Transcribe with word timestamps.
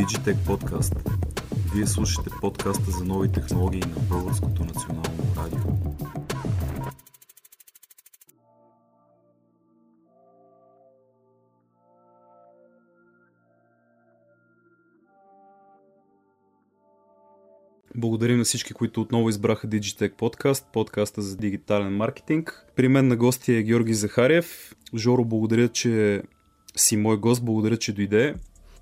Digitech 0.00 0.36
Podcast. 0.36 0.94
Вие 1.74 1.86
слушате 1.86 2.30
подкаста 2.40 2.90
за 2.90 3.04
нови 3.04 3.32
технологии 3.32 3.80
на 3.80 4.00
Българското 4.08 4.64
национално 4.64 5.34
радио. 5.36 5.60
Благодарим 17.94 18.38
на 18.38 18.44
всички, 18.44 18.72
които 18.72 19.00
отново 19.00 19.28
избраха 19.28 19.68
Digitech 19.68 20.12
Podcast, 20.12 20.64
подкаста 20.72 21.22
за 21.22 21.36
дигитален 21.36 21.96
маркетинг. 21.96 22.66
При 22.76 22.88
мен 22.88 23.08
на 23.08 23.16
гости 23.16 23.52
е 23.52 23.62
Георги 23.62 23.94
Захарев. 23.94 24.74
Жоро, 24.96 25.24
благодаря, 25.24 25.68
че 25.68 26.22
си 26.76 26.96
мой 26.96 27.16
гост, 27.16 27.44
благодаря, 27.44 27.76
че 27.76 27.92
дойде. 27.92 28.34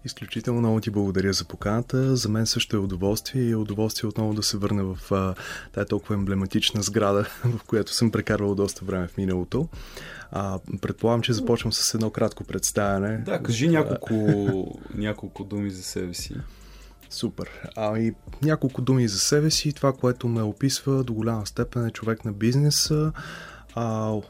Изключително 0.04 0.60
много 0.60 0.80
ти 0.80 0.90
благодаря 0.90 1.32
за 1.32 1.44
поканата. 1.44 2.16
За 2.16 2.28
мен 2.28 2.46
също 2.46 2.76
е 2.76 2.80
удоволствие 2.80 3.42
и 3.42 3.50
е 3.50 3.56
удоволствие 3.56 4.08
отново 4.08 4.34
да 4.34 4.42
се 4.42 4.56
върна 4.56 4.84
в 4.84 5.12
а, 5.12 5.34
тая 5.72 5.86
толкова 5.86 6.14
емблематична 6.14 6.82
сграда, 6.82 7.26
в 7.44 7.64
която 7.64 7.92
съм 7.92 8.10
прекарвал 8.10 8.54
доста 8.54 8.84
време 8.84 9.08
в 9.08 9.16
миналото. 9.16 9.68
А, 10.32 10.58
предполагам, 10.80 11.22
че 11.22 11.32
започвам 11.32 11.72
с 11.72 11.94
едно 11.94 12.10
кратко 12.10 12.44
представяне. 12.44 13.18
Да, 13.18 13.42
кажи 13.42 13.68
няколко, 13.68 14.14
няколко 14.94 15.44
думи 15.44 15.70
за 15.70 15.82
себе 15.82 16.14
си. 16.14 16.34
Супер. 17.10 17.48
А 17.76 17.98
и 17.98 18.14
няколко 18.42 18.82
думи 18.82 19.08
за 19.08 19.18
себе 19.18 19.50
си. 19.50 19.72
Това, 19.72 19.92
което 19.92 20.28
ме 20.28 20.42
описва 20.42 21.04
до 21.04 21.14
голяма 21.14 21.46
степен 21.46 21.86
е 21.86 21.90
човек 21.90 22.24
на 22.24 22.32
бизнеса, 22.32 23.12
а, 23.78 24.20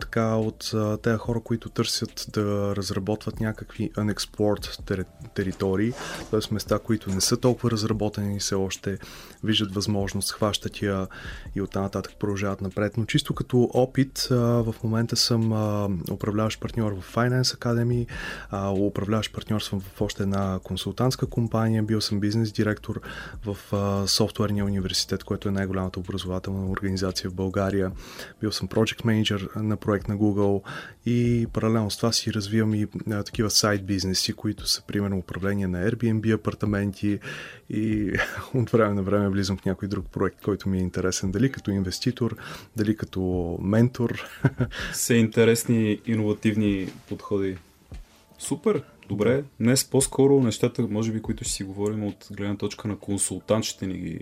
така 0.00 0.34
от 0.34 0.72
тези 1.02 1.16
хора, 1.16 1.40
които 1.40 1.68
търсят 1.68 2.26
да 2.32 2.76
разработват 2.76 3.40
някакви 3.40 3.90
unexplored 3.90 5.04
територии, 5.34 5.92
т.е. 6.30 6.54
места, 6.54 6.78
които 6.78 7.10
не 7.10 7.20
са 7.20 7.36
толкова 7.36 7.70
разработени 7.70 8.36
и 8.36 8.38
все 8.38 8.54
още 8.54 8.98
виждат 9.44 9.74
възможност, 9.74 10.32
хващат 10.32 10.82
я 10.82 11.06
и 11.54 11.60
оттам 11.60 11.82
нататък 11.82 12.12
продължават 12.18 12.60
напред. 12.60 12.96
Но 12.96 13.04
чисто 13.04 13.34
като 13.34 13.70
опит, 13.74 14.28
а, 14.30 14.34
в 14.36 14.74
момента 14.84 15.16
съм 15.16 15.52
а, 15.52 15.88
управляващ 16.12 16.60
партньор 16.60 16.92
в 16.92 17.14
Finance 17.14 17.58
Academy, 17.58 18.06
а, 18.50 18.70
управляващ 18.70 19.32
партньор 19.32 19.60
съм 19.60 19.80
в 19.80 20.00
още 20.00 20.22
една 20.22 20.58
консултантска 20.64 21.26
компания, 21.26 21.82
бил 21.82 22.00
съм 22.00 22.20
бизнес 22.20 22.52
директор 22.52 23.00
в 23.44 23.56
а, 23.72 24.06
софтуерния 24.06 24.64
университет, 24.64 25.24
който 25.24 25.48
е 25.48 25.52
най-голямата 25.52 26.00
образователна 26.00 26.70
организация 26.70 27.30
в 27.30 27.34
България. 27.34 27.92
Бил 28.40 28.52
съм 28.52 28.68
project 28.74 29.04
manager 29.04 29.56
на 29.56 29.76
проект 29.76 30.08
на 30.08 30.16
Google 30.18 30.62
и 31.06 31.46
паралелно 31.52 31.90
с 31.90 31.96
това 31.96 32.12
си 32.12 32.32
развивам 32.32 32.74
и 32.74 32.86
а, 33.10 33.22
такива 33.22 33.50
сайт 33.50 33.86
бизнеси, 33.86 34.32
които 34.32 34.68
са 34.68 34.82
примерно 34.82 35.18
управление 35.18 35.66
на 35.66 35.90
Airbnb 35.90 36.34
апартаменти 36.34 37.18
и 37.70 38.12
от 38.54 38.70
време 38.70 38.94
на 38.94 39.02
време 39.02 39.28
влизам 39.28 39.56
в 39.56 39.64
някой 39.64 39.88
друг 39.88 40.06
проект, 40.12 40.42
който 40.44 40.68
ми 40.68 40.78
е 40.78 40.82
интересен, 40.82 41.30
дали 41.30 41.52
като 41.52 41.70
инвеститор, 41.70 42.36
дали 42.76 42.96
като 42.96 43.56
ментор. 43.62 44.24
Все 44.92 45.14
интересни, 45.14 46.00
иновативни 46.06 46.88
подходи. 47.08 47.56
Супер, 48.38 48.82
добре. 49.08 49.44
Днес 49.60 49.84
по-скоро 49.84 50.40
нещата, 50.40 50.82
може 50.82 51.12
би, 51.12 51.22
които 51.22 51.44
ще 51.44 51.52
си 51.52 51.64
говорим 51.64 52.04
от 52.04 52.28
гледна 52.30 52.56
точка 52.56 52.88
на 52.88 52.96
консултант, 52.96 53.64
ще 53.64 53.86
ни 53.86 53.98
ги 53.98 54.20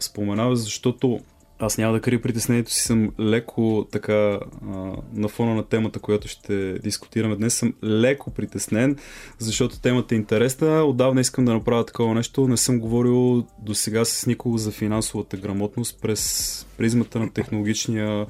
споменава, 0.00 0.56
защото 0.56 1.20
аз 1.58 1.78
няма 1.78 1.92
да 1.92 2.00
крия 2.00 2.22
притеснението 2.22 2.72
си, 2.72 2.82
съм 2.82 3.12
леко 3.20 3.86
така 3.92 4.12
а, 4.12 4.40
на 5.14 5.28
фона 5.28 5.54
на 5.54 5.62
темата, 5.62 5.98
която 5.98 6.28
ще 6.28 6.78
дискутираме 6.78 7.36
днес, 7.36 7.54
съм 7.54 7.74
леко 7.84 8.30
притеснен, 8.30 8.96
защото 9.38 9.80
темата 9.80 10.14
е 10.14 10.18
интересна. 10.18 10.84
Отдавна 10.84 11.20
искам 11.20 11.44
да 11.44 11.52
направя 11.52 11.86
такова 11.86 12.14
нещо. 12.14 12.48
Не 12.48 12.56
съм 12.56 12.80
говорил 12.80 13.44
до 13.62 13.74
сега 13.74 14.04
с 14.04 14.26
никого 14.26 14.58
за 14.58 14.70
финансовата 14.70 15.36
грамотност 15.36 15.98
през 16.02 16.66
призмата 16.76 17.18
на 17.18 17.32
технологичния 17.32 18.26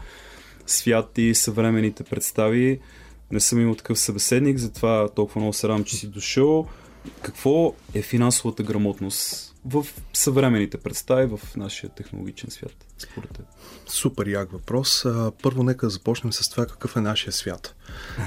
свят 0.66 1.18
и 1.18 1.34
съвременните 1.34 2.04
представи. 2.04 2.80
Не 3.32 3.40
съм 3.40 3.60
имал 3.60 3.74
такъв 3.74 3.98
събеседник, 3.98 4.58
затова 4.58 5.08
толкова 5.08 5.40
много 5.40 5.52
се 5.52 5.68
радвам, 5.68 5.84
че 5.84 5.96
си 5.96 6.08
дошъл. 6.08 6.66
Какво 7.22 7.74
е 7.94 8.02
финансовата 8.02 8.62
грамотност? 8.62 9.48
в 9.64 9.86
съвременните 10.12 10.78
представи 10.78 11.36
в 11.36 11.56
нашия 11.56 11.90
технологичен 11.90 12.50
свят, 12.50 12.86
според 13.02 13.30
теб? 13.30 13.46
Супер 13.86 14.26
як 14.26 14.52
въпрос. 14.52 15.06
Първо 15.42 15.62
нека 15.62 15.86
да 15.86 15.90
започнем 15.90 16.32
с 16.32 16.48
това 16.48 16.66
какъв 16.66 16.96
е 16.96 17.00
нашия 17.00 17.32
свят. 17.32 17.74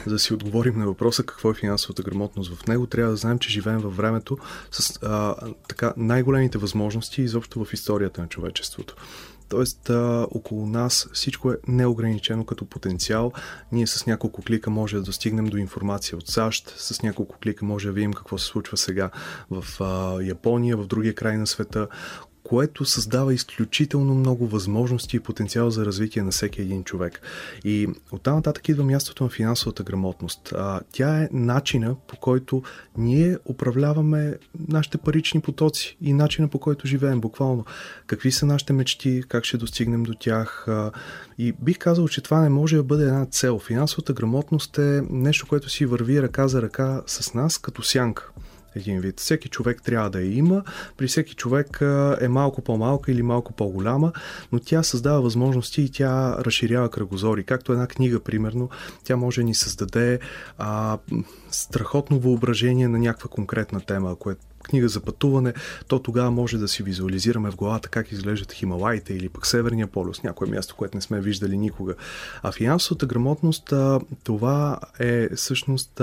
За 0.06 0.12
да 0.14 0.20
си 0.20 0.34
отговорим 0.34 0.80
на 0.80 0.86
въпроса 0.86 1.24
какво 1.24 1.52
е 1.52 1.54
финансовата 1.54 2.04
грамотност 2.04 2.54
в 2.56 2.68
него, 2.68 2.88
трябва 2.88 3.12
да 3.12 3.18
знаем, 3.18 3.40
че 3.40 3.50
живеем 3.50 3.80
във 3.80 3.98
времето 3.98 4.38
с 4.72 5.00
а, 5.04 5.36
така 5.68 5.94
най-големите 5.98 6.58
възможности 6.58 7.22
изобщо 7.22 7.66
в 7.66 7.74
историята 7.74 8.22
на 8.22 8.28
човечеството. 8.28 8.96
Тоест, 9.52 9.90
а, 9.90 10.28
около 10.32 10.66
нас 10.66 11.10
всичко 11.14 11.52
е 11.52 11.58
неограничено 11.68 12.46
като 12.46 12.66
потенциал. 12.66 13.32
Ние 13.72 13.88
с 13.88 14.06
няколко 14.06 14.42
клика 14.42 14.70
може 14.70 14.96
да 14.96 15.04
достигнем 15.04 15.46
до 15.46 15.58
информация 15.58 16.18
от 16.18 16.28
САЩ, 16.28 16.74
с 16.78 17.02
няколко 17.02 17.38
клика 17.38 17.66
може 17.66 17.88
да 17.88 17.94
видим 17.94 18.14
какво 18.14 18.38
се 18.38 18.46
случва 18.46 18.78
сега 18.78 19.10
в 19.50 19.66
а, 19.80 20.22
Япония, 20.24 20.78
в 20.78 20.88
другия 20.88 21.16
край 21.16 21.38
на 21.38 21.48
света 21.48 21.88
което 22.44 22.86
създава 22.86 23.34
изключително 23.34 24.16
много 24.16 24.48
възможности 24.48 25.16
и 25.16 25.20
потенциал 25.20 25.70
за 25.70 25.86
развитие 25.86 26.24
на 26.24 26.32
всеки 26.32 26.62
един 26.62 26.84
човек. 26.84 27.22
И 27.64 27.88
оттам 28.12 28.36
нататък 28.36 28.70
идва 28.70 28.84
мястото 28.84 29.24
на 29.24 29.30
финансовата 29.30 29.84
грамотност. 29.84 30.54
А, 30.56 30.82
тя 30.92 31.24
е 31.24 31.30
начина 31.32 31.96
по 32.08 32.18
който 32.18 32.64
ние 32.98 33.38
управляваме 33.46 34.36
нашите 34.68 34.98
парични 34.98 35.42
потоци 35.42 35.98
и 36.02 36.14
начина 36.14 36.48
по 36.48 36.60
който 36.60 36.88
живеем 36.88 37.22
буквално. 37.22 37.66
Какви 38.08 38.32
са 38.32 38.46
нашите 38.46 38.74
мечти, 38.74 39.24
как 39.28 39.46
ще 39.46 39.58
достигнем 39.58 40.04
до 40.04 40.14
тях. 40.14 40.68
А, 40.68 40.92
и 41.38 41.54
бих 41.62 41.78
казал, 41.78 42.08
че 42.08 42.22
това 42.22 42.42
не 42.42 42.50
може 42.50 42.76
да 42.76 42.84
бъде 42.84 43.04
една 43.04 43.26
цел. 43.26 43.60
Финансовата 43.60 44.14
грамотност 44.14 44.78
е 44.78 45.04
нещо, 45.10 45.48
което 45.48 45.70
си 45.70 45.86
върви 45.86 46.22
ръка 46.22 46.48
за 46.48 46.62
ръка 46.62 47.02
с 47.08 47.34
нас 47.34 47.58
като 47.58 47.84
сянка 47.84 48.32
един 48.76 49.00
вид. 49.00 49.20
Всеки 49.20 49.50
човек 49.50 49.82
трябва 49.84 50.10
да 50.10 50.22
я 50.22 50.34
има, 50.34 50.64
при 50.98 51.08
всеки 51.08 51.36
човек 51.36 51.82
е 52.22 52.28
малко 52.28 52.62
по-малка 52.62 53.12
или 53.12 53.22
малко 53.22 53.54
по-голяма, 53.54 54.12
но 54.52 54.60
тя 54.60 54.84
създава 54.84 55.22
възможности 55.22 55.82
и 55.82 55.92
тя 55.92 56.38
разширява 56.40 56.90
кръгозори. 56.90 57.44
Както 57.44 57.72
една 57.72 57.88
книга, 57.88 58.20
примерно, 58.20 58.70
тя 59.04 59.16
може 59.16 59.42
да 59.42 59.46
ни 59.46 59.54
създаде 59.54 60.20
а, 60.58 60.98
страхотно 61.52 62.20
въображение 62.20 62.88
на 62.88 63.00
някаква 63.00 63.30
конкретна 63.30 63.82
тема, 63.82 64.12
ако 64.12 64.32
е 64.32 64.36
книга 64.64 64.90
за 64.90 65.02
пътуване, 65.02 65.54
то 65.88 66.00
тогава 66.00 66.32
може 66.32 66.58
да 66.58 66.68
си 66.68 66.84
визуализираме 66.84 67.52
в 67.52 67.56
главата 67.56 67.90
как 67.90 68.12
изглеждат 68.12 68.54
Хималаите 68.54 69.14
или 69.14 69.30
пък 69.30 69.48
Северния 69.48 69.88
полюс, 69.88 70.24
някое 70.24 70.48
място, 70.48 70.76
което 70.76 70.98
не 70.98 71.02
сме 71.02 71.22
виждали 71.22 71.58
никога. 71.58 71.96
А 72.44 72.52
финансовата 72.52 73.06
грамотност, 73.06 73.74
това 74.24 74.80
е 75.00 75.36
всъщност 75.36 76.02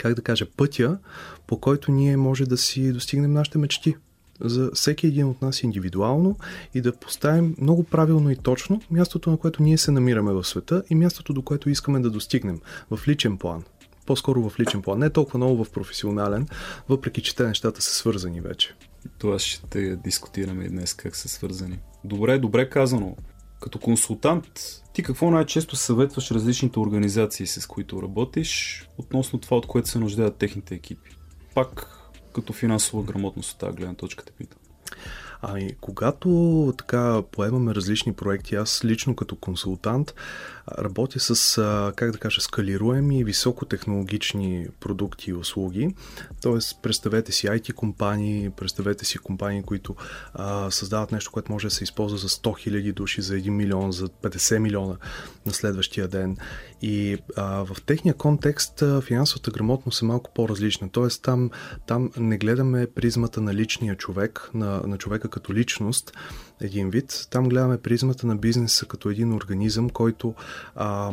как 0.00 0.14
да 0.14 0.22
кажа, 0.22 0.46
пътя, 0.56 0.98
по 1.46 1.60
който 1.60 1.92
ние 1.92 2.16
може 2.16 2.46
да 2.46 2.56
си 2.56 2.92
достигнем 2.92 3.32
нашите 3.32 3.58
мечти 3.58 3.96
за 4.40 4.70
всеки 4.74 5.06
един 5.06 5.26
от 5.26 5.42
нас 5.42 5.62
индивидуално 5.62 6.36
и 6.74 6.80
да 6.80 6.96
поставим 6.96 7.56
много 7.60 7.84
правилно 7.84 8.30
и 8.30 8.36
точно 8.36 8.80
мястото, 8.90 9.30
на 9.30 9.36
което 9.36 9.62
ние 9.62 9.78
се 9.78 9.90
намираме 9.90 10.32
в 10.32 10.44
света 10.44 10.82
и 10.90 10.94
мястото, 10.94 11.32
до 11.32 11.42
което 11.42 11.70
искаме 11.70 12.00
да 12.00 12.10
достигнем 12.10 12.60
в 12.90 13.08
личен 13.08 13.38
план. 13.38 13.62
По-скоро 14.06 14.50
в 14.50 14.60
личен 14.60 14.82
план, 14.82 14.98
не 14.98 15.10
толкова 15.10 15.38
много 15.38 15.64
в 15.64 15.70
професионален, 15.70 16.48
въпреки 16.88 17.22
че 17.22 17.36
те 17.36 17.46
нещата 17.46 17.82
са 17.82 17.94
свързани 17.94 18.40
вече. 18.40 18.74
Това 19.18 19.38
ще 19.38 19.96
дискутираме 19.96 20.64
и 20.64 20.68
днес 20.68 20.94
как 20.94 21.16
са 21.16 21.28
свързани. 21.28 21.78
Добре, 22.04 22.38
добре 22.38 22.70
казано. 22.70 23.16
Като 23.60 23.78
консултант, 23.78 24.46
ти 24.92 25.02
какво 25.02 25.30
най-често 25.30 25.76
съветваш 25.76 26.30
различните 26.30 26.78
организации, 26.78 27.46
с 27.46 27.66
които 27.66 28.02
работиш, 28.02 28.82
относно 28.98 29.38
това, 29.38 29.56
от 29.56 29.66
което 29.66 29.88
се 29.88 29.98
нуждаят 29.98 30.36
техните 30.36 30.74
екипи? 30.74 31.10
Пак 31.54 31.86
като 32.34 32.52
финансова 32.52 33.02
грамотност 33.02 33.52
от 33.52 33.58
тази 33.58 33.76
гледна 33.76 33.94
точка 33.94 34.24
те 34.24 34.32
питам. 34.32 34.58
Ами, 35.42 35.70
когато 35.80 36.74
така 36.78 37.22
поемаме 37.32 37.74
различни 37.74 38.12
проекти, 38.12 38.54
аз 38.54 38.84
лично 38.84 39.16
като 39.16 39.36
консултант 39.36 40.14
работя 40.78 41.20
с, 41.20 41.62
как 41.96 42.10
да 42.10 42.18
кажа, 42.18 42.40
скалируеми 42.40 43.24
високотехнологични 43.24 44.66
продукти 44.80 45.30
и 45.30 45.34
услуги. 45.34 45.94
Тоест, 46.42 46.82
представете 46.82 47.32
си 47.32 47.46
IT 47.46 47.72
компании, 47.72 48.50
представете 48.50 49.04
си 49.04 49.18
компании, 49.18 49.62
които 49.62 49.94
а, 50.34 50.70
създават 50.70 51.12
нещо, 51.12 51.30
което 51.32 51.52
може 51.52 51.66
да 51.66 51.70
се 51.70 51.84
използва 51.84 52.18
за 52.18 52.28
100 52.28 52.70
000 52.70 52.92
души, 52.92 53.22
за 53.22 53.34
1 53.34 53.48
милион, 53.48 53.92
за 53.92 54.08
50 54.08 54.58
милиона 54.58 54.96
на 55.46 55.52
следващия 55.52 56.08
ден. 56.08 56.36
И 56.82 57.18
а, 57.36 57.64
в 57.64 57.76
техния 57.86 58.14
контекст 58.14 58.82
финансовата 59.02 59.50
грамотност 59.50 60.02
е 60.02 60.04
малко 60.04 60.30
по-различна. 60.34 60.90
Тоест, 60.90 61.22
там, 61.22 61.50
там 61.86 62.10
не 62.16 62.38
гледаме 62.38 62.86
призмата 62.94 63.40
на 63.40 63.54
личния 63.54 63.96
човек, 63.96 64.50
на, 64.54 64.82
на 64.86 64.98
човека 64.98 65.28
като 65.28 65.54
личност, 65.54 66.12
един 66.60 66.90
вид. 66.90 67.26
Там 67.30 67.48
гледаме 67.48 67.78
призмата 67.78 68.26
на 68.26 68.36
бизнеса 68.36 68.86
като 68.86 69.10
един 69.10 69.34
организъм, 69.34 69.90
който 69.90 70.34
а, 70.76 71.12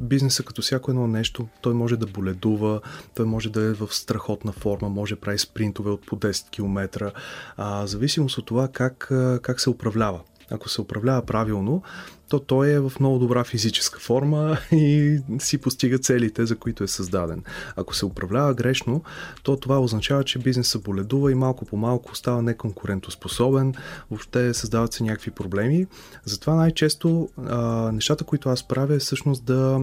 бизнеса 0.00 0.42
като 0.42 0.62
всяко 0.62 0.90
едно 0.90 1.06
нещо, 1.06 1.48
той 1.60 1.74
може 1.74 1.96
да 1.96 2.06
боледува, 2.06 2.80
той 3.14 3.26
може 3.26 3.50
да 3.50 3.62
е 3.62 3.72
в 3.72 3.88
страхотна 3.94 4.52
форма, 4.52 4.88
може 4.88 5.14
да 5.14 5.20
прави 5.20 5.38
спринтове 5.38 5.90
от 5.90 6.06
по 6.06 6.16
10 6.16 6.50
км, 6.50 7.12
а, 7.56 7.86
зависимост 7.86 8.38
от 8.38 8.46
това 8.46 8.68
как, 8.68 9.12
как 9.42 9.60
се 9.60 9.70
управлява. 9.70 10.20
Ако 10.50 10.68
се 10.68 10.80
управлява 10.80 11.22
правилно, 11.22 11.82
то 12.28 12.38
той 12.38 12.68
е 12.68 12.80
в 12.80 12.92
много 13.00 13.18
добра 13.18 13.44
физическа 13.44 14.00
форма 14.00 14.58
и 14.72 15.18
си 15.38 15.58
постига 15.58 15.98
целите, 15.98 16.46
за 16.46 16.56
които 16.56 16.84
е 16.84 16.88
създаден. 16.88 17.42
Ако 17.76 17.96
се 17.96 18.06
управлява 18.06 18.54
грешно, 18.54 19.02
то 19.42 19.56
това 19.56 19.80
означава, 19.80 20.24
че 20.24 20.38
бизнесът 20.38 20.82
боледува 20.82 21.32
и 21.32 21.34
малко 21.34 21.64
по 21.64 21.76
малко 21.76 22.16
става 22.16 22.42
неконкурентоспособен, 22.42 23.74
въобще 24.10 24.54
създават 24.54 24.92
се 24.92 25.04
някакви 25.04 25.30
проблеми. 25.30 25.86
Затова 26.24 26.54
най-често 26.54 27.28
а, 27.46 27.92
нещата, 27.92 28.24
които 28.24 28.48
аз 28.48 28.68
правя 28.68 28.94
е 28.94 28.98
всъщност 28.98 29.44
да 29.44 29.80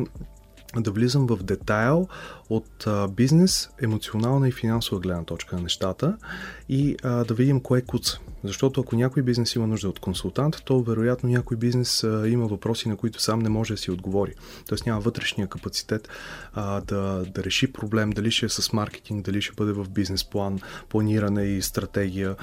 да 0.78 0.92
влизам 0.92 1.28
в 1.28 1.44
детайл 1.44 2.08
от 2.50 2.88
бизнес, 3.10 3.70
емоционална 3.82 4.48
и 4.48 4.52
финансова 4.52 5.02
гледна 5.02 5.24
точка 5.24 5.56
на 5.56 5.62
нещата 5.62 6.18
и 6.70 6.96
да 7.04 7.34
видим 7.34 7.62
кое 7.62 7.82
куца. 7.82 8.20
Защото 8.44 8.82
ако 8.82 8.96
някой 8.96 9.24
бизнес 9.24 9.56
има 9.56 9.68
нужда 9.68 9.90
от 9.90 10.00
консултант, 10.00 10.56
то 10.66 10.84
вероятно 10.84 11.30
някой 11.30 11.58
бизнес 11.58 12.04
има 12.28 12.48
въпроси, 12.48 12.90
на 12.90 12.98
които 12.98 13.22
сам 13.22 13.40
не 13.40 13.50
може 13.50 13.74
да 13.74 13.78
си 13.78 13.92
отговори. 13.92 14.34
Тоест 14.68 14.86
няма 14.86 15.02
вътрешния 15.02 15.48
капацитет 15.48 16.10
да, 16.56 17.26
да 17.34 17.44
реши 17.44 17.74
проблем, 17.74 18.10
дали 18.10 18.32
ще 18.32 18.46
е 18.46 18.50
с 18.50 18.74
маркетинг, 18.74 19.26
дали 19.26 19.42
ще 19.42 19.54
бъде 19.54 19.72
в 19.72 19.90
бизнес 19.90 20.24
план, 20.24 20.60
планиране 20.90 21.44
и 21.44 21.62
стратегия, 21.62 22.36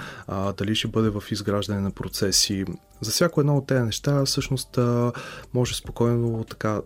дали 0.59 0.75
ще 0.75 0.89
бъде 0.89 1.11
в 1.11 1.23
изграждане 1.31 1.81
на 1.81 1.91
процеси. 1.91 2.65
За 3.01 3.11
всяко 3.11 3.41
едно 3.41 3.57
от 3.57 3.67
тези 3.67 3.83
неща 3.83 4.25
всъщност 4.25 4.79
може 5.55 5.75
спокойно 5.75 6.45
така 6.45 6.81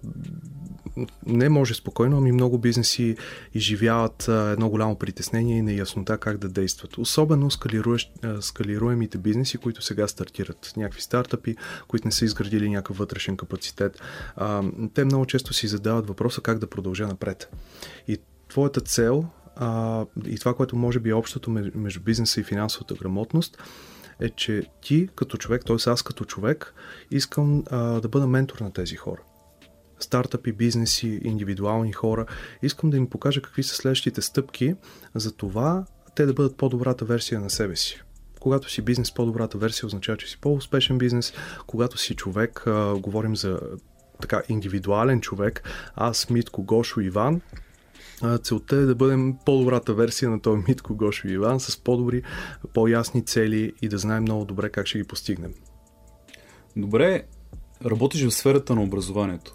не 1.26 1.48
може 1.48 1.74
спокойно, 1.74 2.18
ами 2.18 2.32
много 2.32 2.58
бизнеси 2.58 3.16
изживяват 3.54 4.28
едно 4.28 4.68
голямо 4.68 4.98
притеснение 4.98 5.58
и 5.58 5.62
неяснота 5.62 6.18
как 6.18 6.38
да 6.38 6.48
действат. 6.48 6.98
Особено 6.98 7.50
скалируемите 8.40 9.18
бизнеси, 9.18 9.58
които 9.58 9.82
сега 9.82 10.08
стартират. 10.08 10.72
Някакви 10.76 11.02
стартъпи, 11.02 11.56
които 11.88 12.08
не 12.08 12.12
са 12.12 12.24
изградили 12.24 12.70
някакъв 12.70 12.98
вътрешен 12.98 13.36
капацитет. 13.36 14.00
Те 14.94 15.04
много 15.04 15.26
често 15.26 15.52
си 15.52 15.66
задават 15.66 16.06
въпроса 16.06 16.40
как 16.40 16.58
да 16.58 16.66
продължа 16.66 17.06
напред. 17.06 17.50
И 18.08 18.18
твоята 18.48 18.80
цел 18.80 19.24
и 20.26 20.38
това, 20.38 20.54
което 20.54 20.76
може 20.76 21.00
би 21.00 21.10
е 21.10 21.14
общото 21.14 21.50
между 21.74 22.00
бизнеса 22.00 22.40
и 22.40 22.44
финансовата 22.44 22.94
грамотност, 22.94 23.58
е, 24.20 24.30
че 24.30 24.62
ти 24.82 25.08
като 25.14 25.36
човек, 25.36 25.64
т.е. 25.64 25.90
аз 25.90 26.02
като 26.02 26.24
човек, 26.24 26.74
искам 27.10 27.64
а, 27.70 27.78
да 28.00 28.08
бъда 28.08 28.26
ментор 28.26 28.58
на 28.60 28.72
тези 28.72 28.96
хора 28.96 29.20
стартъпи, 30.04 30.52
бизнеси, 30.52 31.20
индивидуални 31.24 31.92
хора. 31.92 32.26
Искам 32.62 32.90
да 32.90 32.96
им 32.96 33.10
покажа 33.10 33.42
какви 33.42 33.62
са 33.62 33.74
следващите 33.74 34.22
стъпки 34.22 34.74
за 35.14 35.32
това 35.32 35.84
те 36.14 36.26
да 36.26 36.32
бъдат 36.32 36.56
по-добрата 36.56 37.04
версия 37.04 37.40
на 37.40 37.50
себе 37.50 37.76
си. 37.76 38.02
Когато 38.40 38.70
си 38.70 38.82
бизнес, 38.82 39.14
по-добрата 39.14 39.58
версия 39.58 39.86
означава, 39.86 40.18
че 40.18 40.30
си 40.30 40.38
по-успешен 40.40 40.98
бизнес. 40.98 41.32
Когато 41.66 41.98
си 41.98 42.14
човек, 42.14 42.66
а, 42.66 42.94
говорим 42.94 43.36
за 43.36 43.60
така 44.20 44.42
индивидуален 44.48 45.20
човек, 45.20 45.62
аз, 45.94 46.30
Митко, 46.30 46.62
Гошо, 46.62 47.00
Иван, 47.00 47.40
Целта 48.42 48.76
е 48.76 48.80
да 48.80 48.94
бъдем 48.94 49.36
по-добрата 49.44 49.94
версия 49.94 50.30
на 50.30 50.40
този 50.40 50.62
Митко, 50.68 50.94
Гошо 50.94 51.28
и 51.28 51.32
Иван 51.32 51.60
с 51.60 51.76
по-добри, 51.76 52.22
по-ясни 52.74 53.24
цели 53.24 53.72
и 53.82 53.88
да 53.88 53.98
знаем 53.98 54.22
много 54.22 54.44
добре 54.44 54.70
как 54.70 54.86
ще 54.86 54.98
ги 54.98 55.04
постигнем. 55.04 55.54
Добре, 56.76 57.22
работиш 57.84 58.24
в 58.24 58.30
сферата 58.30 58.74
на 58.74 58.82
образованието. 58.82 59.54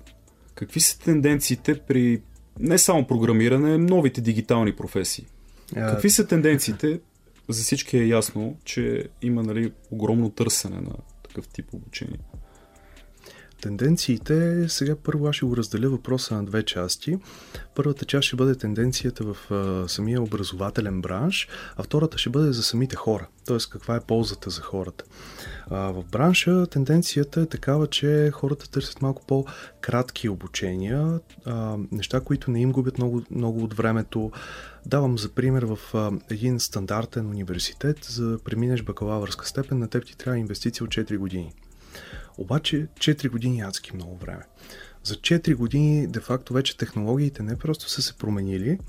Какви 0.59 0.79
са 0.79 0.99
тенденциите 0.99 1.79
при 1.79 2.21
не 2.59 2.77
само 2.77 3.07
програмиране, 3.07 3.77
новите 3.77 4.21
дигитални 4.21 4.75
професии? 4.75 5.25
А... 5.75 5.91
Какви 5.91 6.09
са 6.09 6.27
тенденциите? 6.27 6.99
За 7.49 7.63
всички 7.63 7.97
е 7.97 8.07
ясно, 8.07 8.57
че 8.63 9.07
има 9.21 9.43
нали, 9.43 9.71
огромно 9.91 10.29
търсене 10.29 10.75
на 10.75 10.93
такъв 11.27 11.47
тип 11.47 11.73
обучение. 11.73 12.17
Тенденциите, 13.61 14.69
сега 14.69 14.95
първо 14.95 15.27
аз 15.27 15.35
ще 15.35 15.45
го 15.45 15.57
разделя 15.57 15.89
въпроса 15.89 16.35
на 16.35 16.45
две 16.45 16.63
части. 16.63 17.17
Първата 17.75 18.05
част 18.05 18.23
ще 18.27 18.35
бъде 18.35 18.55
тенденцията 18.55 19.23
в 19.23 19.51
а, 19.51 19.87
самия 19.87 20.21
образователен 20.21 21.01
бранш, 21.01 21.47
а 21.77 21.83
втората 21.83 22.17
ще 22.17 22.29
бъде 22.29 22.51
за 22.51 22.63
самите 22.63 22.95
хора, 22.95 23.27
т.е. 23.45 23.57
каква 23.71 23.95
е 23.95 24.01
ползата 24.01 24.49
за 24.49 24.61
хората. 24.61 25.03
А, 25.69 25.91
в 25.91 26.03
бранша 26.11 26.67
тенденцията 26.67 27.41
е 27.41 27.45
такава, 27.45 27.87
че 27.87 28.31
хората 28.33 28.69
търсят 28.69 29.01
малко 29.01 29.25
по-кратки 29.25 30.29
обучения, 30.29 31.19
а, 31.45 31.77
неща, 31.91 32.19
които 32.19 32.51
не 32.51 32.61
им 32.61 32.71
губят 32.71 32.97
много, 32.97 33.23
много 33.31 33.63
от 33.63 33.73
времето. 33.73 34.31
Давам 34.85 35.17
за 35.17 35.29
пример 35.29 35.63
в 35.63 35.79
а, 35.93 36.11
един 36.29 36.59
стандартен 36.59 37.27
университет, 37.27 38.03
за 38.03 38.29
да 38.29 38.39
преминеш 38.39 38.81
бакалавърска 38.81 39.47
степен, 39.47 39.79
на 39.79 39.87
теб 39.87 40.05
ти 40.05 40.17
трябва 40.17 40.39
инвестиция 40.39 40.83
от 40.83 40.89
4 40.89 41.17
години. 41.17 41.53
Обаче 42.39 42.87
4 42.99 43.29
години 43.29 43.59
е 43.59 43.63
адски 43.63 43.95
много 43.95 44.17
време. 44.17 44.43
За 45.03 45.15
4 45.15 45.55
години, 45.55 46.07
де-факто, 46.07 46.53
вече 46.53 46.77
технологиите 46.77 47.43
не 47.43 47.57
просто 47.57 47.89
са 47.89 48.01
се 48.01 48.13
променили, 48.13 48.79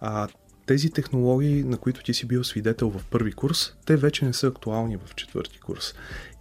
а 0.00 0.28
тези 0.66 0.90
технологии, 0.90 1.64
на 1.64 1.76
които 1.78 2.02
ти 2.02 2.14
си 2.14 2.26
бил 2.26 2.44
свидетел 2.44 2.90
в 2.90 3.04
първи 3.10 3.32
курс, 3.32 3.72
те 3.86 3.96
вече 3.96 4.24
не 4.24 4.32
са 4.32 4.46
актуални 4.46 4.96
в 4.96 5.14
четвърти 5.14 5.60
курс. 5.60 5.94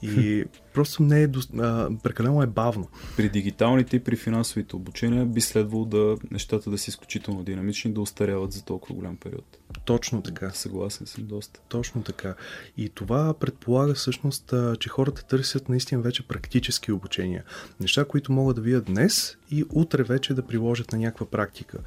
И 0.04 0.46
просто 0.74 1.04
не 1.04 1.22
е 1.22 1.28
до... 1.28 1.40
а, 1.60 1.90
прекалено 2.04 2.44
е 2.44 2.48
бавно. 2.48 2.88
При 3.18 3.30
дигиталните 3.30 3.96
и 3.96 4.00
при 4.00 4.16
финансовите 4.16 4.76
обучения 4.76 5.26
би 5.26 5.42
следвало 5.42 5.86
да 5.86 6.18
нещата 6.32 6.70
да 6.70 6.78
са 6.78 6.90
изключително 6.90 7.44
динамични, 7.44 7.94
да 7.94 8.02
устаряват 8.02 8.52
за 8.52 8.66
толкова 8.66 8.96
голям 8.96 9.18
период. 9.18 9.58
Точно 9.86 10.22
така. 10.22 10.52
Съгласен 10.52 11.08
съм 11.08 11.26
доста. 11.26 11.60
Точно 11.70 12.04
така. 12.04 12.36
И 12.78 12.90
това 12.90 13.34
предполага 13.34 13.94
всъщност, 13.94 14.54
че 14.80 14.90
хората 14.90 15.24
търсят 15.24 15.70
наистина 15.70 16.02
вече 16.02 16.28
практически 16.28 16.92
обучения. 16.92 17.44
Неща, 17.80 18.06
които 18.06 18.32
могат 18.32 18.56
да 18.56 18.62
видят 18.62 18.86
днес 18.86 19.38
и 19.52 19.66
утре 19.70 20.04
вече 20.04 20.34
да 20.34 20.48
приложат 20.48 20.92
на 20.92 20.98
някаква 20.98 21.26
практика. 21.26 21.78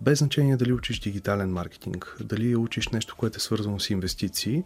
Без 0.00 0.18
значение 0.18 0.56
дали 0.56 0.72
учиш 0.72 1.00
дигитален 1.00 1.52
маркетинг, 1.52 2.16
дали 2.20 2.56
учиш 2.56 2.88
нещо, 2.88 3.16
което 3.18 3.36
е 3.36 3.40
свързано 3.40 3.80
с 3.80 3.90
инвестиции, 3.90 4.64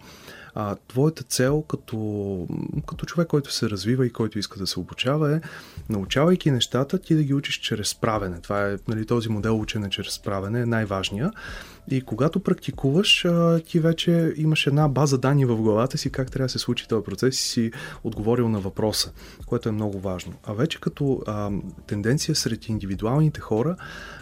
а, 0.58 0.76
твоята 0.88 1.23
цел 1.23 1.62
като, 1.62 2.47
като 2.87 3.06
човек, 3.06 3.29
който 3.29 3.53
се 3.53 3.70
развива 3.70 4.06
и 4.06 4.11
който 4.11 4.38
иска 4.38 4.58
да 4.58 4.67
се 4.67 4.81
обучава 4.81 5.37
е, 5.37 5.41
научавайки 5.88 6.50
нещата, 6.50 6.99
ти 6.99 7.14
да 7.14 7.23
ги 7.23 7.35
учиш 7.35 7.61
чрез 7.61 7.94
правене. 7.94 8.41
Това 8.41 8.70
е 8.70 8.76
нали, 8.88 9.06
този 9.06 9.29
модел 9.29 9.61
учене 9.61 9.91
чрез 9.91 10.19
правене 10.19 10.61
е 10.61 10.67
най-важния. 10.67 11.32
И 11.91 12.00
когато 12.00 12.40
практикуваш, 12.40 13.26
ти 13.66 13.81
вече 13.81 14.33
имаш 14.37 14.66
една 14.66 14.88
база 14.88 15.19
данни 15.19 15.45
в 15.45 15.57
главата 15.57 15.99
си 15.99 16.11
как 16.11 16.31
трябва 16.31 16.47
да 16.47 16.52
се 16.52 16.59
случи 16.59 16.88
този 16.88 17.05
процес 17.05 17.40
и 17.40 17.43
си 17.43 17.73
отговорил 18.05 18.49
на 18.49 18.61
въпроса, 18.61 19.12
което 19.47 19.69
е 19.69 19.73
много 19.73 20.00
важно. 20.00 20.33
А 20.45 20.52
вече 20.52 20.81
като 20.81 21.23
а, 21.26 21.50
тенденция 21.87 22.35
сред 22.35 22.69
индивидуалните 22.69 23.40
хора, 23.40 23.76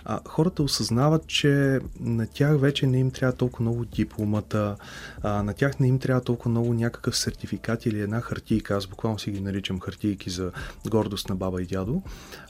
а, 0.04 0.20
хората 0.28 0.62
осъзнават, 0.62 1.26
че 1.26 1.80
на 2.00 2.26
тях 2.26 2.60
вече 2.60 2.86
не 2.86 2.98
им 2.98 3.10
трябва 3.10 3.36
толкова 3.36 3.62
много 3.62 3.84
дипломата, 3.84 4.76
а, 5.22 5.42
на 5.42 5.54
тях 5.54 5.80
не 5.80 5.88
им 5.88 5.98
трябва 5.98 6.20
толкова 6.20 6.50
много 6.50 6.74
някакъв 6.74 7.16
сертификат 7.16 7.86
или 7.86 8.00
една 8.00 8.20
хартийка, 8.20 8.76
аз 8.76 8.86
буквално 8.86 9.18
си 9.18 9.30
ги 9.30 9.40
наричам 9.40 9.80
хартийки 9.80 10.30
за 10.30 10.50
гордост 10.90 11.28
на 11.28 11.36
баба 11.36 11.62
и 11.62 11.66
дядо. 11.66 12.02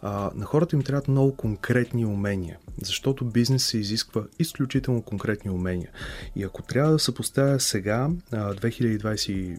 А, 0.06 0.30
на 0.34 0.44
хората 0.44 0.76
им 0.76 0.82
трябват 0.82 1.08
много 1.08 1.37
конкретни 1.37 2.06
умения, 2.06 2.58
защото 2.82 3.25
бизнес 3.25 3.66
се 3.66 3.78
изисква 3.78 4.23
изключително 4.38 5.02
конкретни 5.02 5.50
умения. 5.50 5.90
И 6.37 6.42
ако 6.42 6.62
трябва 6.62 6.92
да 6.92 6.99
съпоставя 6.99 7.61
сега, 7.61 8.08
2020 8.32 9.58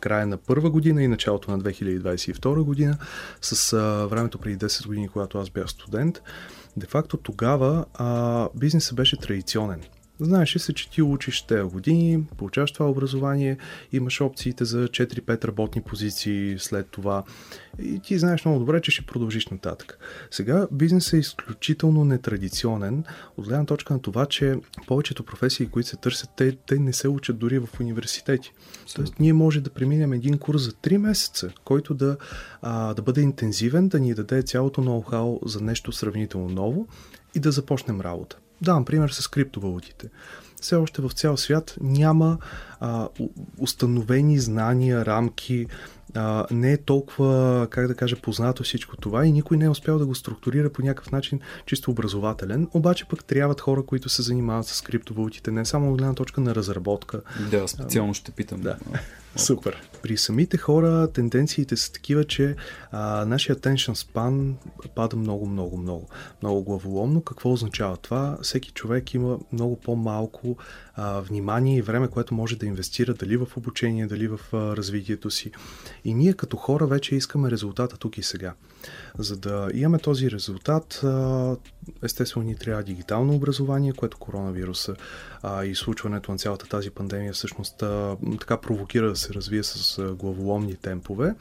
края 0.00 0.26
на 0.26 0.36
първа 0.36 0.70
година 0.70 1.02
и 1.02 1.08
началото 1.08 1.50
на 1.50 1.60
2022 1.60 2.62
година 2.62 2.98
с 3.40 3.72
а, 3.72 4.06
времето 4.06 4.38
преди 4.38 4.58
10 4.58 4.86
години, 4.86 5.08
когато 5.08 5.38
аз 5.38 5.50
бях 5.50 5.70
студент, 5.70 6.22
де-факто 6.76 7.16
тогава 7.16 7.84
а, 7.94 8.48
бизнесът 8.54 8.96
беше 8.96 9.16
традиционен. 9.16 9.82
Знаеш 10.20 10.56
ли 10.56 10.58
се, 10.58 10.72
че 10.72 10.90
ти 10.90 11.02
учиш 11.02 11.42
тези 11.42 11.62
години, 11.62 12.24
получаваш 12.36 12.72
това 12.72 12.90
образование, 12.90 13.56
имаш 13.92 14.20
опциите 14.20 14.64
за 14.64 14.88
4-5 14.88 15.44
работни 15.44 15.82
позиции 15.82 16.58
след 16.58 16.86
това 16.90 17.24
и 17.82 18.00
ти 18.00 18.18
знаеш 18.18 18.44
много 18.44 18.58
добре, 18.58 18.80
че 18.80 18.90
ще 18.90 19.06
продължиш 19.06 19.46
нататък. 19.46 19.98
Сега 20.30 20.66
бизнесът 20.72 21.12
е 21.12 21.16
изключително 21.16 22.04
нетрадиционен 22.04 23.04
от 23.36 23.44
гледна 23.44 23.64
точка 23.64 23.94
на 23.94 24.02
това, 24.02 24.26
че 24.26 24.54
повечето 24.86 25.24
професии, 25.24 25.68
които 25.68 25.88
се 25.88 25.96
търсят, 25.96 26.30
те, 26.36 26.56
те 26.66 26.78
не 26.78 26.92
се 26.92 27.08
учат 27.08 27.38
дори 27.38 27.58
в 27.58 27.68
университети. 27.80 28.52
Тоест, 28.94 29.20
ние 29.20 29.32
може 29.32 29.60
да 29.60 29.70
преминем 29.70 30.12
един 30.12 30.38
курс 30.38 30.62
за 30.62 30.72
3 30.72 30.96
месеца, 30.96 31.50
който 31.64 31.94
да, 31.94 32.16
а, 32.62 32.94
да 32.94 33.02
бъде 33.02 33.20
интензивен, 33.20 33.88
да 33.88 34.00
ни 34.00 34.14
даде 34.14 34.42
цялото 34.42 34.80
ноу-хау 34.80 35.46
за 35.46 35.60
нещо 35.60 35.92
сравнително 35.92 36.48
ново 36.48 36.88
и 37.34 37.40
да 37.40 37.52
започнем 37.52 38.00
работа. 38.00 38.38
Давам 38.62 38.84
пример 38.84 39.08
с 39.08 39.28
криптовалутите. 39.28 40.08
Все 40.60 40.76
още 40.76 41.02
в 41.02 41.10
цял 41.10 41.36
свят 41.36 41.74
няма 41.80 42.38
а, 42.80 43.08
установени 43.58 44.38
знания, 44.38 45.06
рамки, 45.06 45.66
а, 46.14 46.46
не 46.50 46.72
е 46.72 46.76
толкова, 46.76 47.66
как 47.70 47.86
да 47.86 47.94
кажа, 47.94 48.16
познато 48.16 48.62
всичко 48.62 48.96
това 48.96 49.26
и 49.26 49.32
никой 49.32 49.56
не 49.56 49.64
е 49.64 49.68
успял 49.68 49.98
да 49.98 50.06
го 50.06 50.14
структурира 50.14 50.70
по 50.70 50.82
някакъв 50.82 51.12
начин 51.12 51.40
чисто 51.66 51.90
образователен. 51.90 52.68
Обаче 52.74 53.04
пък 53.04 53.24
трябват 53.24 53.60
хора, 53.60 53.82
които 53.82 54.08
се 54.08 54.22
занимават 54.22 54.66
с 54.66 54.82
криптовалутите, 54.82 55.50
не 55.50 55.64
само 55.64 55.92
от 55.92 55.98
гледна 55.98 56.14
точка 56.14 56.40
на 56.40 56.54
разработка. 56.54 57.20
Да, 57.50 57.68
специално 57.68 58.14
ще 58.14 58.32
питам. 58.32 58.60
Да. 58.60 58.76
Супер. 59.36 59.82
При 60.02 60.16
самите 60.16 60.56
хора 60.56 61.08
тенденциите 61.12 61.76
са 61.76 61.92
такива, 61.92 62.24
че 62.24 62.56
а, 62.92 63.24
нашия 63.24 63.56
attention 63.56 63.94
span 63.94 64.54
пада 64.94 65.16
много, 65.16 65.46
много, 65.46 65.76
много. 65.76 66.08
Много 66.42 66.62
главоломно. 66.62 67.20
Какво 67.20 67.52
означава 67.52 67.96
това? 67.96 68.38
Всеки 68.42 68.70
човек 68.70 69.14
има 69.14 69.38
много 69.52 69.76
по-малко 69.76 70.56
а, 70.94 71.20
внимание 71.20 71.78
и 71.78 71.82
време, 71.82 72.08
което 72.08 72.34
може 72.34 72.56
да 72.56 72.66
инвестира 72.66 73.14
дали 73.14 73.36
в 73.36 73.48
обучение, 73.56 74.06
дали 74.06 74.28
в 74.28 74.40
а, 74.52 74.76
развитието 74.76 75.30
си. 75.30 75.50
И 76.04 76.14
ние 76.14 76.32
като 76.32 76.56
хора 76.56 76.86
вече 76.86 77.14
искаме 77.14 77.50
резултата 77.50 77.96
тук 77.96 78.18
и 78.18 78.22
сега. 78.22 78.54
За 79.18 79.36
да 79.36 79.68
имаме 79.74 79.98
този 79.98 80.30
резултат, 80.30 81.04
естествено 82.02 82.46
ни 82.46 82.56
трябва 82.56 82.82
дигитално 82.82 83.34
образование, 83.34 83.92
което 83.92 84.18
коронавируса 84.18 84.96
и 85.64 85.74
случването 85.74 86.32
на 86.32 86.38
цялата 86.38 86.66
тази 86.66 86.90
пандемия 86.90 87.32
всъщност 87.32 87.76
така 88.40 88.56
провокира 88.56 89.08
да 89.08 89.16
се 89.16 89.34
развие 89.34 89.62
с 89.62 90.02
главоломни 90.14 90.76
темпове, 90.76 91.34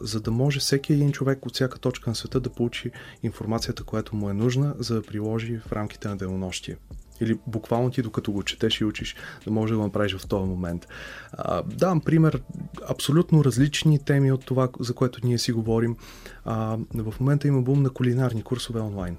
за 0.00 0.20
да 0.20 0.30
може 0.30 0.60
всеки 0.60 0.92
един 0.92 1.12
човек 1.12 1.46
от 1.46 1.54
всяка 1.54 1.78
точка 1.78 2.10
на 2.10 2.16
света 2.16 2.40
да 2.40 2.50
получи 2.50 2.90
информацията, 3.22 3.84
която 3.84 4.16
му 4.16 4.30
е 4.30 4.34
нужна, 4.34 4.74
за 4.78 4.94
да 4.94 5.02
приложи 5.02 5.60
в 5.66 5.72
рамките 5.72 6.08
на 6.08 6.16
денонощие. 6.16 6.76
Или 7.20 7.38
буквално 7.46 7.90
ти, 7.90 8.02
докато 8.02 8.32
го 8.32 8.42
четеш 8.42 8.80
и 8.80 8.84
учиш, 8.84 9.16
да 9.44 9.50
можеш 9.50 9.70
да 9.70 9.76
го 9.76 9.84
направиш 9.84 10.16
в 10.16 10.26
този 10.26 10.48
момент. 10.48 10.88
А, 11.32 11.62
давам 11.62 12.00
пример, 12.00 12.42
абсолютно 12.88 13.44
различни 13.44 13.98
теми 13.98 14.32
от 14.32 14.46
това, 14.46 14.68
за 14.80 14.94
което 14.94 15.26
ние 15.26 15.38
си 15.38 15.52
говорим. 15.52 15.96
А, 16.44 16.78
в 16.94 17.14
момента 17.20 17.48
има 17.48 17.62
бум 17.62 17.82
на 17.82 17.90
кулинарни 17.90 18.42
курсове 18.42 18.80
онлайн 18.80 19.16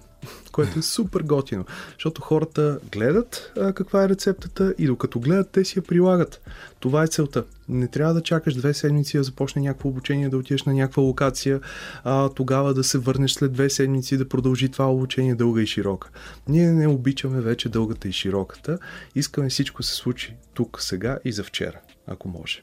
което 0.55 0.79
е 0.79 0.81
супер 0.81 1.21
готино, 1.21 1.65
защото 1.93 2.21
хората 2.21 2.79
гледат 2.91 3.53
а, 3.61 3.73
каква 3.73 4.03
е 4.03 4.09
рецептата 4.09 4.75
и 4.77 4.85
докато 4.85 5.19
гледат, 5.19 5.49
те 5.49 5.65
си 5.65 5.79
я 5.79 5.83
прилагат. 5.83 6.41
Това 6.79 7.03
е 7.03 7.07
целта. 7.07 7.43
Не 7.69 7.87
трябва 7.87 8.13
да 8.13 8.21
чакаш 8.21 8.55
две 8.55 8.73
седмици 8.73 9.17
да 9.17 9.23
започне 9.23 9.61
някакво 9.61 9.89
обучение, 9.89 10.29
да 10.29 10.37
отидеш 10.37 10.63
на 10.63 10.73
някаква 10.73 11.03
локация, 11.03 11.59
а 12.03 12.29
тогава 12.29 12.73
да 12.73 12.83
се 12.83 12.97
върнеш 12.97 13.31
след 13.31 13.53
две 13.53 13.69
седмици 13.69 14.17
да 14.17 14.29
продължи 14.29 14.69
това 14.69 14.91
обучение 14.91 15.35
дълга 15.35 15.61
и 15.61 15.67
широка. 15.67 16.09
Ние 16.47 16.71
не 16.71 16.87
обичаме 16.87 17.41
вече 17.41 17.69
дългата 17.69 18.07
и 18.07 18.11
широката. 18.11 18.77
Искаме 19.15 19.49
всичко 19.49 19.83
се 19.83 19.95
случи 19.95 20.35
тук, 20.53 20.81
сега 20.81 21.19
и 21.25 21.31
за 21.31 21.43
вчера, 21.43 21.79
ако 22.07 22.27
може. 22.27 22.61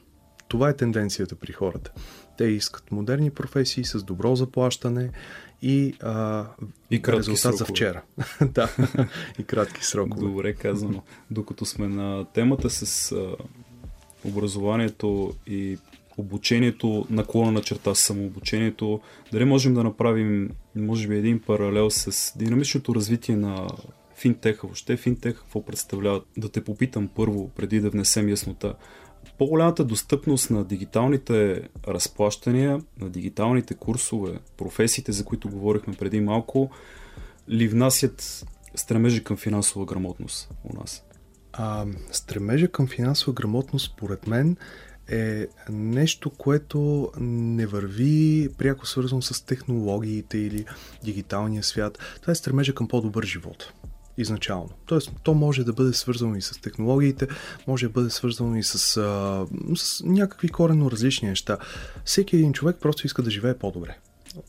Това 0.48 0.68
е 0.68 0.76
тенденцията 0.76 1.34
при 1.34 1.52
хората. 1.52 1.90
Те 2.38 2.44
искат 2.44 2.92
модерни 2.92 3.30
професии 3.30 3.84
с 3.84 4.02
добро 4.02 4.36
заплащане 4.36 5.10
и, 5.62 5.94
а, 6.02 6.46
и 6.90 7.02
кратки 7.02 7.18
резултат 7.18 7.40
срокове. 7.40 7.56
за 7.56 7.64
вчера. 7.64 8.02
да, 8.54 8.68
и 9.38 9.44
кратки 9.44 9.84
срокове. 9.84 10.26
Добре 10.26 10.54
казано. 10.54 11.02
Докато 11.30 11.64
сме 11.64 11.88
на 11.88 12.24
темата 12.24 12.70
с 12.70 13.12
а, 13.12 13.36
образованието 14.24 15.34
и 15.46 15.78
обучението, 16.18 17.06
наклона 17.10 17.52
на 17.52 17.62
черта 17.62 17.94
самообучението, 17.94 19.00
дали 19.32 19.44
можем 19.44 19.74
да 19.74 19.84
направим, 19.84 20.50
може 20.76 21.08
би, 21.08 21.16
един 21.16 21.40
паралел 21.40 21.90
с 21.90 22.38
динамичното 22.38 22.94
развитие 22.94 23.36
на 23.36 23.66
финтеха. 24.16 24.66
Въобще 24.66 24.96
финтех 24.96 25.34
какво 25.34 25.64
представлява? 25.64 26.22
Да 26.36 26.48
те 26.48 26.64
попитам 26.64 27.08
първо, 27.08 27.48
преди 27.48 27.80
да 27.80 27.90
внесем 27.90 28.28
яснота 28.28 28.74
по-голямата 29.38 29.84
достъпност 29.84 30.50
на 30.50 30.64
дигиталните 30.64 31.68
разплащания, 31.88 32.80
на 33.00 33.10
дигиталните 33.10 33.74
курсове, 33.74 34.38
професиите, 34.56 35.12
за 35.12 35.24
които 35.24 35.48
говорихме 35.48 35.94
преди 35.94 36.20
малко, 36.20 36.70
ли 37.48 37.68
внасят 37.68 38.46
стремежи 38.74 39.24
към 39.24 39.36
финансова 39.36 39.84
грамотност 39.86 40.50
у 40.64 40.76
нас? 40.76 41.04
А, 41.52 41.86
стремежа 42.10 42.68
към 42.68 42.86
финансова 42.88 43.32
грамотност, 43.32 43.92
според 43.92 44.26
мен, 44.26 44.56
е 45.08 45.46
нещо, 45.70 46.30
което 46.30 47.10
не 47.20 47.66
върви 47.66 48.48
пряко 48.58 48.86
свързано 48.86 49.22
с 49.22 49.46
технологиите 49.46 50.38
или 50.38 50.64
дигиталния 51.04 51.62
свят. 51.62 51.98
Това 52.20 52.30
е 52.30 52.34
стремежа 52.34 52.74
към 52.74 52.88
по-добър 52.88 53.24
живот 53.24 53.72
изначално. 54.18 54.70
Тоест, 54.86 55.12
то 55.22 55.34
може 55.34 55.64
да 55.64 55.72
бъде 55.72 55.92
свързано 55.92 56.36
и 56.36 56.42
с 56.42 56.60
технологиите, 56.60 57.28
може 57.66 57.86
да 57.86 57.92
бъде 57.92 58.10
свързано 58.10 58.56
и 58.56 58.62
с, 58.62 58.96
а, 58.96 59.46
с 59.76 60.04
някакви 60.04 60.48
коренно 60.48 60.90
различни 60.90 61.28
неща. 61.28 61.58
Всеки 62.04 62.36
един 62.36 62.52
човек 62.52 62.76
просто 62.80 63.06
иска 63.06 63.22
да 63.22 63.30
живее 63.30 63.58
по-добре 63.58 63.98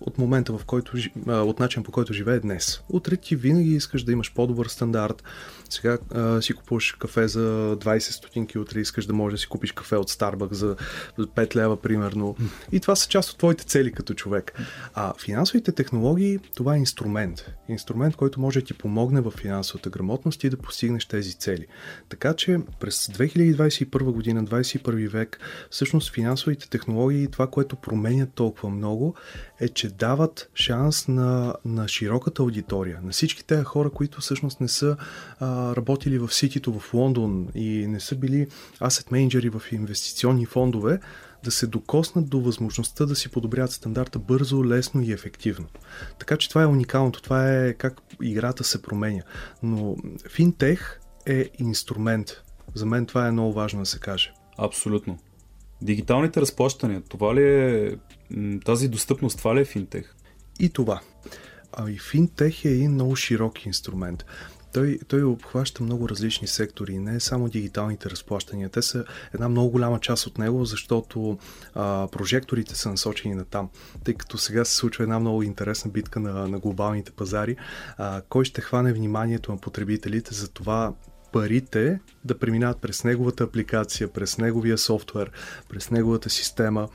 от 0.01 0.17
момента, 0.17 0.57
в 0.57 0.65
който, 0.65 0.97
от 1.27 1.59
начин 1.59 1.83
по 1.83 1.91
който 1.91 2.13
живее 2.13 2.39
днес. 2.39 2.81
Утре 2.89 3.17
ти 3.17 3.35
винаги 3.35 3.75
искаш 3.75 4.03
да 4.03 4.11
имаш 4.11 4.33
по-добър 4.33 4.65
стандарт. 4.65 5.23
Сега 5.69 5.97
а, 6.11 6.41
си 6.41 6.53
купуваш 6.53 6.91
кафе 6.91 7.27
за 7.27 7.77
20 7.79 7.99
стотинки, 7.99 8.59
утре 8.59 8.79
искаш 8.79 9.05
да 9.05 9.13
можеш 9.13 9.39
да 9.39 9.41
си 9.41 9.47
купиш 9.47 9.71
кафе 9.71 9.95
от 9.95 10.11
Starbucks 10.11 10.53
за 10.53 10.75
5 11.17 11.55
лева, 11.55 11.81
примерно. 11.81 12.35
И 12.71 12.79
това 12.79 12.95
са 12.95 13.09
част 13.09 13.29
от 13.29 13.37
твоите 13.37 13.65
цели 13.65 13.91
като 13.91 14.13
човек. 14.13 14.59
А 14.93 15.13
финансовите 15.21 15.71
технологии, 15.71 16.39
това 16.55 16.75
е 16.75 16.79
инструмент. 16.79 17.51
Инструмент, 17.69 18.15
който 18.15 18.41
може 18.41 18.59
да 18.59 18.65
ти 18.65 18.73
помогне 18.73 19.21
в 19.21 19.31
финансовата 19.31 19.89
грамотност 19.89 20.43
и 20.43 20.49
да 20.49 20.57
постигнеш 20.57 21.05
тези 21.05 21.33
цели. 21.33 21.65
Така 22.09 22.33
че 22.33 22.59
през 22.79 23.07
2021 23.07 24.03
година, 24.03 24.43
21 24.43 25.09
век, 25.09 25.39
всъщност 25.69 26.13
финансовите 26.13 26.69
технологии, 26.69 27.27
това, 27.27 27.47
което 27.47 27.75
променят 27.75 28.33
толкова 28.33 28.69
много, 28.69 29.15
е, 29.59 29.67
че 29.73 29.89
дават 29.89 30.49
шанс 30.55 31.07
на, 31.07 31.55
на 31.65 31.87
широката 31.87 32.41
аудитория, 32.41 32.99
на 33.03 33.11
всички 33.11 33.45
тези 33.45 33.63
хора, 33.63 33.89
които 33.89 34.21
всъщност 34.21 34.61
не 34.61 34.67
са 34.67 34.97
а, 35.39 35.75
работили 35.75 36.19
в 36.19 36.33
Ситито 36.33 36.79
в 36.79 36.93
Лондон 36.93 37.47
и 37.55 37.87
не 37.87 37.99
са 37.99 38.15
били 38.15 38.47
асет 38.81 39.11
менеджери 39.11 39.49
в 39.49 39.61
инвестиционни 39.71 40.45
фондове, 40.45 40.99
да 41.43 41.51
се 41.51 41.67
докоснат 41.67 42.29
до 42.29 42.41
възможността 42.41 43.05
да 43.05 43.15
си 43.15 43.29
подобрят 43.29 43.71
стандарта 43.71 44.19
бързо, 44.19 44.65
лесно 44.65 45.01
и 45.01 45.11
ефективно. 45.11 45.67
Така 46.19 46.37
че 46.37 46.49
това 46.49 46.63
е 46.63 46.67
уникалното, 46.67 47.21
това 47.21 47.53
е 47.53 47.73
как 47.73 48.01
играта 48.21 48.63
се 48.63 48.81
променя. 48.81 49.21
Но 49.63 49.95
финтех 50.29 50.99
е 51.25 51.49
инструмент. 51.59 52.43
За 52.75 52.85
мен 52.85 53.05
това 53.05 53.27
е 53.27 53.31
много 53.31 53.53
важно 53.53 53.79
да 53.79 53.85
се 53.85 53.99
каже. 53.99 54.33
Абсолютно. 54.57 55.17
Дигиталните 55.83 56.41
разплащания, 56.41 57.01
това 57.09 57.35
ли 57.35 57.43
е 57.43 57.97
тази 58.65 58.87
достъпност, 58.87 59.37
това 59.37 59.55
ли 59.55 59.59
е 59.59 59.65
финтех? 59.65 60.15
И 60.59 60.69
това. 60.69 61.01
А 61.73 61.91
и 61.91 61.99
финтех 61.99 62.65
е 62.65 62.69
един 62.69 62.91
много 62.91 63.15
широк 63.15 63.65
инструмент. 63.65 64.25
Той, 64.73 64.99
той 65.07 65.23
обхваща 65.23 65.83
много 65.83 66.09
различни 66.09 66.47
сектори, 66.47 66.97
не 66.97 67.19
само 67.19 67.49
дигиталните 67.49 68.09
разплащания. 68.09 68.69
Те 68.69 68.81
са 68.81 69.05
една 69.33 69.49
много 69.49 69.69
голяма 69.69 69.99
част 69.99 70.27
от 70.27 70.37
него, 70.37 70.65
защото 70.65 71.37
а, 71.75 72.07
прожекторите 72.11 72.75
са 72.75 72.89
насочени 72.89 73.35
на 73.35 73.45
там. 73.45 73.69
Тъй 74.03 74.13
като 74.13 74.37
сега 74.37 74.65
се 74.65 74.75
случва 74.75 75.03
една 75.03 75.19
много 75.19 75.43
интересна 75.43 75.91
битка 75.91 76.19
на, 76.19 76.47
на 76.47 76.59
глобалните 76.59 77.11
пазари, 77.11 77.55
а, 77.97 78.21
кой 78.29 78.45
ще 78.45 78.61
хване 78.61 78.93
вниманието 78.93 79.51
на 79.51 79.57
потребителите 79.57 80.33
за 80.33 80.47
това 80.47 80.93
парите 81.33 81.99
да 82.25 82.39
преминават 82.39 82.81
през 82.81 83.03
неговата 83.03 83.43
апликация, 83.43 84.07
през 84.07 84.37
неговия 84.37 84.77
софтуер, 84.77 85.31
през 85.69 85.91
неговата 85.91 86.29
система. 86.29 86.89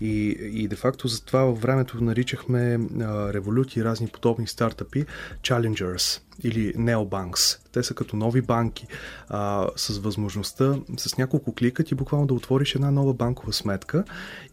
И, 0.00 0.36
и 0.40 0.68
де-факто 0.68 1.08
за 1.08 1.24
това 1.24 1.40
във 1.44 1.60
времето 1.60 2.04
наричахме 2.04 2.78
а, 3.00 3.32
революти 3.32 3.78
и 3.78 3.84
разни 3.84 4.08
подобни 4.08 4.46
стартъпи 4.46 5.06
challengers 5.42 6.20
или 6.42 6.74
neobanks. 6.74 7.58
Те 7.72 7.82
са 7.82 7.94
като 7.94 8.16
нови 8.16 8.40
банки 8.40 8.86
а, 9.28 9.68
с 9.76 9.98
възможността 9.98 10.74
с 10.96 11.18
няколко 11.18 11.54
клика 11.54 11.84
ти 11.84 11.94
буквално 11.94 12.26
да 12.26 12.34
отвориш 12.34 12.74
една 12.74 12.90
нова 12.90 13.14
банкова 13.14 13.52
сметка 13.52 14.04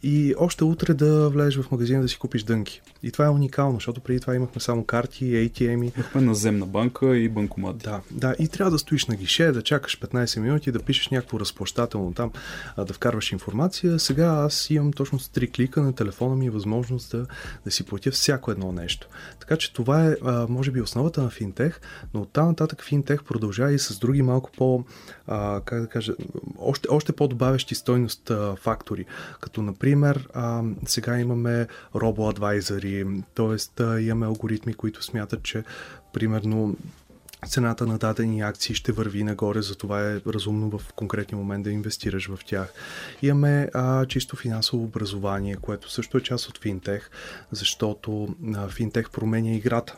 и 0.04 0.36
още 0.38 0.64
утре 0.64 0.94
да 0.94 1.30
влезеш 1.30 1.64
в 1.64 1.72
магазина 1.72 2.02
да 2.02 2.08
си 2.08 2.18
купиш 2.18 2.44
дънки. 2.44 2.82
И 3.04 3.12
това 3.12 3.26
е 3.26 3.30
уникално, 3.30 3.74
защото 3.74 4.02
преди 4.02 4.20
това 4.20 4.36
имахме 4.36 4.62
само 4.62 4.84
карти, 4.84 5.26
ATM-и. 5.26 5.92
Имахме 5.96 6.22
наземна 6.22 6.66
банка 6.66 7.18
и 7.18 7.30
банкомат. 7.30 7.78
Да, 7.78 8.02
да, 8.12 8.36
и 8.40 8.48
трябва 8.48 8.72
да 8.72 8.80
стоиш 8.80 9.06
на 9.06 9.16
гише, 9.16 9.52
да 9.52 9.62
чакаш 9.62 10.00
15 10.00 10.40
минути, 10.40 10.72
да 10.72 10.80
пишеш 10.80 11.10
някакво 11.10 11.40
разплащателно 11.40 12.14
там, 12.14 12.32
а, 12.76 12.86
да 12.86 12.94
вкарваш 12.94 13.32
информация. 13.32 14.00
Сега 14.00 14.26
аз 14.26 14.70
имам 14.70 14.94
точно 14.94 15.20
с 15.20 15.30
три 15.30 15.52
клика 15.52 15.82
на 15.82 15.94
телефона 15.94 16.36
ми 16.36 16.50
възможност 16.50 17.12
да, 17.12 17.26
да 17.66 17.72
си 17.72 17.84
платя 17.84 18.12
всяко 18.12 18.52
едно 18.52 18.72
нещо. 18.72 19.08
Така 19.40 19.58
че 19.58 19.74
това 19.74 20.08
е, 20.08 20.16
а, 20.26 20.48
може 20.50 20.72
би, 20.72 20.82
основата 20.82 21.22
на 21.22 21.30
финтех, 21.30 21.71
но 22.14 22.22
оттам 22.22 22.48
нататък 22.48 22.84
финтех 22.84 23.24
продължава 23.24 23.74
и 23.74 23.80
с 23.80 24.00
други 24.00 24.22
малко 24.22 24.52
по, 24.58 24.84
а, 25.28 25.62
как 25.66 25.82
да 25.82 25.88
кажа, 25.88 26.14
още, 26.60 26.88
още 26.92 27.12
по-добавящи 27.12 27.76
стойност 27.76 28.30
а, 28.30 28.56
фактори. 28.56 29.06
Като, 29.42 29.62
например, 29.62 30.30
а, 30.34 30.64
сега 30.86 31.20
имаме 31.20 31.68
робо-адвайзери, 31.96 33.24
т.е. 33.36 34.02
имаме 34.02 34.26
алгоритми, 34.26 34.74
които 34.74 35.04
смятат, 35.04 35.44
че 35.44 35.64
примерно 36.14 36.76
цената 37.48 37.88
на 37.88 37.98
дадени 37.98 38.42
акции 38.42 38.76
ще 38.76 38.92
върви 38.92 39.24
нагоре, 39.24 39.62
затова 39.62 40.10
е 40.10 40.22
разумно 40.28 40.78
в 40.78 40.94
конкретния 40.94 41.38
момент 41.38 41.64
да 41.64 41.72
инвестираш 41.72 42.28
в 42.28 42.40
тях. 42.46 42.74
Имаме 43.22 43.70
а, 43.74 44.06
чисто 44.06 44.36
финансово 44.36 44.84
образование, 44.84 45.56
което 45.56 45.92
също 45.92 46.18
е 46.18 46.22
част 46.22 46.50
от 46.50 46.58
финтех, 46.58 47.10
защото 47.52 48.36
а, 48.56 48.68
финтех 48.68 49.10
променя 49.10 49.52
играта 49.52 49.98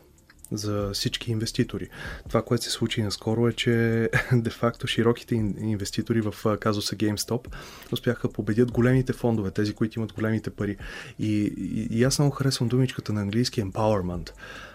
за 0.53 0.89
всички 0.93 1.31
инвеститори. 1.31 1.89
Това, 2.27 2.41
което 2.41 2.63
се 2.63 2.69
случи 2.69 3.03
наскоро 3.03 3.47
е, 3.47 3.53
че 3.53 4.09
де-факто 4.33 4.87
широките 4.87 5.35
инвеститори 5.35 6.21
в 6.21 6.57
казуса 6.59 6.95
GameStop 6.95 7.47
успяха 7.91 8.31
победят 8.31 8.71
големите 8.71 9.13
фондове, 9.13 9.51
тези, 9.51 9.73
които 9.73 9.99
имат 9.99 10.13
големите 10.13 10.49
пари. 10.49 10.77
И, 11.19 11.53
и, 11.57 11.87
и 11.99 12.03
аз 12.03 12.19
много 12.19 12.35
харесвам 12.35 12.69
думичката 12.69 13.13
на 13.13 13.21
английски 13.21 13.63
empowerment. 13.63 14.31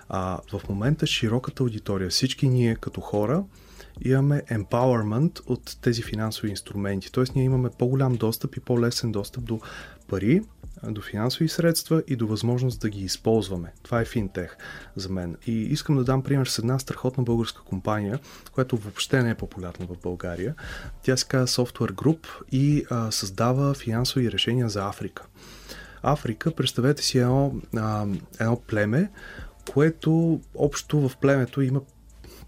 А, 0.08 0.38
в 0.52 0.68
момента 0.68 1.06
широката 1.06 1.62
аудитория, 1.62 2.10
всички 2.10 2.48
ние 2.48 2.76
като 2.76 3.00
хора, 3.00 3.44
имаме 4.04 4.42
empowerment 4.50 5.40
от 5.46 5.78
тези 5.80 6.02
финансови 6.02 6.50
инструменти. 6.50 7.12
Тоест 7.12 7.34
ние 7.34 7.44
имаме 7.44 7.70
по-голям 7.78 8.14
достъп 8.14 8.56
и 8.56 8.60
по-лесен 8.60 9.12
достъп 9.12 9.44
до 9.44 9.60
пари, 10.08 10.42
до 10.82 11.02
финансови 11.02 11.48
средства 11.48 12.02
и 12.06 12.16
до 12.16 12.26
възможност 12.26 12.80
да 12.80 12.88
ги 12.88 13.00
използваме. 13.00 13.72
Това 13.82 14.00
е 14.00 14.04
финтех 14.04 14.56
за 14.96 15.08
мен. 15.08 15.36
И 15.46 15.52
искам 15.52 15.96
да 15.96 16.04
дам 16.04 16.22
пример 16.22 16.46
с 16.46 16.58
една 16.58 16.78
страхотна 16.78 17.24
българска 17.24 17.62
компания, 17.62 18.18
която 18.52 18.76
въобще 18.76 19.22
не 19.22 19.30
е 19.30 19.34
популярна 19.34 19.86
в 19.86 19.98
България. 20.02 20.54
Тя 21.02 21.16
се 21.16 21.26
казва 21.26 21.46
Software 21.46 21.92
Group 21.92 22.26
и 22.52 22.84
а, 22.90 23.10
създава 23.10 23.74
финансови 23.74 24.32
решения 24.32 24.68
за 24.68 24.88
Африка. 24.88 25.26
Африка, 26.02 26.54
представете 26.54 27.02
си 27.02 27.18
едно, 27.18 27.54
а, 27.76 28.06
едно 28.40 28.60
племе, 28.66 29.10
което 29.72 30.40
общо 30.54 31.08
в 31.08 31.16
племето 31.16 31.62
има 31.62 31.80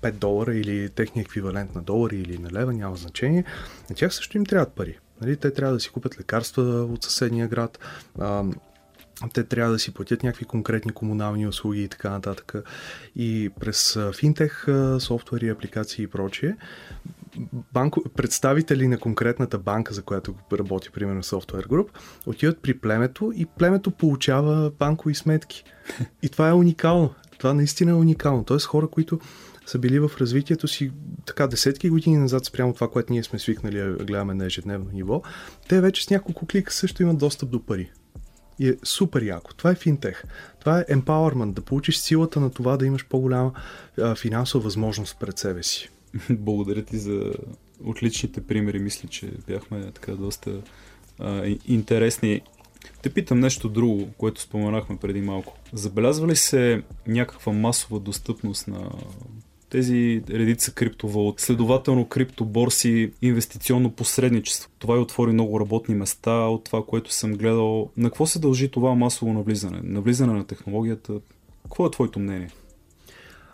5 0.03 0.13
долара 0.13 0.55
или 0.55 0.89
техния 0.89 1.23
еквивалент 1.23 1.75
на 1.75 1.83
долари 1.83 2.17
или 2.17 2.39
на 2.39 2.51
лева, 2.51 2.73
няма 2.73 2.97
значение. 2.97 3.45
На 3.91 3.97
тях 3.97 4.15
също 4.15 4.37
им 4.37 4.47
трябват 4.47 4.73
пари. 4.73 4.99
Нали? 5.21 5.37
Те 5.37 5.51
трябва 5.51 5.75
да 5.75 5.81
си 5.81 5.91
купят 5.91 6.19
лекарства 6.19 6.63
от 6.63 7.05
съседния 7.05 7.49
град, 7.49 7.79
а, 8.19 8.45
те 9.35 9.45
трябва 9.45 9.73
да 9.73 9.79
си 9.79 9.95
платят 9.95 10.23
някакви 10.23 10.45
конкретни 10.45 10.93
комунални 10.93 11.47
услуги 11.47 11.83
и 11.83 11.89
така 11.89 12.11
нататък. 12.11 12.55
И 13.17 13.51
през 13.61 13.99
финтех, 14.17 14.67
софтуери, 14.99 15.49
апликации 15.49 16.03
и 16.03 16.07
прочие, 16.07 16.57
банко, 17.73 18.03
представители 18.17 18.89
на 18.89 18.99
конкретната 18.99 19.59
банка, 19.59 19.95
за 19.95 20.03
която 20.03 20.35
работи, 20.53 20.91
примерно 20.91 21.23
Software 21.23 21.67
Group, 21.67 21.89
отиват 22.27 22.59
при 22.63 22.79
племето 22.79 23.33
и 23.37 23.47
племето 23.47 23.91
получава 23.91 24.71
банкови 24.79 25.15
сметки. 25.15 25.65
И 26.23 26.29
това 26.29 26.49
е 26.49 26.53
уникално. 26.53 27.15
Това 27.39 27.55
наистина 27.55 27.91
е 27.91 27.95
уникално. 27.95 28.45
Тоест 28.45 28.67
хора, 28.67 28.89
които 28.89 29.21
са 29.67 29.79
били 29.79 29.99
в 29.99 30.11
развитието 30.21 30.69
си 30.69 30.91
така 31.27 31.47
десетки 31.47 31.91
години 31.91 32.17
назад 32.17 32.45
спрямо 32.45 32.75
това, 32.75 32.91
което 32.91 33.13
ние 33.13 33.23
сме 33.23 33.39
свикнали 33.39 33.79
да 33.79 34.05
гледаме 34.05 34.35
на 34.35 34.47
ежедневно 34.47 34.91
ниво, 34.93 35.23
те 35.69 35.81
вече 35.81 36.05
с 36.05 36.11
няколко 36.11 36.47
клика 36.47 36.73
също 36.73 37.03
имат 37.03 37.19
достъп 37.19 37.51
до 37.51 37.67
пари. 37.67 37.91
И 38.59 38.69
е 38.69 38.77
супер 38.85 39.23
яко. 39.23 39.55
Това 39.55 39.71
е 39.71 39.75
финтех. 39.75 40.25
Това 40.61 40.81
е 40.81 40.85
empowerment, 40.85 41.53
да 41.53 41.63
получиш 41.63 41.97
силата 41.97 42.41
на 42.41 42.51
това 42.51 42.77
да 42.77 42.87
имаш 42.87 43.07
по-голяма 43.07 43.53
а, 43.99 44.15
финансова 44.15 44.65
възможност 44.65 45.17
пред 45.21 45.39
себе 45.39 45.63
си. 45.63 45.91
Благодаря 46.31 46.83
ти 46.83 46.99
за 46.99 47.33
отличните 47.85 48.41
примери. 48.41 48.79
Мисля, 48.79 49.09
че 49.09 49.31
бяхме 49.47 49.93
така 49.93 50.13
доста 50.13 50.61
а, 51.19 51.57
интересни. 51.67 52.41
Те 53.03 53.11
питам 53.11 53.41
нещо 53.41 53.69
друго, 53.69 54.09
което 54.19 54.41
споменахме 54.41 54.97
преди 54.97 55.21
малко. 55.21 55.57
Забелязва 55.73 56.29
ли 56.29 56.37
се 56.37 56.83
някаква 57.07 57.53
масова 57.53 58.01
достъпност 58.01 58.69
на 58.69 58.91
тези 59.71 60.23
редица 60.31 60.73
криптовалути. 60.75 61.43
Следователно 61.43 62.09
криптоборси, 62.09 63.13
инвестиционно 63.23 63.91
посредничество. 63.91 64.71
Това 64.79 64.97
и 64.97 65.01
отвори 65.01 65.33
много 65.33 65.61
работни 65.61 65.95
места 65.95 66.31
от 66.31 66.65
това, 66.65 66.83
което 66.87 67.13
съм 67.13 67.33
гледал. 67.33 67.91
На 67.97 68.09
какво 68.09 68.27
се 68.27 68.39
дължи 68.39 68.69
това 68.69 68.95
масово 68.95 69.33
навлизане? 69.33 69.81
Навлизане 69.83 70.33
на 70.33 70.45
технологията? 70.47 71.13
Какво 71.63 71.87
е 71.87 71.91
твоето 71.91 72.19
мнение? 72.19 72.51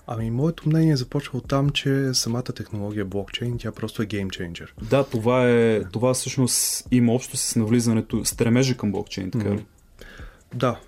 Ами, 0.07 0.31
моето 0.31 0.69
мнение 0.69 0.97
започва 0.97 1.39
от 1.39 1.49
там, 1.49 1.71
че 1.71 2.11
самата 2.15 2.43
технология 2.43 3.05
блокчейн, 3.05 3.59
тя 3.59 3.73
просто 3.73 4.03
е 4.03 4.07
геймчейнджер. 4.07 4.75
Да, 4.91 5.05
това 5.05 5.51
е, 5.51 5.85
това 5.85 6.15
всъщност 6.15 6.89
има 6.91 7.13
общо 7.13 7.37
с 7.37 7.57
навлизането, 7.57 8.25
стремежа 8.25 8.77
към 8.77 8.93
блокчейн, 8.93 9.31
така 9.31 9.49
mm-hmm. 9.49 9.65
Да, 10.55 10.81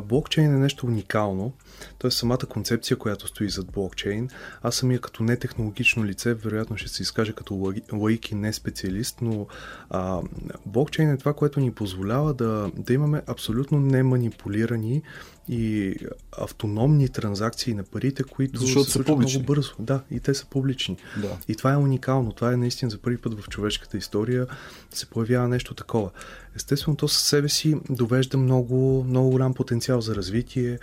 блокчейн 0.00 0.54
е 0.54 0.58
нещо 0.58 0.86
уникално. 0.86 1.52
Т.е. 1.98 2.10
самата 2.10 2.38
концепция, 2.48 2.96
която 2.96 3.26
стои 3.26 3.48
зад 3.48 3.72
блокчейн. 3.72 4.30
Аз 4.62 4.74
самия 4.74 5.00
като 5.00 5.22
нетехнологично 5.22 6.04
лице, 6.04 6.34
вероятно 6.34 6.76
ще 6.76 6.88
се 6.88 7.02
изкаже 7.02 7.32
като 7.32 7.72
лаик 7.92 8.30
и 8.30 8.34
не 8.34 8.52
специалист, 8.52 9.18
но 9.22 9.46
а, 9.90 10.20
блокчейн 10.66 11.10
е 11.10 11.18
това, 11.18 11.32
което 11.32 11.60
ни 11.60 11.72
позволява 11.72 12.34
да, 12.34 12.70
да 12.76 12.92
имаме 12.92 13.22
абсолютно 13.26 13.80
неманипулирани 13.80 15.02
и 15.48 15.96
автономни 16.38 17.08
транзакции 17.08 17.74
на 17.74 17.82
парите, 17.82 18.22
които 18.22 18.60
Защото 18.60 18.84
се 18.84 18.92
са 18.92 18.98
много 18.98 19.40
бързо. 19.40 19.74
Да, 19.78 20.02
и 20.10 20.20
те 20.20 20.34
са 20.34 20.46
публични. 20.46 20.96
Да. 21.16 21.36
И 21.48 21.54
това 21.54 21.72
е 21.72 21.76
уникално. 21.76 22.32
Това 22.32 22.52
е 22.52 22.56
наистина 22.56 22.90
за 22.90 22.98
първи 22.98 23.18
път 23.18 23.40
в 23.40 23.48
човешката 23.48 23.98
история 23.98 24.46
се 24.90 25.06
появява 25.06 25.48
нещо 25.48 25.74
такова. 25.74 26.10
Естествено, 26.56 26.96
то 26.96 27.08
със 27.08 27.22
себе 27.22 27.48
си 27.48 27.76
довежда 27.90 28.38
много, 28.38 29.04
много 29.08 29.30
голям 29.30 29.54
потенциал 29.54 30.00
за 30.00 30.14
развитие, 30.14 30.78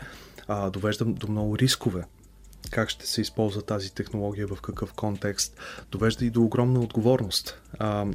а, 0.47 0.69
довежда 0.69 1.05
до 1.05 1.27
много 1.27 1.57
рискове 1.57 2.03
как 2.71 2.89
ще 2.89 3.07
се 3.07 3.21
използва 3.21 3.61
тази 3.61 3.93
технология, 3.93 4.47
в 4.47 4.61
какъв 4.61 4.93
контекст, 4.93 5.57
довежда 5.91 6.25
и 6.25 6.29
до 6.29 6.41
огромна 6.43 6.79
отговорност. 6.79 7.59
А, 7.79 8.05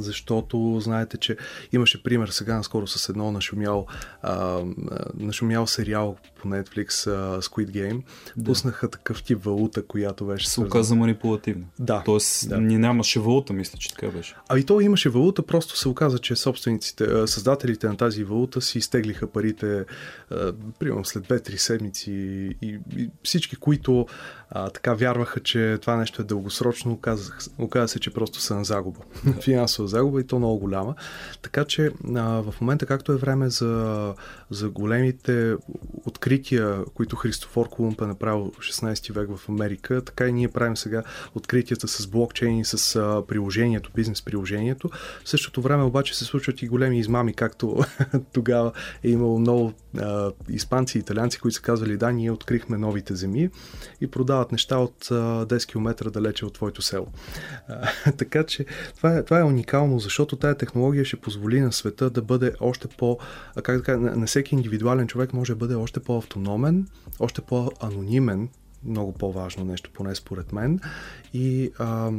защото 0.00 0.80
знаете, 0.80 1.16
че 1.16 1.36
имаше 1.72 2.02
пример 2.02 2.28
сега 2.28 2.56
наскоро 2.56 2.86
с 2.86 3.08
едно 3.08 3.32
нашумял, 3.32 3.86
а, 4.22 4.60
нашумял 5.14 5.66
сериал 5.66 6.16
по 6.40 6.48
Netflix 6.48 7.06
а, 7.10 7.42
Squid 7.42 7.70
Game. 7.70 8.02
Да. 8.36 8.44
Пуснаха 8.44 8.90
такъв 8.90 9.22
тип 9.22 9.44
валута, 9.44 9.86
която 9.86 10.26
беше. 10.26 10.48
Се 10.48 10.60
оказа 10.60 10.94
манипулативна. 10.94 11.64
Да. 11.78 12.02
Тоест, 12.04 12.48
да. 12.48 12.60
ни 12.60 12.78
нямаше 12.78 13.20
валута, 13.20 13.52
мисля, 13.52 13.78
че 13.78 13.94
така 13.94 14.08
беше. 14.08 14.36
А 14.48 14.58
и 14.58 14.64
то 14.64 14.80
имаше 14.80 15.08
валута, 15.08 15.42
просто 15.42 15.76
се 15.76 15.88
оказа, 15.88 16.18
че 16.18 16.36
собствениците, 16.36 17.26
създателите 17.26 17.88
на 17.88 17.96
тази 17.96 18.24
валута 18.24 18.60
си 18.60 18.78
изтеглиха 18.78 19.26
парите, 19.26 19.84
а, 20.30 20.52
примерно 20.78 21.04
след 21.04 21.28
2-3 21.28 21.56
седмици 21.56 22.12
и, 22.62 22.78
и 22.96 23.10
всички, 23.22 23.56
които 23.56 24.06
а, 24.54 24.70
така 24.70 24.94
вярваха, 24.94 25.40
че 25.40 25.78
това 25.80 25.96
нещо 25.96 26.22
е 26.22 26.24
дългосрочно, 26.24 26.92
оказа, 26.92 27.32
оказа 27.58 27.88
се, 27.88 28.00
че 28.00 28.12
просто 28.12 28.40
са 28.40 28.54
на 28.54 28.64
загуба. 28.64 29.00
Финансова 29.42 29.88
загуба 29.88 30.20
и 30.20 30.26
то 30.26 30.38
много 30.38 30.58
голяма. 30.58 30.94
Така 31.42 31.64
че 31.64 31.90
а, 32.16 32.22
в 32.22 32.54
момента, 32.60 32.86
както 32.86 33.12
е 33.12 33.16
време 33.16 33.50
за, 33.50 34.14
за 34.50 34.68
големите 34.68 35.54
открития, 36.06 36.84
които 36.94 37.16
Христофор 37.16 37.68
Колумб 37.68 38.00
е 38.02 38.06
направил 38.06 38.52
16 38.58 39.12
век 39.12 39.36
в 39.36 39.48
Америка, 39.48 40.02
така 40.04 40.28
и 40.28 40.32
ние 40.32 40.48
правим 40.48 40.76
сега 40.76 41.02
откритията 41.34 41.88
с 41.88 42.06
блокчейн 42.06 42.58
и 42.58 42.64
с 42.64 42.96
а, 42.96 43.22
приложението, 43.28 43.90
бизнес 43.94 44.22
приложението. 44.22 44.90
В 45.24 45.28
същото 45.28 45.62
време 45.62 45.82
обаче 45.82 46.18
се 46.18 46.24
случват 46.24 46.62
и 46.62 46.68
големи 46.68 46.98
измами, 46.98 47.34
както 47.34 47.78
тогава 48.32 48.72
е 49.04 49.10
имало 49.10 49.38
много 49.38 49.72
а, 49.98 50.30
испанци 50.48 50.98
и 50.98 51.00
италианци, 51.00 51.38
които 51.38 51.54
са 51.54 51.62
казвали, 51.62 51.96
да, 51.96 52.12
ние 52.12 52.30
открихме 52.30 52.78
новите 52.78 53.14
земи 53.14 53.50
и 54.00 54.06
продават 54.42 54.52
неща 54.52 54.78
от 54.78 55.10
а, 55.10 55.46
10 55.46 55.66
км 55.66 56.10
далече 56.10 56.46
от 56.46 56.54
твоето 56.54 56.82
село. 56.82 57.06
Така 58.18 58.44
че 58.44 58.66
това 58.96 59.16
е, 59.16 59.22
това 59.22 59.40
е 59.40 59.44
уникално, 59.44 59.98
защото 59.98 60.36
тая 60.36 60.54
технология 60.54 61.04
ще 61.04 61.16
позволи 61.16 61.60
на 61.60 61.72
света 61.72 62.10
да 62.10 62.22
бъде 62.22 62.52
още 62.60 62.88
по, 62.88 63.18
как 63.62 63.76
да 63.76 63.82
кажа, 63.82 63.98
на 63.98 64.26
всеки 64.26 64.54
индивидуален 64.54 65.06
човек 65.06 65.32
може 65.32 65.52
да 65.52 65.56
бъде 65.56 65.74
още 65.74 66.00
по-автономен, 66.00 66.88
още 67.20 67.40
по-анонимен, 67.40 68.48
много 68.84 69.12
по-важно 69.12 69.64
нещо, 69.64 69.90
поне 69.94 70.14
според 70.14 70.52
мен. 70.52 70.80
И 71.34 71.70
а, 71.78 72.10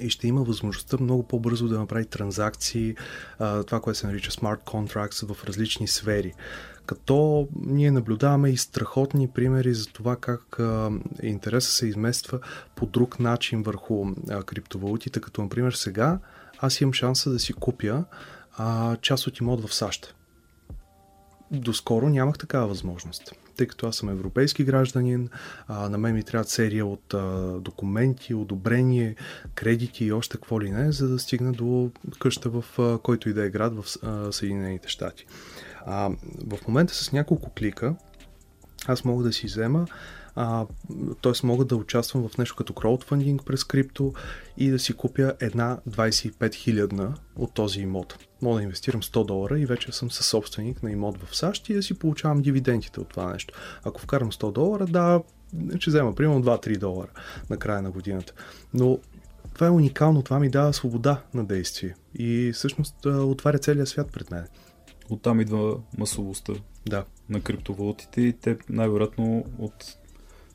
и 0.00 0.10
ще 0.10 0.28
има 0.28 0.42
възможността 0.42 0.96
много 1.00 1.22
по-бързо 1.22 1.68
да 1.68 1.78
направи 1.78 2.06
транзакции, 2.06 2.94
това, 3.38 3.80
което 3.80 3.98
се 3.98 4.06
нарича 4.06 4.30
smart 4.30 4.64
contracts 4.64 5.34
в 5.34 5.44
различни 5.44 5.88
сфери. 5.88 6.32
Като 6.88 7.48
ние 7.66 7.90
наблюдаваме 7.90 8.50
и 8.50 8.56
страхотни 8.56 9.28
примери 9.28 9.74
за 9.74 9.86
това 9.86 10.16
как 10.16 10.60
интереса 11.22 11.72
се 11.72 11.86
измества 11.86 12.40
по 12.76 12.86
друг 12.86 13.20
начин 13.20 13.62
върху 13.62 14.06
криптовалутите, 14.46 15.20
като 15.20 15.42
например 15.42 15.72
сега 15.72 16.18
аз 16.58 16.80
имам 16.80 16.92
шанса 16.92 17.30
да 17.30 17.38
си 17.38 17.52
купя 17.52 18.04
част 19.00 19.26
от 19.26 19.38
имот 19.38 19.66
в 19.66 19.74
САЩ. 19.74 20.14
Доскоро 21.50 22.08
нямах 22.08 22.38
такава 22.38 22.66
възможност 22.66 23.32
тъй 23.58 23.66
като 23.66 23.86
аз 23.86 23.96
съм 23.96 24.08
европейски 24.08 24.64
гражданин, 24.64 25.28
а, 25.68 25.88
на 25.88 25.98
мен 25.98 26.14
ми 26.14 26.22
трябва 26.22 26.44
серия 26.44 26.86
от 26.86 27.14
а, 27.14 27.18
документи, 27.60 28.34
одобрение, 28.34 29.16
кредити 29.54 30.04
и 30.04 30.12
още 30.12 30.36
какво 30.36 30.62
ли 30.62 30.70
не, 30.70 30.92
за 30.92 31.08
да 31.08 31.18
стигна 31.18 31.52
до 31.52 31.90
къща 32.18 32.50
в 32.50 32.64
а, 32.78 32.98
който 32.98 33.28
и 33.28 33.32
да 33.32 33.44
е 33.44 33.50
град 33.50 33.72
в 33.74 33.84
а, 34.02 34.32
Съединените 34.32 34.88
щати. 34.88 35.26
А, 35.90 36.10
в 36.46 36.68
момента 36.68 36.94
с 36.94 37.12
няколко 37.12 37.50
клика 37.50 37.94
аз 38.86 39.04
мога 39.04 39.24
да 39.24 39.32
си 39.32 39.46
взема 39.46 39.86
т.е. 41.22 41.46
мога 41.46 41.64
да 41.64 41.76
участвам 41.76 42.28
в 42.28 42.38
нещо 42.38 42.56
като 42.56 42.72
краудфандинг 42.72 43.44
през 43.44 43.64
крипто 43.64 44.12
и 44.56 44.70
да 44.70 44.78
си 44.78 44.92
купя 44.92 45.34
една 45.40 45.78
25 45.90 46.54
хилядна 46.54 47.14
от 47.36 47.54
този 47.54 47.80
имот. 47.80 48.18
Мога 48.42 48.56
да 48.56 48.62
инвестирам 48.62 49.02
100 49.02 49.26
долара 49.26 49.60
и 49.60 49.66
вече 49.66 49.92
съм 49.92 50.10
със 50.10 50.26
собственик 50.26 50.82
на 50.82 50.90
имот 50.90 51.24
в 51.24 51.36
САЩ 51.36 51.68
и 51.68 51.74
да 51.74 51.82
си 51.82 51.94
получавам 51.94 52.42
дивидендите 52.42 53.00
от 53.00 53.08
това 53.08 53.32
нещо. 53.32 53.54
Ако 53.84 54.00
вкарам 54.00 54.32
100 54.32 54.52
долара, 54.52 54.86
да, 54.86 55.22
ще 55.78 55.90
взема 55.90 56.14
примерно 56.14 56.42
2-3 56.42 56.78
долара 56.78 57.10
на 57.50 57.56
края 57.56 57.82
на 57.82 57.90
годината. 57.90 58.32
Но 58.74 58.98
това 59.54 59.66
е 59.66 59.70
уникално, 59.70 60.22
това 60.22 60.38
ми 60.38 60.50
дава 60.50 60.72
свобода 60.72 61.22
на 61.34 61.44
действие 61.44 61.94
и 62.14 62.52
всъщност 62.54 63.06
отваря 63.06 63.58
целият 63.58 63.88
свят 63.88 64.12
пред 64.12 64.30
мен. 64.30 64.46
Оттам 65.10 65.40
идва 65.40 65.76
масовостта 65.98 66.52
да. 66.86 67.04
на 67.28 67.40
криптовалутите 67.40 68.20
и 68.20 68.32
те 68.32 68.58
най-вероятно 68.68 69.44
от 69.58 69.96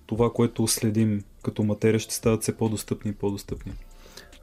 това, 0.06 0.34
което 0.34 0.68
следим 0.68 1.24
като 1.44 1.63
материя, 1.63 2.00
ще 2.00 2.16
стават 2.16 2.42
все 2.42 2.58
по-достъпни 2.58 3.12
и 3.12 3.16
по-достъпни. 3.16 3.74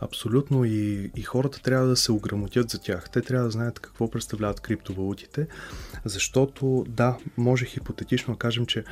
Абсолютно 0.00 0.64
и, 0.64 1.10
и 1.16 1.22
хората 1.22 1.62
трябва 1.62 1.86
да 1.86 1.96
се 1.96 2.12
ограмотят 2.12 2.70
за 2.70 2.80
тях. 2.80 3.10
Те 3.10 3.22
трябва 3.22 3.44
да 3.44 3.50
знаят 3.50 3.78
какво 3.78 4.10
представляват 4.10 4.60
криптовалутите, 4.60 5.46
защото 6.04 6.84
да, 6.88 7.18
може 7.36 7.64
хипотетично 7.64 8.34
да 8.34 8.38
кажем, 8.38 8.66
че 8.66 8.84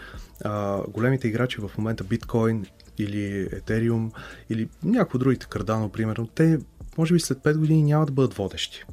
а, 0.44 0.82
големите 0.88 1.28
играчи 1.28 1.60
в 1.60 1.70
момента 1.78 2.04
биткоин 2.04 2.66
или 2.98 3.48
Ethereum 3.48 4.10
или 4.50 4.68
някои 4.82 5.20
другите 5.20 5.46
кардано, 5.46 5.88
примерно, 5.88 6.26
те 6.26 6.58
може 6.98 7.14
би 7.14 7.20
след 7.20 7.38
5 7.38 7.58
години 7.58 7.82
няма 7.82 8.06
да 8.06 8.12
бъдат 8.12 8.34
водещи. 8.34 8.84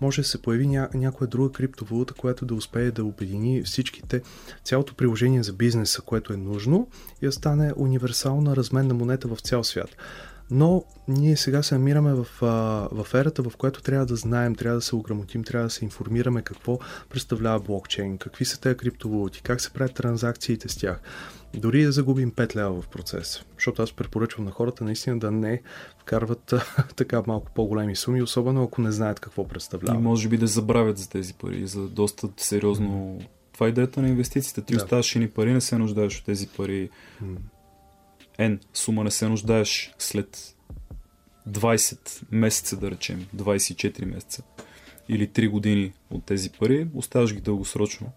Може 0.00 0.22
да 0.22 0.28
се 0.28 0.42
появи 0.42 0.66
ня- 0.66 0.94
някоя 0.94 1.28
друга 1.28 1.52
криптовалута, 1.52 2.14
която 2.14 2.46
да 2.46 2.54
успее 2.54 2.90
да 2.90 3.04
обедини 3.04 3.62
всичките, 3.62 4.22
цялото 4.64 4.94
приложение 4.94 5.42
за 5.42 5.52
бизнеса, 5.52 6.02
което 6.02 6.32
е 6.32 6.36
нужно 6.36 6.88
и 7.22 7.26
да 7.26 7.32
стане 7.32 7.72
универсална 7.76 8.56
разменна 8.56 8.94
монета 8.94 9.28
в 9.28 9.40
цял 9.40 9.64
свят. 9.64 9.96
Но 10.50 10.84
ние 11.08 11.36
сега 11.36 11.62
се 11.62 11.74
намираме 11.74 12.14
в, 12.14 12.26
в 12.92 13.14
ерата, 13.14 13.42
в 13.42 13.56
която 13.56 13.82
трябва 13.82 14.06
да 14.06 14.16
знаем, 14.16 14.54
трябва 14.54 14.78
да 14.78 14.82
се 14.82 14.96
ограмотим, 14.96 15.44
трябва 15.44 15.66
да 15.66 15.70
се 15.70 15.84
информираме 15.84 16.42
какво 16.42 16.78
представлява 17.08 17.60
блокчейн, 17.60 18.18
какви 18.18 18.44
са 18.44 18.60
тези 18.60 18.76
криптовалути, 18.76 19.42
как 19.42 19.60
се 19.60 19.70
правят 19.70 19.94
транзакциите 19.94 20.68
с 20.68 20.76
тях. 20.76 21.00
Дори 21.54 21.84
да 21.84 21.92
загубим 21.92 22.32
5 22.32 22.56
лева 22.56 22.82
в 22.82 22.88
процес. 22.88 23.44
Защото 23.54 23.82
аз 23.82 23.92
препоръчвам 23.92 24.44
на 24.44 24.50
хората 24.50 24.84
наистина 24.84 25.18
да 25.18 25.30
не 25.30 25.62
вкарват 26.00 26.54
така 26.96 27.22
малко 27.26 27.50
по-големи 27.54 27.96
суми, 27.96 28.22
особено 28.22 28.62
ако 28.62 28.80
не 28.80 28.92
знаят 28.92 29.20
какво 29.20 29.48
представлява. 29.48 29.98
И 29.98 30.02
може 30.02 30.28
би 30.28 30.36
да 30.36 30.46
забравят 30.46 30.98
за 30.98 31.10
тези 31.10 31.34
пари, 31.34 31.66
за 31.66 31.88
доста 31.88 32.28
сериозно. 32.36 32.88
Mm. 32.88 33.26
Това 33.52 33.66
е 33.66 33.68
идеята 33.68 34.02
на 34.02 34.08
инвестициите. 34.08 34.62
Ти 34.62 34.72
да. 34.72 34.82
оставаш 34.82 35.14
ни 35.14 35.28
пари, 35.28 35.52
не 35.52 35.60
се 35.60 35.78
нуждаеш 35.78 36.18
от 36.18 36.24
тези 36.24 36.48
пари. 36.48 36.90
N 38.38 38.58
сума 38.74 39.04
не 39.04 39.10
се 39.10 39.28
нуждаеш 39.28 39.94
след 39.98 40.56
20 41.48 42.22
месеца, 42.30 42.76
да 42.76 42.90
речем, 42.90 43.26
24 43.36 44.04
месеца 44.04 44.42
или 45.08 45.28
3 45.28 45.48
години 45.48 45.92
от 46.10 46.24
тези 46.24 46.50
пари, 46.50 46.88
оставаш 46.94 47.34
ги 47.34 47.40
дългосрочно 47.40 48.12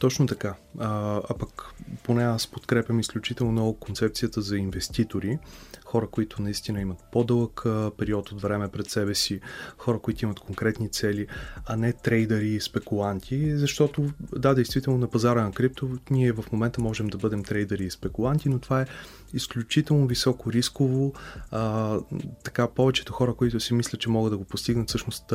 точно 0.00 0.26
така. 0.26 0.54
А, 0.78 1.20
а 1.30 1.34
пък 1.38 1.64
поне 2.02 2.24
аз 2.24 2.46
подкрепям 2.46 3.00
изключително 3.00 3.52
много 3.52 3.74
концепцията 3.74 4.42
за 4.42 4.56
инвеститори, 4.56 5.38
хора, 5.84 6.06
които 6.06 6.42
наистина 6.42 6.80
имат 6.80 6.98
по-дълъг 7.12 7.62
период 7.98 8.32
от 8.32 8.42
време 8.42 8.68
пред 8.68 8.90
себе 8.90 9.14
си, 9.14 9.40
хора, 9.78 9.98
които 9.98 10.24
имат 10.24 10.40
конкретни 10.40 10.88
цели, 10.88 11.26
а 11.66 11.76
не 11.76 11.92
трейдери 11.92 12.48
и 12.48 12.60
спекуланти, 12.60 13.56
защото 13.56 14.10
да, 14.36 14.54
действително 14.54 14.98
на 14.98 15.10
пазара 15.10 15.44
на 15.44 15.52
крипто 15.52 15.98
ние 16.10 16.32
в 16.32 16.44
момента 16.52 16.80
можем 16.80 17.06
да 17.06 17.18
бъдем 17.18 17.44
трейдери 17.44 17.84
и 17.84 17.90
спекуланти, 17.90 18.48
но 18.48 18.58
това 18.58 18.80
е 18.80 18.86
изключително 19.34 20.06
високо 20.06 20.52
рисково. 20.52 21.12
А, 21.50 21.96
така 22.44 22.68
повечето 22.68 23.12
хора, 23.12 23.34
които 23.34 23.60
си 23.60 23.74
мислят, 23.74 24.00
че 24.00 24.10
могат 24.10 24.32
да 24.32 24.38
го 24.38 24.44
постигнат, 24.44 24.88
всъщност 24.88 25.32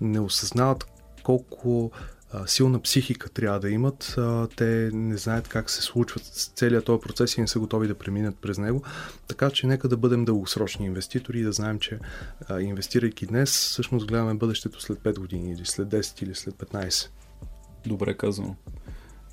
не 0.00 0.20
осъзнават 0.20 0.86
колко 1.22 1.90
силна 2.46 2.82
психика 2.82 3.28
трябва 3.28 3.60
да 3.60 3.70
имат. 3.70 4.16
Те 4.56 4.90
не 4.92 5.16
знаят 5.16 5.48
как 5.48 5.70
се 5.70 5.82
случват 5.82 6.22
целият 6.54 6.84
този 6.84 7.00
процес 7.00 7.36
и 7.36 7.40
не 7.40 7.48
са 7.48 7.58
готови 7.58 7.88
да 7.88 7.94
преминат 7.94 8.36
през 8.36 8.58
него. 8.58 8.82
Така 9.28 9.50
че 9.50 9.66
нека 9.66 9.88
да 9.88 9.96
бъдем 9.96 10.24
дългосрочни 10.24 10.86
инвеститори 10.86 11.40
и 11.40 11.42
да 11.42 11.52
знаем, 11.52 11.78
че 11.78 11.98
инвестирайки 12.60 13.26
днес, 13.26 13.50
всъщност 13.50 14.06
гледаме 14.06 14.34
бъдещето 14.34 14.80
след 14.80 14.98
5 14.98 15.18
години 15.18 15.52
или 15.52 15.66
след 15.66 15.88
10 15.88 16.22
или 16.22 16.34
след 16.34 16.54
15. 16.54 17.08
Добре 17.86 18.14
казано. 18.14 18.56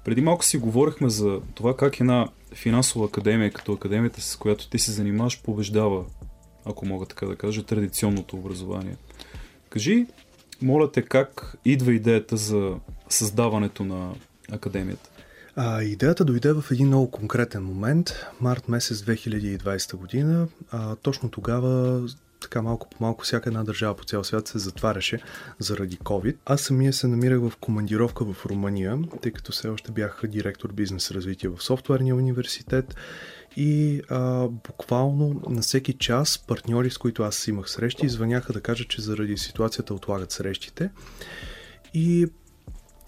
Преди 0.06 0.22
малко 0.22 0.46
си 0.46 0.58
говорихме 0.58 1.10
за 1.10 1.42
това 1.56 1.78
как 1.78 2.00
една 2.00 2.28
финансова 2.54 3.06
академия, 3.06 3.52
като 3.52 3.74
академията, 3.74 4.22
с 4.22 4.36
която 4.36 4.70
ти 4.70 4.80
се 4.80 4.92
занимаваш, 4.92 5.42
побеждава, 5.42 6.06
ако 6.66 6.86
мога 6.86 7.06
така 7.06 7.26
да 7.26 7.36
кажа, 7.36 7.64
традиционното 7.64 8.36
образование. 8.36 8.98
Кажи, 9.70 10.06
моля 10.62 10.92
те, 10.92 11.02
как 11.02 11.56
идва 11.66 11.94
идеята 11.94 12.38
за 12.38 12.76
създаването 13.10 13.84
на 13.84 14.14
академията? 14.52 15.10
А, 15.56 15.84
идеята 15.84 16.26
дойде 16.26 16.54
в 16.54 16.66
един 16.72 16.88
много 16.88 17.12
конкретен 17.12 17.64
момент, 17.64 18.14
март 18.42 18.68
месец 18.70 18.98
2020 18.98 19.96
година. 19.96 20.48
А, 20.72 20.96
точно 20.96 21.30
тогава 21.30 22.02
така 22.40 22.62
малко 22.62 22.90
по 22.90 22.98
малко 23.00 23.24
всяка 23.24 23.50
една 23.50 23.64
държава 23.64 23.96
по 23.96 24.04
цял 24.04 24.24
свят 24.24 24.48
се 24.48 24.60
затваряше 24.60 25.20
заради 25.60 25.98
COVID. 25.98 26.36
Аз 26.46 26.62
самия 26.62 26.94
се 26.94 27.08
намирах 27.08 27.40
в 27.40 27.54
командировка 27.60 28.34
в 28.34 28.46
Румъния, 28.46 29.00
тъй 29.22 29.32
като 29.32 29.52
все 29.52 29.68
още 29.68 29.92
бях 29.92 30.22
директор 30.28 30.74
бизнес 30.74 31.12
развитие 31.12 31.50
в 31.50 31.64
софтуерния 31.64 32.16
университет 32.16 32.96
и 33.56 34.02
а, 34.10 34.48
буквално 34.48 35.42
на 35.50 35.62
всеки 35.62 35.94
час 35.94 36.38
партньори, 36.48 36.90
с 36.90 36.98
които 36.98 37.24
аз 37.24 37.48
имах 37.48 37.70
срещи, 37.70 38.10
звъняха 38.10 38.54
да 38.54 38.62
кажат, 38.62 38.90
че 38.90 39.02
заради 39.02 39.38
ситуацията 39.38 39.94
отлагат 39.94 40.32
срещите. 40.32 40.90
И 41.94 42.28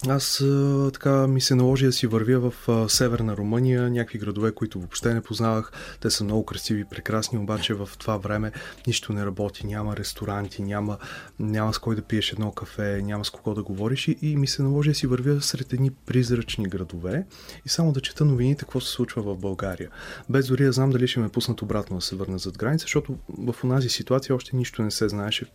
аз 0.06 0.44
така 0.92 1.26
ми 1.26 1.40
се 1.40 1.54
наложи 1.54 1.86
да 1.86 1.92
си 1.92 2.06
вървя 2.06 2.50
в 2.50 2.88
северна 2.88 3.36
Румъния, 3.36 3.90
някакви 3.90 4.18
градове, 4.18 4.52
които 4.52 4.78
въобще 4.78 5.14
не 5.14 5.20
познавах. 5.20 5.72
Те 6.00 6.10
са 6.10 6.24
много 6.24 6.44
красиви, 6.44 6.84
прекрасни, 6.84 7.38
обаче 7.38 7.74
в 7.74 7.88
това 7.98 8.16
време 8.16 8.52
нищо 8.86 9.12
не 9.12 9.26
работи, 9.26 9.66
няма 9.66 9.96
ресторанти, 9.96 10.62
няма, 10.62 10.98
няма 11.38 11.74
с 11.74 11.78
кой 11.78 11.96
да 11.96 12.02
пиеш 12.02 12.32
едно 12.32 12.52
кафе, 12.52 13.02
няма 13.04 13.24
с 13.24 13.30
кого 13.30 13.54
да 13.54 13.62
говориш 13.62 14.08
и, 14.08 14.16
и 14.22 14.36
ми 14.36 14.46
се 14.46 14.62
наложи 14.62 14.90
да 14.90 14.94
си 14.94 15.06
вървя 15.06 15.42
сред 15.42 15.72
едни 15.72 15.90
призрачни 15.90 16.68
градове 16.68 17.26
и 17.66 17.68
само 17.68 17.92
да 17.92 18.00
чета 18.00 18.24
новините 18.24 18.60
какво 18.60 18.80
се 18.80 18.92
случва 18.92 19.22
в 19.22 19.38
България. 19.38 19.90
Без 20.28 20.46
дори 20.46 20.64
да 20.64 20.72
знам 20.72 20.90
дали 20.90 21.08
ще 21.08 21.20
ме 21.20 21.28
пуснат 21.28 21.62
обратно 21.62 21.96
да 21.96 22.02
се 22.02 22.16
върна 22.16 22.38
зад 22.38 22.58
граница, 22.58 22.82
защото 22.82 23.16
в 23.38 23.64
онази 23.64 23.88
ситуация 23.88 24.36
още 24.36 24.56
нищо 24.56 24.82
не 24.82 24.90
се 24.90 25.08
знаеше 25.08 25.46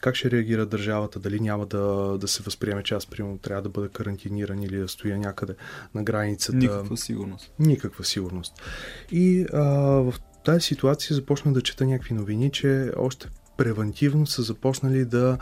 как 0.00 0.14
ще 0.14 0.30
реагира 0.30 0.66
държавата, 0.66 1.18
дали 1.18 1.40
няма 1.40 1.66
да, 1.66 2.16
да 2.20 2.28
се 2.28 2.42
възприеме, 2.42 2.82
че 2.82 2.94
аз 2.94 3.06
примерно 3.36 3.38
трябва 3.38 3.62
да 3.62 3.68
бъда 3.68 3.88
карантиниран 3.88 4.62
или 4.62 4.78
да 4.78 4.88
стоя 4.88 5.18
някъде 5.18 5.54
на 5.94 6.02
границата. 6.02 6.56
Никаква 6.56 6.96
сигурност. 6.96 7.52
Никаква 7.58 8.04
сигурност. 8.04 8.62
И 9.10 9.46
а, 9.52 9.62
в 10.02 10.14
тази 10.44 10.60
ситуация 10.60 11.14
започна 11.14 11.52
да 11.52 11.62
чета 11.62 11.86
някакви 11.86 12.14
новини, 12.14 12.50
че 12.52 12.92
още 12.96 13.28
превентивно 13.56 14.26
са 14.26 14.42
започнали 14.42 15.04
да 15.04 15.38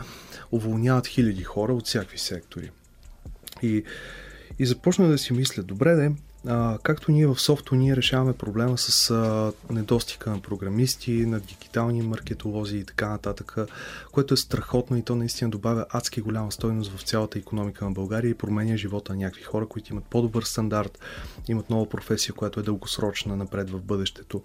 уволняват 0.51 1.07
хиляди 1.07 1.43
хора 1.43 1.73
от 1.73 1.85
всякакви 1.85 2.17
сектори. 2.17 2.71
И, 3.61 3.83
и 4.59 4.65
започна 4.65 5.07
да 5.07 5.17
си 5.17 5.33
мисля, 5.33 5.63
добре 5.63 5.95
де, 5.95 6.11
а, 6.47 6.77
както 6.83 7.11
ние 7.11 7.27
в 7.27 7.39
софто 7.39 7.75
ние 7.75 7.95
решаваме 7.95 8.33
проблема 8.33 8.77
с 8.77 9.11
а, 9.11 9.53
недостига 9.69 10.31
на 10.31 10.41
програмисти, 10.41 11.11
на 11.11 11.39
дигитални 11.39 12.01
маркетолози 12.01 12.77
и 12.77 12.83
така 12.83 13.09
нататък, 13.09 13.55
което 14.11 14.33
е 14.33 14.37
страхотно 14.37 14.97
и 14.97 15.01
то 15.01 15.15
наистина 15.15 15.49
добавя 15.49 15.85
адски 15.89 16.21
голяма 16.21 16.51
стойност 16.51 16.91
в 16.97 17.03
цялата 17.03 17.39
економика 17.39 17.85
на 17.85 17.91
България 17.91 18.29
и 18.29 18.37
променя 18.37 18.77
живота 18.77 19.13
на 19.13 19.19
някакви 19.19 19.43
хора, 19.43 19.65
които 19.65 19.93
имат 19.93 20.03
по-добър 20.03 20.43
стандарт, 20.43 20.99
имат 21.47 21.69
нова 21.69 21.89
професия, 21.89 22.35
която 22.35 22.59
е 22.59 22.63
дългосрочна 22.63 23.35
напред 23.35 23.69
в 23.69 23.81
бъдещето. 23.81 24.41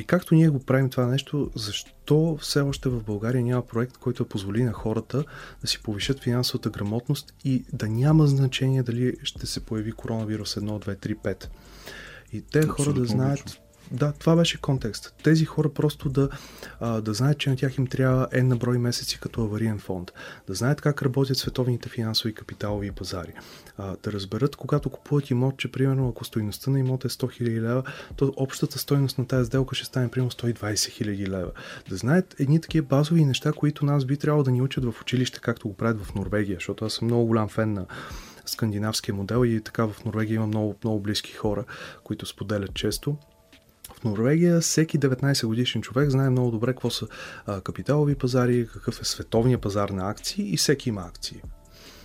И 0.00 0.04
както 0.04 0.34
ние 0.34 0.48
го 0.48 0.58
правим 0.58 0.90
това 0.90 1.06
нещо, 1.06 1.50
защо 1.54 2.38
все 2.40 2.60
още 2.60 2.88
в 2.88 3.02
България 3.02 3.42
няма 3.42 3.66
проект, 3.66 3.96
който 3.96 4.24
позволи 4.24 4.64
на 4.64 4.72
хората 4.72 5.24
да 5.60 5.66
си 5.66 5.82
повишат 5.82 6.22
финансовата 6.22 6.70
грамотност 6.70 7.34
и 7.44 7.64
да 7.72 7.88
няма 7.88 8.26
значение 8.26 8.82
дали 8.82 9.16
ще 9.22 9.46
се 9.46 9.60
появи 9.60 9.92
коронавирус 9.92 10.54
1, 10.54 10.60
2, 10.60 10.96
3, 10.96 11.16
5. 11.16 11.46
И 12.32 12.42
те 12.42 12.66
хора 12.66 12.92
да 12.92 13.04
знаят 13.04 13.60
да, 13.92 14.12
това 14.12 14.36
беше 14.36 14.60
контекст. 14.60 15.14
Тези 15.22 15.44
хора 15.44 15.68
просто 15.68 16.08
да, 16.08 16.28
а, 16.80 17.00
да 17.00 17.14
знаят, 17.14 17.38
че 17.38 17.50
на 17.50 17.56
тях 17.56 17.78
им 17.78 17.86
трябва 17.86 18.28
N 18.28 18.42
на 18.42 18.56
брой 18.56 18.78
месеци 18.78 19.20
като 19.20 19.42
авариен 19.42 19.78
фонд. 19.78 20.12
Да 20.46 20.54
знаят 20.54 20.80
как 20.80 21.02
работят 21.02 21.36
световните 21.36 21.88
финансови 21.88 22.34
капиталови 22.34 22.90
пазари. 22.90 23.32
А, 23.78 23.96
да 24.02 24.12
разберат, 24.12 24.56
когато 24.56 24.90
купуват 24.90 25.30
имот, 25.30 25.58
че 25.58 25.72
примерно 25.72 26.08
ако 26.08 26.24
стоиността 26.24 26.70
на 26.70 26.78
имот 26.78 27.04
е 27.04 27.08
100 27.08 27.42
000 27.42 27.60
лева, 27.60 27.82
то 28.16 28.32
общата 28.36 28.78
стоеност 28.78 29.18
на 29.18 29.26
тази 29.26 29.46
сделка 29.46 29.74
ще 29.74 29.86
стане 29.86 30.10
примерно 30.10 30.30
120 30.30 30.54
000 30.54 31.28
лева. 31.28 31.50
Да 31.88 31.96
знаят 31.96 32.40
едни 32.40 32.60
такива 32.60 32.86
базови 32.86 33.24
неща, 33.24 33.52
които 33.52 33.84
нас 33.84 34.04
би 34.04 34.16
трябвало 34.16 34.44
да 34.44 34.50
ни 34.50 34.62
учат 34.62 34.84
в 34.84 35.00
училище, 35.00 35.40
както 35.40 35.68
го 35.68 35.76
правят 35.76 36.04
в 36.04 36.14
Норвегия, 36.14 36.56
защото 36.56 36.84
аз 36.84 36.92
съм 36.92 37.06
много 37.06 37.26
голям 37.26 37.48
фен 37.48 37.72
на 37.72 37.86
скандинавския 38.46 39.14
модел 39.14 39.44
и 39.44 39.60
така 39.60 39.86
в 39.86 40.04
Норвегия 40.04 40.34
има 40.34 40.46
много, 40.46 40.76
много 40.84 41.00
близки 41.00 41.32
хора, 41.32 41.64
които 42.04 42.26
споделят 42.26 42.74
често. 42.74 43.16
В 44.00 44.04
Норвегия 44.04 44.60
всеки 44.60 44.98
19 44.98 45.46
годишен 45.46 45.82
човек 45.82 46.10
знае 46.10 46.30
много 46.30 46.50
добре 46.50 46.70
какво 46.70 46.90
са 46.90 47.06
капиталови 47.64 48.14
пазари, 48.14 48.68
какъв 48.72 49.00
е 49.00 49.04
световния 49.04 49.58
пазар 49.58 49.88
на 49.88 50.10
акции 50.10 50.54
и 50.54 50.56
всеки 50.56 50.88
има 50.88 51.00
акции. 51.00 51.40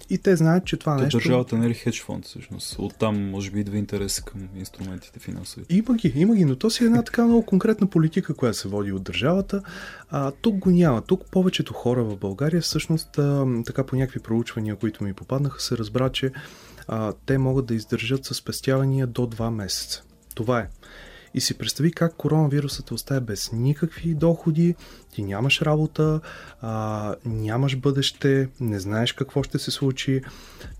И 0.10 0.18
те 0.18 0.36
знаят, 0.36 0.66
че 0.66 0.78
това 0.78 0.98
То 0.98 1.04
нещо... 1.04 1.18
Държавата 1.18 1.58
не 1.58 1.66
е 1.66 1.70
ли 1.70 1.74
хедж 1.74 2.04
фонд 2.04 2.26
всъщност? 2.26 2.76
Оттам 2.80 3.30
може 3.30 3.52
би 3.52 3.60
идва 3.60 3.78
интерес 3.78 4.20
към 4.20 4.42
инструментите 4.56 5.20
финансови. 5.20 5.66
Има 5.70 5.96
ги, 5.96 6.14
има 6.16 6.36
ги, 6.36 6.46
но 6.46 6.56
то 6.56 6.70
си 6.70 6.84
е 6.84 6.88
една 6.88 7.04
така 7.04 7.26
много 7.26 7.46
конкретна 7.46 7.88
политика, 7.88 8.34
която 8.34 8.58
се 8.58 8.68
води 8.68 8.92
от 8.92 9.04
държавата. 9.04 9.62
А, 10.10 10.32
тук 10.32 10.56
го 10.56 10.70
няма. 10.70 11.02
Тук 11.02 11.32
повечето 11.32 11.74
хора 11.74 12.04
в 12.04 12.18
България 12.18 12.62
всъщност 12.62 13.18
а, 13.18 13.46
така 13.66 13.84
по 13.84 13.96
някакви 13.96 14.20
проучвания, 14.20 14.76
които 14.76 15.04
ми 15.04 15.14
попаднаха, 15.14 15.62
се 15.62 15.78
разбра, 15.78 16.10
че 16.10 16.32
а, 16.88 17.14
те 17.26 17.38
могат 17.38 17.66
да 17.66 17.76
издържат 17.76 18.26
с 18.26 18.34
спестявания 18.34 19.08
до 19.08 19.22
2 19.22 19.50
месеца. 19.50 20.04
Това 20.36 20.60
е. 20.60 20.70
И 21.36 21.42
си 21.42 21.58
представи 21.58 21.92
как 21.92 22.16
коронавирусът 22.16 22.92
оставя 22.92 23.22
без 23.22 23.52
никакви 23.52 24.14
доходи, 24.14 24.76
ти 25.14 25.24
нямаш 25.24 25.62
работа, 25.62 26.22
а, 26.62 27.16
нямаш 27.26 27.76
бъдеще, 27.76 28.50
не 28.60 28.80
знаеш 28.80 29.14
какво 29.14 29.44
ще 29.44 29.60
се 29.60 29.72
случи, 29.72 30.22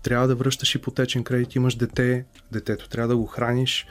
трябва 0.02 0.28
да 0.28 0.34
връщаш 0.34 0.74
ипотечен 0.74 1.24
кредит, 1.24 1.54
имаш 1.54 1.74
дете, 1.74 2.24
детето 2.52 2.88
трябва 2.88 3.08
да 3.08 3.16
го 3.16 3.26
храниш. 3.26 3.86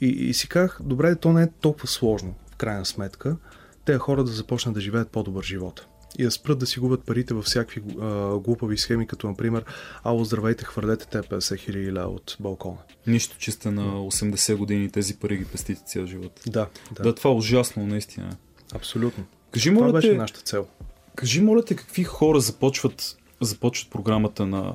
И, 0.00 0.06
и 0.06 0.34
си 0.34 0.48
казах, 0.48 0.78
добре, 0.82 1.16
то 1.16 1.32
не 1.32 1.42
е 1.42 1.50
толкова 1.60 1.86
сложно, 1.86 2.34
в 2.52 2.56
крайна 2.56 2.86
сметка, 2.86 3.36
те 3.84 3.98
хора 3.98 4.24
да 4.24 4.30
започнат 4.30 4.74
да 4.74 4.80
живеят 4.80 5.10
по-добър 5.10 5.44
живот 5.44 5.86
и 6.18 6.24
да 6.24 6.30
спрат 6.30 6.58
да 6.58 6.66
си 6.66 6.80
губят 6.80 7.04
парите 7.04 7.34
във 7.34 7.44
всякакви 7.44 7.82
а, 8.00 8.38
глупави 8.38 8.78
схеми, 8.78 9.06
като 9.06 9.28
например, 9.28 9.64
ало 10.02 10.24
здравейте, 10.24 10.64
хвърлете 10.64 11.06
те 11.06 11.18
50 11.18 11.58
хиляди 11.58 11.92
ля 11.92 12.06
от 12.06 12.36
балкона. 12.40 12.78
Нищо, 13.06 13.38
че 13.38 13.50
сте 13.50 13.70
на 13.70 13.82
80 13.82 14.56
години 14.56 14.90
тези 14.90 15.16
пари 15.16 15.36
ги 15.36 15.44
пестите 15.44 15.82
цял 15.86 16.06
живот. 16.06 16.40
Да, 16.46 16.66
да. 16.92 17.02
Да, 17.02 17.14
това 17.14 17.30
е 17.30 17.34
ужасно, 17.34 17.86
наистина. 17.86 18.36
Абсолютно. 18.74 19.24
Кажи, 19.50 19.70
това 19.70 19.80
моля 19.80 19.92
беше 19.92 20.10
те, 20.10 20.16
нашата 20.16 20.40
цел. 20.40 20.66
Кажи, 21.14 21.40
моля 21.40 21.64
те, 21.64 21.76
какви 21.76 22.04
хора 22.04 22.40
започват, 22.40 23.16
започват 23.40 23.90
програмата 23.90 24.46
на 24.46 24.74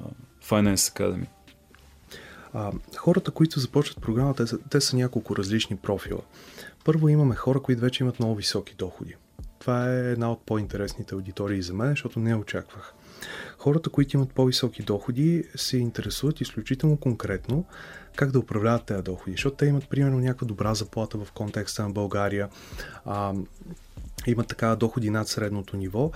Finance 0.49 0.75
Academy? 0.75 1.27
А, 2.53 2.71
хората, 2.97 3.31
които 3.31 3.59
започват 3.59 4.01
програмата, 4.01 4.43
те 4.43 4.49
са, 4.49 4.57
те 4.69 4.81
са 4.81 4.95
няколко 4.95 5.35
различни 5.35 5.77
профила. 5.77 6.21
Първо 6.83 7.09
имаме 7.09 7.35
хора, 7.35 7.59
които 7.59 7.81
вече 7.81 8.03
имат 8.03 8.19
много 8.19 8.35
високи 8.35 8.75
доходи. 8.77 9.15
Това 9.65 9.93
е 9.93 10.11
една 10.11 10.31
от 10.31 10.45
по-интересните 10.45 11.15
аудитории 11.15 11.61
за 11.61 11.73
мен, 11.73 11.89
защото 11.89 12.19
не 12.19 12.35
очаквах. 12.35 12.93
Хората, 13.57 13.89
които 13.89 14.17
имат 14.17 14.33
по-високи 14.33 14.83
доходи, 14.83 15.43
се 15.55 15.77
интересуват 15.77 16.41
изключително 16.41 16.97
конкретно 16.97 17.65
как 18.15 18.31
да 18.31 18.39
управляват 18.39 18.85
тези 18.85 19.03
доходи, 19.03 19.31
защото 19.31 19.55
те 19.55 19.65
имат 19.65 19.89
примерно 19.89 20.19
някаква 20.19 20.47
добра 20.47 20.73
заплата 20.73 21.17
в 21.17 21.31
контекста 21.31 21.83
на 21.83 21.89
България, 21.89 22.49
а, 23.05 23.33
имат 24.27 24.47
така 24.47 24.75
доходи 24.75 25.09
над 25.09 25.27
средното 25.27 25.77
ниво 25.77 26.11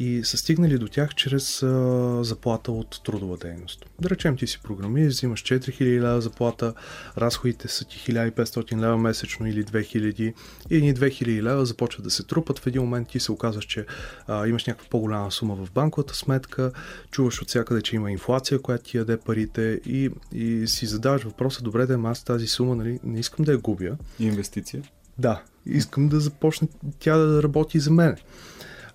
и 0.00 0.24
са 0.24 0.36
стигнали 0.36 0.78
до 0.78 0.88
тях 0.88 1.14
чрез 1.14 1.62
а, 1.62 2.24
заплата 2.24 2.72
от 2.72 3.00
трудова 3.04 3.36
дейност. 3.36 3.86
Да 4.00 4.10
речем, 4.10 4.36
ти 4.36 4.46
си 4.46 4.60
програмист, 4.62 5.16
взимаш 5.16 5.42
4000 5.42 6.00
лева 6.00 6.20
заплата, 6.20 6.74
разходите 7.18 7.68
са 7.68 7.84
ти 7.84 8.12
1500 8.12 8.80
лева 8.80 8.98
месечно 8.98 9.46
или 9.46 9.64
2000 9.64 10.34
и 10.70 10.76
едни 10.76 10.94
2000 10.94 11.42
лева 11.42 11.66
започват 11.66 12.04
да 12.04 12.10
се 12.10 12.22
трупат. 12.22 12.58
В 12.58 12.66
един 12.66 12.82
момент 12.82 13.08
ти 13.08 13.20
се 13.20 13.32
оказваш, 13.32 13.64
че 13.64 13.86
а, 14.26 14.46
имаш 14.46 14.66
някаква 14.66 14.88
по-голяма 14.90 15.32
сума 15.32 15.54
в 15.54 15.72
банковата 15.72 16.14
сметка, 16.14 16.72
чуваш 17.10 17.42
от 17.42 17.48
всякъде, 17.48 17.82
че 17.82 17.96
има 17.96 18.10
инфлация, 18.10 18.58
която 18.58 18.84
ти 18.84 18.96
яде 18.96 19.16
парите 19.16 19.80
и, 19.86 20.10
и 20.32 20.66
си 20.66 20.86
задаваш 20.86 21.22
въпроса, 21.22 21.62
добре 21.62 21.86
да 21.86 22.00
аз 22.04 22.24
тази 22.24 22.46
сума 22.46 22.76
нали, 22.76 23.00
не 23.04 23.20
искам 23.20 23.44
да 23.44 23.52
я 23.52 23.58
губя. 23.58 23.96
Инвестиция? 24.18 24.82
Да, 25.18 25.42
искам 25.66 26.08
да 26.08 26.20
започне 26.20 26.68
тя 26.98 27.16
да 27.16 27.42
работи 27.42 27.80
за 27.80 27.90
мен. 27.90 28.16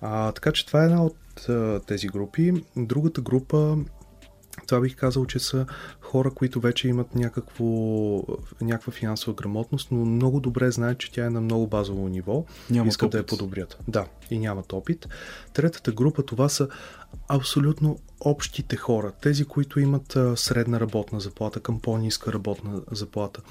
А, 0.02 0.32
така 0.32 0.52
че 0.52 0.66
това 0.66 0.82
е 0.82 0.86
една 0.86 1.04
от 1.06 1.50
а, 1.50 1.80
тези 1.80 2.08
групи. 2.08 2.54
Другата 2.78 3.22
група, 3.22 3.78
това 4.68 4.82
бих 4.82 4.96
казал, 4.96 5.26
че 5.26 5.40
са 5.40 5.66
хора, 6.02 6.32
които 6.32 6.60
вече 6.60 6.88
имат 6.88 7.16
някакво, 7.16 7.66
някаква 8.62 8.94
финансова 8.94 9.34
грамотност, 9.34 9.88
но 9.92 10.06
много 10.06 10.40
добре 10.40 10.72
знаят, 10.72 10.98
че 10.98 11.12
тя 11.12 11.26
е 11.26 11.30
на 11.30 11.42
много 11.42 11.68
базово 11.68 12.08
ниво. 12.08 12.46
Нямат 12.70 12.92
искат 12.92 13.08
опит. 13.08 13.12
да 13.12 13.18
я 13.18 13.26
подобрят. 13.26 13.78
Да, 13.88 14.06
и 14.32 14.40
нямат 14.40 14.74
опит. 14.74 15.08
Третата 15.54 15.92
група, 15.92 16.24
това 16.24 16.50
са 16.50 16.68
абсолютно 17.28 18.00
общите 18.20 18.76
хора. 18.76 19.12
Тези, 19.22 19.46
които 19.46 19.80
имат 19.80 20.16
а, 20.16 20.38
средна 20.38 20.80
работна 20.80 21.20
заплата 21.20 21.60
към 21.60 21.80
по-ниска 21.80 22.34
работна 22.34 22.82
заплата. 22.92 23.42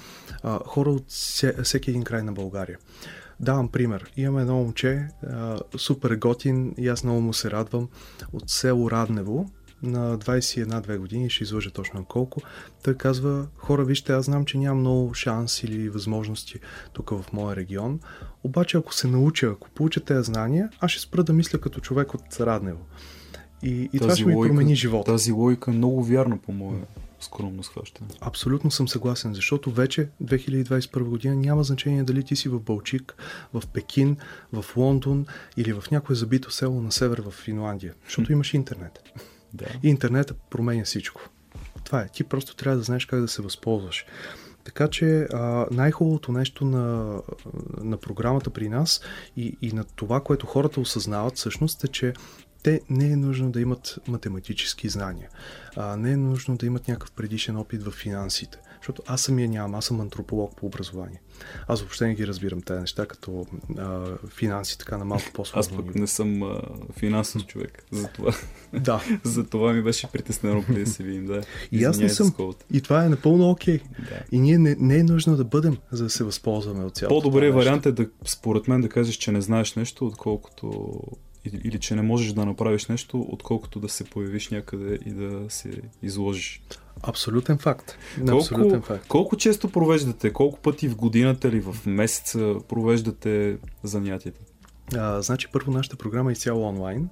А, 0.43 0.59
хора 0.65 0.89
от 0.89 1.05
все, 1.07 1.63
всеки 1.63 1.89
един 1.89 2.03
край 2.03 2.23
на 2.23 2.33
България. 2.33 2.77
Давам 3.39 3.67
пример. 3.67 4.11
Имаме 4.17 4.41
едно 4.41 4.55
момче, 4.55 5.07
а, 5.27 5.59
супер 5.77 6.15
готин 6.15 6.73
и 6.77 6.87
аз 6.87 7.03
много 7.03 7.21
му 7.21 7.33
се 7.33 7.51
радвам, 7.51 7.87
от 8.33 8.49
село 8.49 8.91
Раднево, 8.91 9.49
на 9.83 10.17
21-2 10.17 10.97
години, 10.97 11.29
ще 11.29 11.43
излъжа 11.43 11.71
точно 11.71 12.05
колко. 12.05 12.41
Той 12.83 12.95
казва, 12.95 13.47
хора, 13.55 13.85
вижте, 13.85 14.13
аз 14.13 14.25
знам, 14.25 14.45
че 14.45 14.57
нямам 14.57 14.79
много 14.79 15.13
шанс 15.13 15.63
или 15.63 15.89
възможности 15.89 16.59
тук 16.93 17.09
в 17.09 17.25
моя 17.33 17.55
регион, 17.55 17.99
обаче 18.43 18.77
ако 18.77 18.93
се 18.93 19.07
науча, 19.07 19.47
ако 19.47 19.69
получа 19.69 19.99
тези 19.99 20.25
знания, 20.25 20.69
аз 20.79 20.91
ще 20.91 21.01
спра 21.01 21.23
да 21.23 21.33
мисля 21.33 21.59
като 21.59 21.79
човек 21.79 22.13
от 22.13 22.39
Раднево. 22.39 22.81
И, 23.63 23.89
и 23.93 23.99
това 23.99 24.15
ще 24.15 24.25
ми 24.25 24.33
промени 24.33 24.75
живота. 24.75 25.11
Тази 25.11 25.31
логика 25.31 25.71
е 25.71 25.73
много 25.73 26.03
вярна 26.03 26.37
по 26.37 26.51
мое 26.51 26.77
скромно 27.25 27.63
схващане. 27.63 28.09
Абсолютно 28.21 28.71
съм 28.71 28.87
съгласен, 28.87 29.33
защото 29.33 29.71
вече 29.71 30.09
2021 30.23 31.03
година 31.03 31.35
няма 31.35 31.63
значение 31.63 32.03
дали 32.03 32.23
ти 32.23 32.35
си 32.35 32.49
в 32.49 32.59
Балчик, 32.59 33.15
в 33.53 33.63
Пекин, 33.73 34.17
в 34.53 34.65
Лондон 34.77 35.25
или 35.57 35.73
в 35.73 35.83
някое 35.91 36.15
забито 36.15 36.51
село 36.51 36.81
на 36.81 36.91
север 36.91 37.21
в 37.25 37.31
Финландия, 37.31 37.93
защото 38.05 38.31
имаш 38.31 38.53
интернет. 38.53 38.99
Да. 39.53 39.65
И 39.83 39.89
интернетът 39.89 40.37
променя 40.49 40.83
всичко. 40.83 41.29
Това 41.83 42.01
е. 42.01 42.09
Ти 42.09 42.23
просто 42.23 42.55
трябва 42.55 42.77
да 42.77 42.83
знаеш 42.83 43.05
как 43.05 43.21
да 43.21 43.27
се 43.27 43.41
възползваш. 43.41 44.05
Така 44.63 44.87
че 44.87 45.27
а, 45.33 45.65
най-хубавото 45.71 46.31
нещо 46.31 46.65
на, 46.65 47.15
на 47.81 47.97
програмата 47.97 48.49
при 48.49 48.69
нас 48.69 49.01
и, 49.37 49.57
и 49.61 49.71
на 49.71 49.83
това, 49.83 50.21
което 50.21 50.45
хората 50.45 50.81
осъзнават 50.81 51.37
всъщност 51.37 51.83
е, 51.83 51.87
че 51.87 52.13
те 52.65 52.81
не 52.89 53.11
е 53.11 53.15
нужно 53.15 53.51
да 53.51 53.61
имат 53.61 53.99
математически 54.07 54.89
знания. 54.89 55.29
А, 55.75 55.97
не 55.97 56.11
е 56.11 56.17
нужно 56.17 56.57
да 56.57 56.65
имат 56.65 56.87
някакъв 56.87 57.11
предишен 57.11 57.57
опит 57.57 57.83
в 57.83 57.91
финансите. 57.91 58.57
Защото 58.77 59.03
аз 59.07 59.21
самия 59.21 59.49
нямам, 59.49 59.75
аз 59.75 59.85
съм 59.85 60.01
антрополог 60.01 60.55
по 60.55 60.65
образование. 60.65 61.21
Аз 61.67 61.81
въобще 61.81 62.07
не 62.07 62.15
ги 62.15 62.27
разбирам 62.27 62.61
тези 62.61 62.79
неща, 62.79 63.05
като 63.05 63.45
а, 63.77 64.05
финанси, 64.27 64.77
така 64.77 64.97
на 64.97 65.05
малко 65.05 65.25
по-сложно. 65.33 65.59
Аз 65.59 65.85
пък 65.85 65.95
не 65.95 66.07
съм 66.07 66.43
а, 66.43 66.61
финансов 66.99 67.45
човек, 67.45 67.83
затова. 67.91 68.33
Да. 68.73 69.03
затова 69.23 69.73
ми 69.73 69.81
беше 69.81 70.07
притеснено 70.11 70.63
преди 70.63 70.83
да 70.83 70.89
се 70.89 71.03
видим, 71.03 71.25
да. 71.25 71.41
И 71.71 71.83
аз 71.83 71.97
не 71.97 72.09
съм. 72.09 72.33
И 72.71 72.81
това 72.81 73.05
е 73.05 73.09
напълно 73.09 73.49
окей. 73.49 73.79
Okay. 73.79 74.09
Да. 74.09 74.23
И 74.31 74.39
ние 74.39 74.57
не, 74.57 74.75
не 74.79 74.97
е 74.97 75.03
нужно 75.03 75.37
да 75.37 75.43
бъдем, 75.43 75.77
за 75.91 76.03
да 76.03 76.09
се 76.09 76.23
възползваме 76.23 76.83
от 76.85 76.95
цялото 76.95 77.39
нещо. 77.39 77.57
вариант 77.57 77.85
е 77.85 77.91
да, 77.91 78.07
според 78.25 78.67
мен, 78.67 78.81
да 78.81 78.89
кажеш, 78.89 79.15
че 79.15 79.31
не 79.31 79.41
знаеш 79.41 79.75
нещо, 79.75 80.05
отколкото 80.05 80.99
или, 81.45 81.61
или 81.63 81.79
че 81.79 81.95
не 81.95 82.01
можеш 82.01 82.33
да 82.33 82.45
направиш 82.45 82.85
нещо, 82.85 83.25
отколкото 83.29 83.79
да 83.79 83.89
се 83.89 84.03
появиш 84.03 84.49
някъде 84.49 84.99
и 85.05 85.11
да 85.11 85.45
се 85.49 85.81
изложиш. 86.01 86.61
Абсолютен 87.01 87.57
факт. 87.57 87.97
Колко, 88.17 88.37
Абсолютен 88.37 88.81
факт. 88.81 89.07
колко 89.07 89.37
често 89.37 89.71
провеждате? 89.71 90.33
Колко 90.33 90.59
пъти 90.59 90.87
в 90.87 90.95
годината 90.95 91.47
или 91.47 91.59
в 91.59 91.75
месеца 91.85 92.55
провеждате 92.67 93.57
занятията? 93.83 94.41
А, 94.95 95.21
значи 95.21 95.47
първо 95.51 95.71
нашата 95.71 95.95
програма 95.95 96.31
е 96.31 96.33
изцяло 96.33 96.67
онлайн. 96.67 97.09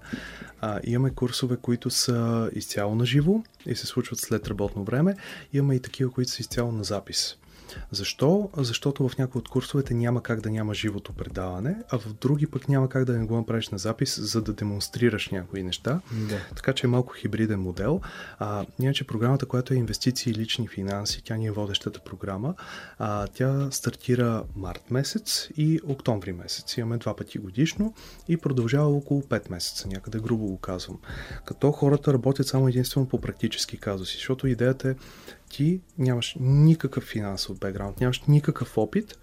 А, 0.61 0.79
имаме 0.83 1.09
курсове, 1.09 1.57
които 1.61 1.89
са 1.89 2.49
изцяло 2.53 2.95
на 2.95 3.05
живо 3.05 3.43
и 3.65 3.75
се 3.75 3.87
случват 3.87 4.19
след 4.19 4.47
работно 4.47 4.83
време. 4.83 5.15
Имаме 5.53 5.75
и 5.75 5.79
такива, 5.79 6.11
които 6.11 6.31
са 6.31 6.41
изцяло 6.41 6.71
на 6.71 6.83
запис. 6.83 7.37
Защо? 7.91 8.49
Защото 8.57 9.09
в 9.09 9.17
някои 9.17 9.39
от 9.39 9.49
курсовете 9.49 9.93
няма 9.93 10.23
как 10.23 10.41
да 10.41 10.49
няма 10.49 10.73
живото 10.73 11.13
предаване, 11.13 11.75
а 11.89 11.99
в 11.99 12.13
други 12.13 12.47
пък 12.47 12.69
няма 12.69 12.89
как 12.89 13.05
да 13.05 13.17
не 13.17 13.25
го 13.25 13.35
направиш 13.35 13.69
на 13.69 13.77
запис, 13.77 14.19
за 14.19 14.41
да 14.41 14.53
демонстрираш 14.53 15.29
някои 15.29 15.63
неща. 15.63 15.99
Да. 16.29 16.39
Така 16.55 16.73
че 16.73 16.87
е 16.87 16.89
малко 16.89 17.13
хибриден 17.13 17.59
модел. 17.59 18.01
А, 18.39 18.65
иначе 18.79 19.07
програмата, 19.07 19.45
която 19.45 19.73
е 19.73 19.77
инвестиции 19.77 20.31
и 20.31 20.35
лични 20.35 20.67
финанси, 20.67 21.23
тя 21.23 21.35
ни 21.35 21.47
е 21.47 21.51
водещата 21.51 21.99
програма. 21.99 22.55
А, 22.99 23.27
тя 23.27 23.71
стартира 23.71 24.43
март 24.55 24.91
месец 24.91 25.49
и 25.57 25.79
октомври 25.87 26.31
месец. 26.31 26.77
Имаме 26.77 26.97
два 26.97 27.15
пъти 27.15 27.37
годишно 27.37 27.93
и 28.27 28.37
продължава 28.37 28.87
около 28.87 29.21
5 29.21 29.51
месеца, 29.51 29.87
някъде 29.87 30.19
грубо 30.19 30.45
го 30.45 30.57
казвам. 30.57 30.99
Като 31.45 31.71
хората 31.71 32.13
работят 32.13 32.47
само 32.47 32.67
единствено 32.67 33.07
по 33.07 33.21
практически 33.21 33.77
казуси, 33.77 34.17
защото 34.17 34.47
идеята 34.47 34.89
е 34.89 34.95
ти 35.53 35.81
нямаш 35.97 36.35
никакъв 36.39 37.03
финансов 37.03 37.59
бекграунд, 37.59 37.99
нямаш 37.99 38.21
никакъв 38.27 38.77
опит 38.77 39.17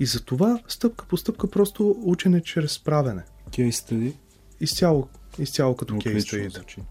и 0.00 0.06
за 0.06 0.24
това 0.24 0.60
стъпка 0.68 1.04
по 1.06 1.16
стъпка 1.16 1.50
просто 1.50 1.96
учене 2.02 2.42
чрез 2.42 2.78
правене. 2.78 3.22
Кейс 3.54 3.76
стади? 3.76 4.16
Изцяло, 4.60 5.08
изцяло 5.38 5.76
като 5.76 5.98
кейс 5.98 6.24
звучи. 6.30 6.82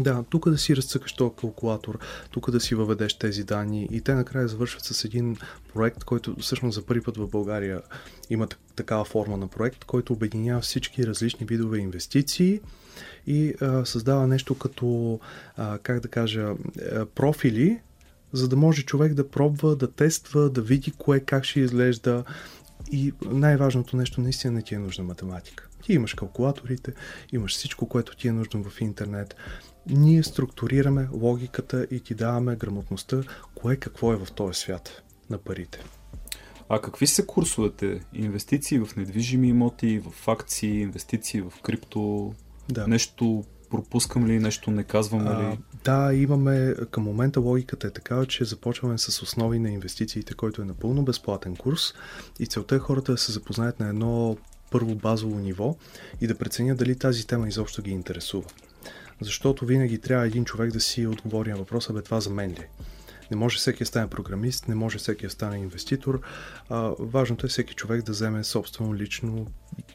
Да, 0.00 0.24
тук 0.30 0.50
да 0.50 0.58
си 0.58 0.76
разцъкаш 0.76 1.12
този 1.12 1.34
калкулатор, 1.40 1.98
тук 2.30 2.50
да 2.50 2.60
си 2.60 2.74
въведеш 2.74 3.18
тези 3.18 3.44
данни 3.44 3.88
и 3.90 4.00
те 4.00 4.14
накрая 4.14 4.48
завършват 4.48 4.84
с 4.84 5.04
един 5.04 5.36
проект, 5.74 6.04
който 6.04 6.36
всъщност 6.40 6.74
за 6.74 6.86
първи 6.86 7.02
път 7.02 7.16
в 7.16 7.28
България 7.28 7.82
има 8.30 8.48
такава 8.76 9.04
форма 9.04 9.36
на 9.36 9.48
проект, 9.48 9.84
който 9.84 10.12
обединява 10.12 10.60
всички 10.60 11.06
различни 11.06 11.46
видове 11.46 11.78
инвестиции 11.78 12.60
и 13.26 13.54
а, 13.60 13.84
създава 13.84 14.26
нещо 14.26 14.58
като, 14.58 15.20
а, 15.56 15.78
как 15.78 16.00
да 16.00 16.08
кажа, 16.08 16.54
профили, 17.14 17.80
за 18.32 18.48
да 18.48 18.56
може 18.56 18.82
човек 18.82 19.14
да 19.14 19.28
пробва, 19.28 19.76
да 19.76 19.92
тества, 19.92 20.50
да 20.50 20.62
види 20.62 20.92
кое 20.98 21.20
как 21.20 21.44
ще 21.44 21.60
изглежда. 21.60 22.24
И 22.92 23.12
най-важното 23.30 23.96
нещо, 23.96 24.20
наистина 24.20 24.52
не 24.52 24.62
ти 24.62 24.74
е 24.74 24.78
нужна 24.78 25.04
математика. 25.04 25.68
Ти 25.82 25.92
имаш 25.92 26.14
калкулаторите, 26.14 26.92
имаш 27.32 27.52
всичко, 27.54 27.88
което 27.88 28.16
ти 28.16 28.28
е 28.28 28.32
нужно 28.32 28.64
в 28.64 28.80
интернет. 28.80 29.36
Ние 29.86 30.22
структурираме 30.22 31.08
логиката 31.12 31.86
и 31.90 32.00
ти 32.00 32.14
даваме 32.14 32.56
грамотността, 32.56 33.22
кое 33.54 33.76
какво 33.76 34.12
е 34.12 34.16
в 34.16 34.32
този 34.32 34.60
свят 34.60 35.02
на 35.30 35.38
парите. 35.38 35.84
А 36.68 36.80
какви 36.80 37.06
са 37.06 37.26
курсовете? 37.26 38.00
Инвестиции 38.14 38.78
в 38.78 38.96
недвижими 38.96 39.48
имоти, 39.48 40.02
в 40.10 40.28
акции, 40.28 40.80
инвестиции 40.80 41.40
в 41.40 41.52
крипто? 41.62 42.34
Да. 42.68 42.86
Нещо 42.86 43.44
пропускам 43.72 44.26
ли, 44.26 44.38
нещо 44.38 44.70
не 44.70 44.84
казвам 44.84 45.22
ли? 45.22 45.28
А, 45.28 45.56
да, 45.84 46.14
имаме, 46.14 46.74
към 46.90 47.04
момента 47.04 47.40
логиката 47.40 47.86
е 47.86 47.90
така, 47.90 48.26
че 48.26 48.44
започваме 48.44 48.98
с 48.98 49.22
основи 49.22 49.58
на 49.58 49.70
инвестициите, 49.70 50.34
който 50.34 50.62
е 50.62 50.64
напълно 50.64 51.02
безплатен 51.02 51.56
курс 51.56 51.94
и 52.40 52.46
целта 52.46 52.74
е 52.74 52.78
хората 52.78 53.12
да 53.12 53.18
се 53.18 53.32
запознаят 53.32 53.80
на 53.80 53.88
едно 53.88 54.36
първо 54.70 54.94
базово 54.94 55.38
ниво 55.38 55.76
и 56.20 56.26
да 56.26 56.38
преценят 56.38 56.78
дали 56.78 56.98
тази 56.98 57.26
тема 57.26 57.48
изобщо 57.48 57.82
ги 57.82 57.90
интересува. 57.90 58.44
Защото 59.20 59.66
винаги 59.66 59.98
трябва 59.98 60.26
един 60.26 60.44
човек 60.44 60.72
да 60.72 60.80
си 60.80 61.06
отговори 61.06 61.50
на 61.50 61.56
въпроса, 61.56 61.92
бе 61.92 62.02
това 62.02 62.20
за 62.20 62.30
мен 62.30 62.50
ли? 62.50 62.66
Не 63.32 63.36
може 63.36 63.58
всеки 63.58 63.78
да 63.78 63.86
стане 63.86 64.06
програмист, 64.06 64.68
не 64.68 64.74
може 64.74 64.98
всеки 64.98 65.26
да 65.26 65.30
стане 65.30 65.56
инвеститор. 65.56 66.20
А, 66.68 66.92
важното 66.98 67.46
е 67.46 67.48
всеки 67.48 67.74
човек 67.74 68.02
да 68.02 68.12
вземе 68.12 68.44
собствено 68.44 68.94
лично 68.94 69.46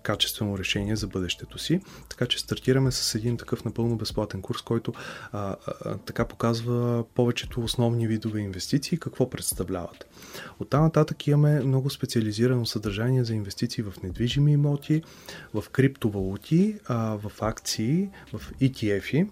качествено 0.03 0.57
решение 0.57 0.95
за 0.95 1.07
бъдещето 1.07 1.57
си. 1.57 1.81
Така 2.09 2.25
че 2.25 2.39
стартираме 2.39 2.91
с 2.91 3.15
един 3.15 3.37
такъв 3.37 3.65
напълно 3.65 3.97
безплатен 3.97 4.41
курс, 4.41 4.61
който 4.61 4.93
а, 5.31 5.55
а, 5.85 5.97
така 5.97 6.25
показва 6.25 7.05
повечето 7.15 7.61
основни 7.61 8.07
видове 8.07 8.39
инвестиции, 8.39 8.97
какво 8.97 9.29
представляват. 9.29 10.05
От 10.59 10.69
там 10.69 10.83
нататък 10.83 11.27
имаме 11.27 11.59
много 11.59 11.89
специализирано 11.89 12.65
съдържание 12.65 13.23
за 13.23 13.33
инвестиции 13.33 13.83
в 13.83 13.93
недвижими 14.03 14.51
имоти, 14.51 15.03
в 15.53 15.63
криптовалути, 15.71 16.75
а, 16.87 17.17
в 17.17 17.31
акции, 17.41 18.09
в 18.33 18.53
ETF-и. 18.61 19.27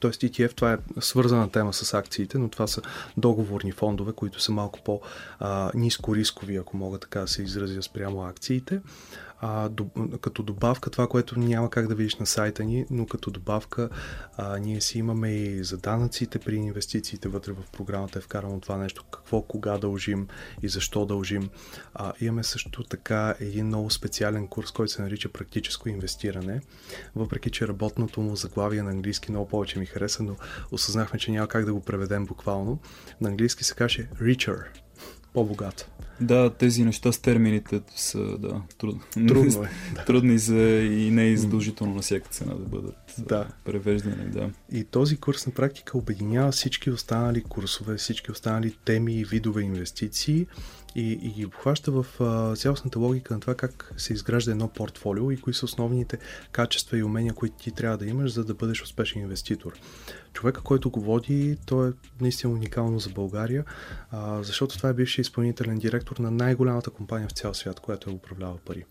Тоест 0.00 0.22
ETF, 0.22 0.54
това 0.54 0.72
е 0.72 0.78
свързана 1.00 1.50
тема 1.50 1.72
с 1.72 1.94
акциите, 1.94 2.38
но 2.38 2.48
това 2.48 2.66
са 2.66 2.82
договорни 3.16 3.72
фондове, 3.72 4.12
които 4.12 4.40
са 4.40 4.52
малко 4.52 4.80
по-низко 4.80 6.16
рискови, 6.16 6.56
ако 6.56 6.76
мога 6.76 6.98
така 6.98 7.20
да 7.20 7.28
се 7.28 7.42
изразя 7.42 7.82
спрямо 7.82 8.22
акциите 8.26 8.80
а, 9.40 9.68
до, 9.68 9.90
като 10.20 10.42
добавка 10.42 10.90
това, 10.90 11.06
което 11.06 11.38
няма 11.38 11.70
как 11.70 11.88
да 11.88 11.94
видиш 11.94 12.16
на 12.16 12.26
сайта 12.26 12.64
ни, 12.64 12.86
но 12.90 13.06
като 13.06 13.30
добавка 13.30 13.88
а, 14.36 14.58
ние 14.58 14.80
си 14.80 14.98
имаме 14.98 15.30
и 15.30 15.64
за 15.64 15.78
данъците 15.78 16.38
при 16.38 16.56
инвестициите 16.56 17.28
вътре 17.28 17.52
в 17.52 17.64
програмата 17.72 18.18
е 18.18 18.22
вкарано 18.22 18.60
това 18.60 18.76
нещо, 18.76 19.04
какво, 19.10 19.42
кога 19.42 19.78
дължим 19.78 20.28
и 20.62 20.68
защо 20.68 21.06
дължим. 21.06 21.50
А, 21.94 22.12
имаме 22.20 22.44
също 22.44 22.84
така 22.84 23.34
един 23.40 23.66
много 23.66 23.90
специален 23.90 24.48
курс, 24.48 24.70
който 24.70 24.92
се 24.92 25.02
нарича 25.02 25.28
практическо 25.28 25.88
инвестиране, 25.88 26.60
въпреки 27.16 27.50
че 27.50 27.68
работното 27.68 28.20
му 28.20 28.36
заглавие 28.36 28.82
на 28.82 28.90
английски 28.90 29.30
много 29.30 29.48
повече 29.48 29.78
ми 29.78 29.86
хареса, 29.86 30.22
но 30.22 30.36
осъзнахме, 30.72 31.18
че 31.18 31.30
няма 31.30 31.48
как 31.48 31.64
да 31.64 31.72
го 31.72 31.80
преведем 31.80 32.26
буквално. 32.26 32.78
На 33.20 33.28
английски 33.28 33.64
се 33.64 33.74
каже 33.74 34.08
richer, 34.20 34.64
по-богат. 35.32 35.90
Да, 36.20 36.50
тези 36.50 36.84
неща 36.84 37.12
с 37.12 37.18
термините 37.18 37.80
са 37.96 38.18
да, 38.18 38.62
труд... 38.78 38.96
трудно 39.12 39.64
е. 39.64 39.68
Да. 39.94 40.04
трудни 40.04 40.38
за 40.38 40.58
и 40.82 41.10
не 41.10 41.28
е 41.30 41.36
задължително 41.36 41.94
на 41.94 42.02
всяка 42.02 42.28
цена 42.28 42.54
да 42.54 42.64
бъдат 42.64 42.94
да. 43.18 43.48
превеждани. 43.64 44.30
Да. 44.30 44.50
И 44.72 44.84
този 44.84 45.16
курс 45.16 45.46
на 45.46 45.52
практика 45.52 45.98
обединява 45.98 46.52
всички 46.52 46.90
останали 46.90 47.42
курсове, 47.42 47.96
всички 47.96 48.32
останали 48.32 48.76
теми 48.84 49.14
и 49.14 49.24
видове 49.24 49.62
инвестиции 49.62 50.46
и, 50.94 51.12
и 51.12 51.30
ги 51.30 51.46
обхваща 51.46 51.90
в 51.90 52.06
а, 52.20 52.56
цялостната 52.56 52.98
логика 52.98 53.34
на 53.34 53.40
това 53.40 53.54
как 53.54 53.92
се 53.96 54.12
изгражда 54.12 54.50
едно 54.50 54.68
портфолио 54.68 55.30
и 55.30 55.40
кои 55.40 55.54
са 55.54 55.64
основните 55.64 56.18
качества 56.52 56.98
и 56.98 57.02
умения, 57.02 57.34
които 57.34 57.56
ти 57.56 57.70
трябва 57.70 57.98
да 57.98 58.06
имаш, 58.06 58.32
за 58.32 58.44
да 58.44 58.54
бъдеш 58.54 58.82
успешен 58.82 59.22
инвеститор. 59.22 59.72
Човека, 60.32 60.60
който 60.60 60.90
го 60.90 61.00
води, 61.00 61.56
той 61.66 61.88
е 61.88 61.92
наистина 62.20 62.52
уникално 62.52 62.98
за 62.98 63.10
България, 63.10 63.64
а, 64.10 64.42
защото 64.42 64.76
това 64.76 64.88
е 64.88 64.94
бившия 64.94 65.22
изпълнителен 65.22 65.78
директор 65.78 66.07
на 66.18 66.30
най-голямата 66.30 66.90
компания 66.90 67.28
в 67.28 67.32
цял 67.32 67.54
свят, 67.54 67.80
която 67.80 68.10
е 68.10 68.12
управлява 68.12 68.56
пари. 68.64 68.84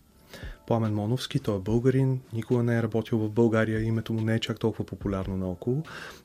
Пламен 0.66 0.94
Моновски, 0.94 1.38
той 1.38 1.56
е 1.56 1.60
българин, 1.60 2.20
никога 2.32 2.62
не 2.62 2.78
е 2.78 2.82
работил 2.82 3.18
в 3.18 3.30
България, 3.30 3.80
името 3.80 4.12
му 4.12 4.20
не 4.20 4.34
е 4.34 4.40
чак 4.40 4.58
толкова 4.58 4.86
популярно 4.86 5.36
наоколо, 5.36 5.82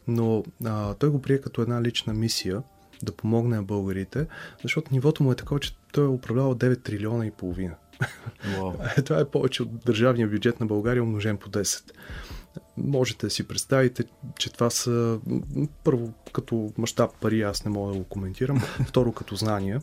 но 0.07 0.43
а, 0.65 0.93
той 0.93 1.09
го 1.09 1.21
прие 1.21 1.41
като 1.41 1.61
една 1.61 1.81
лична 1.81 2.13
мисия 2.13 2.63
да 3.03 3.11
помогне 3.11 3.55
на 3.55 3.63
българите, 3.63 4.27
защото 4.63 4.93
нивото 4.93 5.23
му 5.23 5.31
е 5.31 5.35
такова, 5.35 5.59
че 5.59 5.77
той 5.91 6.05
е 6.05 6.07
управлявал 6.07 6.55
9 6.55 6.83
трилиона 6.83 7.25
и 7.25 7.31
половина. 7.31 7.75
Wow. 8.45 9.03
Това 9.05 9.19
е 9.19 9.25
повече 9.25 9.63
от 9.63 9.79
държавния 9.79 10.27
бюджет 10.27 10.59
на 10.59 10.65
България, 10.65 11.03
умножен 11.03 11.37
по 11.37 11.49
10. 11.49 11.91
Можете 12.77 13.25
да 13.25 13.29
си 13.29 13.47
представите, 13.47 14.03
че 14.39 14.53
това 14.53 14.69
са 14.69 15.19
първо 15.83 16.13
като 16.33 16.73
мащаб 16.77 17.11
пари, 17.21 17.41
аз 17.41 17.65
не 17.65 17.71
мога 17.71 17.91
да 17.91 17.97
го 17.97 18.03
коментирам, 18.03 18.59
второ 18.87 19.11
като 19.11 19.35
знания. 19.35 19.81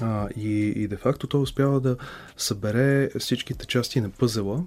А, 0.00 0.28
и, 0.36 0.72
и 0.76 0.88
де-факто 0.88 1.26
той 1.26 1.40
успява 1.40 1.80
да 1.80 1.96
събере 2.36 3.10
всичките 3.18 3.66
части 3.66 4.00
на 4.00 4.10
пъзела 4.10 4.64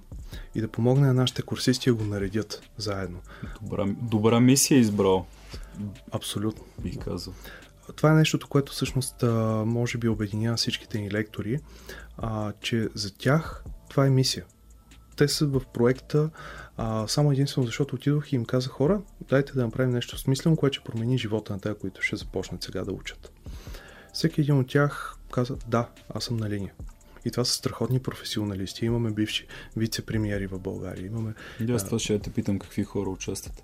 и 0.54 0.60
да 0.60 0.68
помогне 0.68 1.06
на 1.06 1.14
нашите 1.14 1.42
курсисти 1.42 1.90
да 1.90 1.94
го 1.94 2.04
наредят 2.04 2.70
заедно. 2.76 3.20
Добра, 3.62 3.86
добра 4.02 4.40
мисия 4.40 4.78
избрал. 4.78 5.26
Абсолютно. 6.12 6.64
Бих 6.82 6.98
казал. 6.98 7.34
Това 7.96 8.12
е 8.12 8.14
нещото, 8.14 8.48
което 8.48 8.72
всъщност 8.72 9.24
може 9.66 9.98
би 9.98 10.08
обединява 10.08 10.56
всичките 10.56 10.98
ни 10.98 11.10
лектори, 11.10 11.60
а, 12.18 12.52
че 12.60 12.88
за 12.94 13.14
тях 13.14 13.64
това 13.88 14.06
е 14.06 14.10
мисия. 14.10 14.44
Те 15.16 15.28
са 15.28 15.46
в 15.46 15.62
проекта 15.74 16.30
а, 16.76 17.08
само 17.08 17.32
единствено 17.32 17.66
защото 17.66 17.96
отидох 17.96 18.32
и 18.32 18.36
им 18.36 18.44
казах 18.44 18.72
хора, 18.72 19.00
дайте 19.28 19.52
да 19.52 19.64
направим 19.64 19.90
нещо 19.90 20.18
смислено, 20.18 20.56
което 20.56 20.74
ще 20.74 20.84
промени 20.84 21.18
живота 21.18 21.52
на 21.52 21.60
тези, 21.60 21.74
които 21.74 22.02
ще 22.02 22.16
започнат 22.16 22.62
сега 22.62 22.84
да 22.84 22.92
учат. 22.92 23.32
Всеки 24.12 24.40
един 24.40 24.58
от 24.58 24.68
тях 24.68 25.16
каза, 25.32 25.56
да, 25.68 25.88
аз 26.14 26.24
съм 26.24 26.36
на 26.36 26.50
линия. 26.50 26.72
И 27.24 27.30
това 27.30 27.44
са 27.44 27.52
страхотни 27.52 27.98
професионалисти. 27.98 28.86
Имаме 28.86 29.10
бивши 29.10 29.46
вице-премиери 29.76 30.46
в 30.46 30.58
България. 30.58 31.06
Имаме, 31.06 31.34
и 31.60 31.72
аз 31.72 31.84
това 31.84 31.98
ще 31.98 32.18
те 32.18 32.30
питам 32.30 32.58
какви 32.58 32.84
хора 32.84 33.10
участват. 33.10 33.62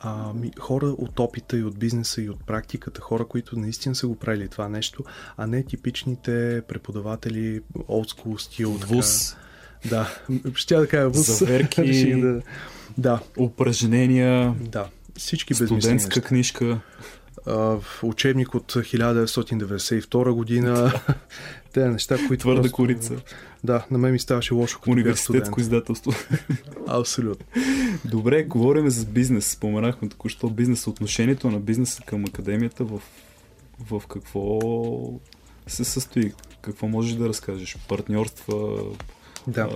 А, 0.00 0.32
ми, 0.32 0.50
хора 0.58 0.86
от 0.86 1.20
опита 1.20 1.58
и 1.58 1.62
от 1.62 1.78
бизнеса 1.78 2.22
и 2.22 2.30
от 2.30 2.46
практиката, 2.46 3.00
хора, 3.00 3.24
които 3.24 3.58
наистина 3.58 3.94
са 3.94 4.06
го 4.06 4.16
правили 4.16 4.48
това 4.48 4.68
нещо, 4.68 5.04
а 5.36 5.46
не 5.46 5.62
типичните 5.62 6.62
преподаватели 6.68 7.60
олдскул 7.88 8.38
стил. 8.38 8.72
ВУЗ. 8.72 9.36
Да, 9.84 10.18
ще 10.54 10.76
да 10.76 10.88
кажа 10.88 11.10
ВУЗ. 11.10 11.38
Заверки, 11.38 12.14
да, 12.20 12.42
да. 12.98 13.20
упражнения, 13.38 14.54
да. 14.60 14.88
всички 15.16 15.54
студентска 15.54 16.20
книжка 16.20 16.80
учебник 18.02 18.54
от 18.54 18.72
1992 18.72 20.32
година. 20.32 20.92
Те 21.72 21.88
неща, 21.88 22.18
които. 22.28 22.40
Твърда 22.40 22.60
просто... 22.60 22.76
корица. 22.76 23.16
Да, 23.64 23.86
на 23.90 23.98
мен 23.98 24.12
ми 24.12 24.18
ставаше 24.18 24.54
лошо. 24.54 24.78
Като 24.78 24.90
Университетско 24.90 25.60
издателство. 25.60 26.12
Абсолютно. 26.86 27.46
Добре, 28.04 28.42
говорим 28.42 28.90
за 28.90 29.06
бизнес. 29.06 29.50
Споменахме 29.50 30.08
току-що 30.08 30.50
бизнес. 30.50 30.86
Отношението 30.86 31.50
на 31.50 31.60
бизнеса 31.60 32.02
към 32.06 32.24
академията 32.24 32.84
в, 32.84 33.00
в 33.90 34.02
какво 34.06 34.60
се 35.66 35.84
състои? 35.84 36.32
Какво 36.62 36.88
можеш 36.88 37.12
да 37.12 37.28
разкажеш? 37.28 37.76
Партньорства, 37.88 38.78
да. 39.46 39.68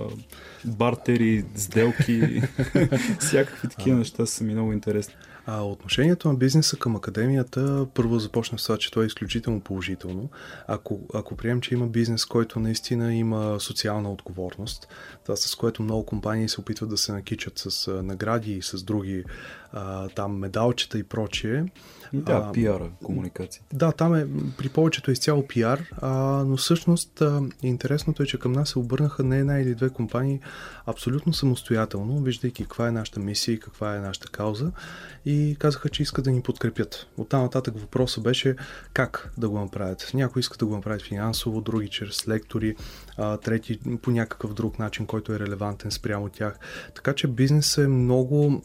бартери, 0.65 1.45
сделки, 1.55 2.41
всякакви 3.19 3.69
такива 3.69 3.97
неща 3.97 4.25
са 4.25 4.43
ми 4.43 4.53
много 4.53 4.73
интересни. 4.73 5.13
А 5.45 5.61
отношението 5.61 6.27
на 6.27 6.33
бизнеса 6.33 6.77
към 6.77 6.95
академията 6.95 7.87
първо 7.93 8.19
започна 8.19 8.59
с 8.59 8.63
това, 8.63 8.77
че 8.77 8.91
това 8.91 9.03
е 9.03 9.05
изключително 9.05 9.61
положително. 9.61 10.29
Ако, 10.67 10.99
ако 11.13 11.35
прием, 11.35 11.61
че 11.61 11.73
има 11.73 11.87
бизнес, 11.87 12.25
който 12.25 12.59
наистина 12.59 13.15
има 13.15 13.59
социална 13.59 14.11
отговорност, 14.11 14.87
това 15.23 15.35
с 15.35 15.55
което 15.55 15.83
много 15.83 16.05
компании 16.05 16.49
се 16.49 16.61
опитват 16.61 16.89
да 16.89 16.97
се 16.97 17.11
накичат 17.11 17.53
с 17.55 17.91
награди 18.03 18.53
и 18.53 18.61
с 18.61 18.83
други 18.83 19.23
а, 19.73 20.09
там 20.09 20.37
медалчета 20.37 20.99
и 20.99 21.03
прочие, 21.03 21.65
да, 22.13 22.51
пиара, 22.51 22.89
комуникация. 23.03 23.63
Да, 23.73 23.91
там 23.91 24.15
е 24.15 24.27
при 24.57 24.69
повечето 24.69 25.11
е 25.11 25.13
изцяло 25.13 25.47
пиар, 25.47 25.83
а, 26.01 26.11
но 26.47 26.57
всъщност 26.57 27.21
а, 27.21 27.41
интересното 27.63 28.23
е, 28.23 28.25
че 28.25 28.39
към 28.39 28.51
нас 28.51 28.69
се 28.69 28.79
обърнаха 28.79 29.23
не 29.23 29.39
една 29.39 29.59
или 29.59 29.75
две 29.75 29.89
компании 29.89 30.39
абсолютно 30.85 31.33
самостоятелно, 31.33 32.19
виждайки 32.19 32.63
каква 32.63 32.87
е 32.87 32.91
нашата 32.91 33.19
мисия 33.19 33.53
и 33.55 33.59
каква 33.59 33.95
е 33.95 33.99
нашата 33.99 34.27
кауза 34.27 34.71
и 35.25 35.40
казаха, 35.59 35.89
че 35.89 36.03
искат 36.03 36.25
да 36.25 36.31
ни 36.31 36.41
подкрепят. 36.41 37.07
От 37.17 37.29
там 37.29 37.41
нататък 37.41 37.79
въпросът 37.79 38.23
беше 38.23 38.55
как 38.93 39.31
да 39.37 39.49
го 39.49 39.59
направят. 39.59 40.11
Някои 40.13 40.39
искат 40.39 40.59
да 40.59 40.65
го 40.65 40.75
направят 40.75 41.01
финансово, 41.01 41.61
други 41.61 41.87
чрез 41.87 42.27
лектори, 42.27 42.75
а, 43.17 43.37
трети 43.37 43.79
по 44.01 44.11
някакъв 44.11 44.53
друг 44.53 44.79
начин, 44.79 45.05
който 45.05 45.33
е 45.33 45.39
релевантен 45.39 45.91
спрямо 45.91 46.29
тях. 46.29 46.59
Така 46.95 47.13
че 47.13 47.27
бизнесът 47.27 47.85
е 47.85 47.87
много 47.87 48.61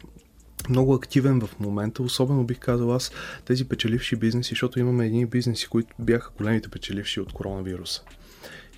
много 0.68 0.94
активен 0.94 1.40
в 1.40 1.60
момента, 1.60 2.02
особено 2.02 2.44
бих 2.44 2.58
казал 2.58 2.94
аз 2.94 3.10
тези 3.44 3.68
печеливши 3.68 4.16
бизнеси, 4.16 4.48
защото 4.48 4.80
имаме 4.80 5.06
едни 5.06 5.26
бизнеси, 5.26 5.68
които 5.68 5.94
бяха 5.98 6.30
големите 6.38 6.68
печеливши 6.68 7.20
от 7.20 7.32
коронавируса. 7.32 8.02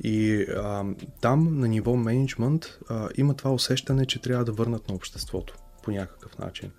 И 0.05 0.47
а, 0.57 0.85
там 1.21 1.61
на 1.61 1.69
ниво 1.69 1.97
менеджмент 1.97 2.79
а, 2.89 3.09
има 3.17 3.35
това 3.35 3.53
усещане, 3.53 4.07
че 4.07 4.23
трябва 4.23 4.45
да 4.45 4.53
върнат 4.53 4.89
на 4.89 4.95
обществото 4.95 5.55
по 5.83 5.91
някакъв 5.91 6.39
начин. 6.39 6.71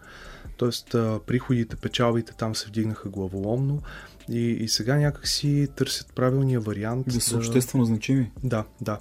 Тоест 0.59 0.89
приходите, 1.27 1.75
печалбите 1.75 2.33
там 2.33 2.55
се 2.55 2.67
вдигнаха 2.67 3.09
главоломно 3.09 3.81
и, 4.29 4.39
и 4.39 4.67
сега 4.67 4.95
някак 4.95 5.27
си 5.27 5.67
търсят 5.75 6.13
правилния 6.15 6.59
вариант. 6.59 7.07
Да 7.07 7.21
са 7.21 7.31
да... 7.31 7.37
обществено 7.37 7.85
значими. 7.85 8.31
Да, 8.43 8.65
да 8.81 8.99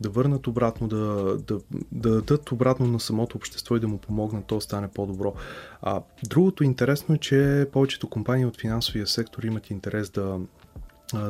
да 0.00 0.08
върнат 0.08 0.46
обратно, 0.46 0.88
да, 0.88 1.36
да, 1.46 1.60
да 1.92 2.10
дадат 2.10 2.52
обратно 2.52 2.86
на 2.86 3.00
самото 3.00 3.36
общество 3.36 3.76
и 3.76 3.80
да 3.80 3.88
му 3.88 3.98
помогнат 3.98 4.44
то 4.44 4.60
стане 4.60 4.88
по-добро. 4.88 5.34
А, 5.82 6.02
другото 6.28 6.64
интересно 6.64 7.14
е, 7.14 7.18
че 7.18 7.68
повечето 7.72 8.10
компании 8.10 8.46
от 8.46 8.60
финансовия 8.60 9.06
сектор 9.06 9.42
имат 9.42 9.70
интерес 9.70 10.10
да, 10.10 10.38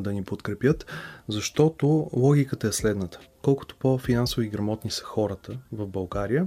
да 0.01 0.13
ни 0.13 0.25
подкрепят, 0.25 0.87
защото 1.29 2.11
логиката 2.13 2.67
е 2.67 2.73
следната. 2.73 3.19
Колкото 3.43 3.77
по-финансово 3.77 4.43
и 4.43 4.49
грамотни 4.49 4.91
са 4.91 5.05
хората 5.05 5.59
в 5.73 5.87
България, 5.87 6.47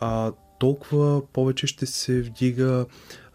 а, 0.00 0.32
толкова 0.60 1.26
повече 1.26 1.66
ще 1.66 1.86
се 1.86 2.22
вдига 2.22 2.86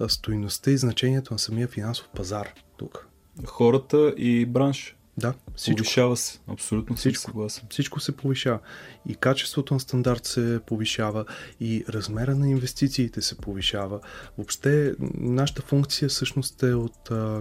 стоиността 0.08 0.72
и 0.72 0.78
значението 0.78 1.34
на 1.34 1.40
самия 1.40 1.68
финансов 1.68 2.10
пазар 2.16 2.54
тук. 2.78 3.08
Хората 3.46 4.14
и 4.18 4.46
бранш. 4.46 4.96
Да, 5.18 5.34
всичко. 5.56 5.78
Повишава 5.78 6.18
се. 6.18 6.40
Абсолютно 6.48 6.96
всичко. 6.96 7.22
Съгласен. 7.22 7.64
Всичко 7.70 8.00
се 8.00 8.18
повишава. 8.18 8.60
И 9.08 9.16
качеството 9.16 9.74
на 9.74 9.80
стандарт 9.80 10.26
се 10.26 10.60
повишава, 10.66 11.26
и 11.60 11.86
размера 11.90 12.36
на 12.36 12.50
инвестициите 12.50 13.22
се 13.22 13.38
повишава. 13.38 14.00
Въобще, 14.38 14.96
нашата 15.18 15.62
функция 15.62 16.10
всъщност 16.10 16.64
е 16.64 16.74
от, 16.74 16.98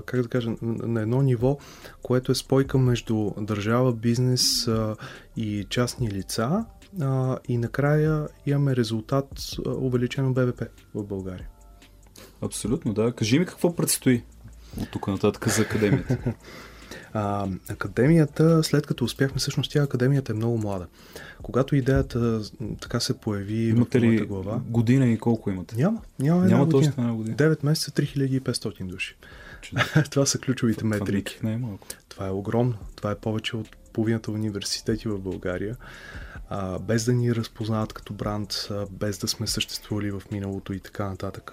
как 0.07 0.22
да 0.22 0.28
кажа, 0.28 0.51
на 0.62 1.01
едно 1.01 1.22
ниво, 1.22 1.59
което 2.03 2.32
е 2.32 2.35
спойка 2.35 2.78
между 2.78 3.30
държава, 3.39 3.93
бизнес 3.93 4.68
и 5.37 5.66
частни 5.70 6.11
лица. 6.11 6.64
И 7.49 7.59
накрая 7.59 8.29
имаме 8.47 8.77
резултат 8.77 9.29
увеличено 9.67 10.33
БВП 10.33 10.63
в 10.95 11.05
България. 11.05 11.49
Абсолютно, 12.43 12.93
да. 12.93 13.13
Кажи 13.13 13.39
ми 13.39 13.47
какво 13.47 13.77
предстои 13.77 14.23
от 14.81 14.91
тук 14.91 15.09
нататък 15.09 15.49
за 15.49 15.63
академията. 15.63 16.19
А, 17.17 17.49
академията, 17.69 18.63
след 18.65 18.87
като 18.87 19.05
успяхме, 19.05 19.39
всъщност 19.39 19.73
тя 19.73 19.83
академията 19.83 20.33
е 20.33 20.35
много 20.35 20.59
млада. 20.59 20.87
Когато 21.43 21.77
идеята 21.77 22.43
така 22.81 23.01
се 23.01 23.19
появи 23.19 23.69
имате 23.69 24.01
в 24.01 24.03
моята 24.03 24.27
глава... 24.27 24.61
година 24.69 25.07
и 25.07 25.19
колко 25.19 25.51
имате? 25.51 25.77
Няма, 25.77 26.01
няма 26.19 26.45
няма. 26.45 26.69
Точно 26.69 26.93
една 26.99 27.15
година. 27.15 27.37
9 27.37 27.65
месеца, 27.65 27.91
3500 27.91 28.87
души. 28.87 29.17
Това 30.11 30.27
са 30.27 30.39
ключовите 30.39 30.79
това, 30.79 30.89
метрики. 30.89 31.37
Това 31.37 31.49
не 31.49 31.55
е 31.55 31.59
малко. 31.59 31.87
Това 32.09 32.27
е 32.27 32.31
огромно. 32.31 32.75
Това 32.97 33.11
е 33.11 33.15
повече 33.15 33.57
от 33.57 33.77
половината 33.93 34.31
университети 34.31 35.09
в 35.09 35.19
България 35.19 35.77
а, 36.49 36.79
без 36.79 37.05
да 37.05 37.13
ни 37.13 37.35
разпознават 37.35 37.93
като 37.93 38.13
бранд, 38.13 38.69
а, 38.71 38.87
без 38.91 39.19
да 39.19 39.29
сме 39.29 39.47
съществували 39.47 40.11
в 40.11 40.23
миналото 40.33 40.73
и 40.73 40.81
така 40.81 41.09
нататък. 41.09 41.53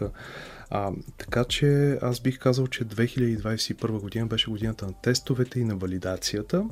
А, 0.69 0.91
така 1.17 1.43
че 1.43 1.99
аз 2.01 2.19
бих 2.19 2.39
казал, 2.39 2.67
че 2.67 2.85
2021 2.85 3.99
година 3.99 4.25
беше 4.25 4.51
годината 4.51 4.85
на 4.85 4.93
тестовете 4.93 5.59
и 5.59 5.63
на 5.63 5.75
валидацията. 5.75 6.65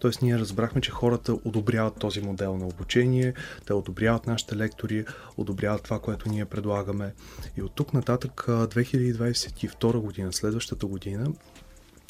Тоест 0.00 0.22
ние 0.22 0.38
разбрахме, 0.38 0.80
че 0.80 0.90
хората 0.90 1.32
одобряват 1.44 1.98
този 1.98 2.20
модел 2.20 2.56
на 2.56 2.66
обучение, 2.66 3.34
те 3.66 3.72
одобряват 3.72 4.26
нашите 4.26 4.56
лектори, 4.56 5.04
одобряват 5.36 5.82
това, 5.82 5.98
което 5.98 6.28
ние 6.28 6.44
предлагаме. 6.44 7.14
И 7.56 7.62
от 7.62 7.72
тук 7.74 7.94
нататък 7.94 8.44
2022 8.48 9.98
година, 9.98 10.32
следващата 10.32 10.86
година, 10.86 11.32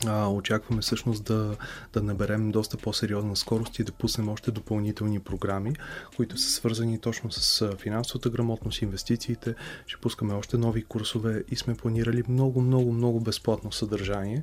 а, 0.07 0.29
очакваме 0.29 0.83
всъщност 0.83 1.25
да, 1.25 1.57
да 1.93 2.03
наберем 2.03 2.51
доста 2.51 2.77
по-сериозна 2.77 3.37
скорост 3.37 3.79
и 3.79 3.85
да 3.85 3.93
пуснем 3.93 4.29
още 4.29 4.51
допълнителни 4.51 5.21
програми, 5.21 5.73
които 6.17 6.39
са 6.39 6.51
свързани 6.51 7.01
точно 7.01 7.33
с 7.33 7.73
финансовата 7.77 8.31
грамотност, 8.31 8.83
инвестициите. 8.83 9.55
Ще 9.87 10.01
пускаме 10.01 10.35
още 10.35 10.59
нови 10.59 10.85
курсове 10.85 11.45
и 11.51 11.57
сме 11.57 11.75
планирали 11.75 12.23
много, 12.29 12.61
много, 12.61 12.93
много 12.93 13.21
безплатно 13.21 13.73
съдържание, 13.73 14.43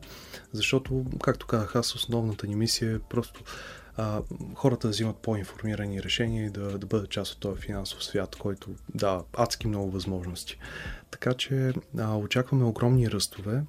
защото, 0.54 1.06
както 1.24 1.48
казах 1.48 1.76
аз, 1.76 1.96
основната 1.96 2.48
ни 2.48 2.56
мисия 2.56 2.96
е 2.96 3.00
просто 3.00 3.44
а, 3.98 4.22
хората 4.56 4.88
да 4.88 4.92
взимат 4.92 5.18
по-информирани 5.18 6.04
решения 6.04 6.46
и 6.46 6.50
да, 6.50 6.78
да 6.78 6.88
бъдат 6.88 7.10
част 7.10 7.34
от 7.34 7.40
този 7.40 7.62
финансов 7.62 8.04
свят, 8.04 8.36
който 8.36 8.70
да, 8.96 9.24
адски 9.34 9.68
много 9.68 9.92
възможности. 9.92 10.58
Така 11.12 11.34
че 11.34 11.74
а, 12.00 12.18
очакваме 12.18 12.64
огромни 12.64 13.12
ръстове. 13.12 13.64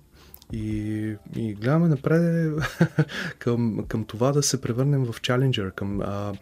И, 0.53 1.17
и 1.37 1.55
гледаме 1.55 1.89
напред 1.89 2.53
към, 3.39 3.85
към 3.89 4.05
това 4.05 4.33
да 4.33 4.43
се 4.43 4.61
превърнем 4.61 5.05
в 5.05 5.21
Challenger, 5.21 5.75
към, 5.75 6.01
а, 6.01 6.33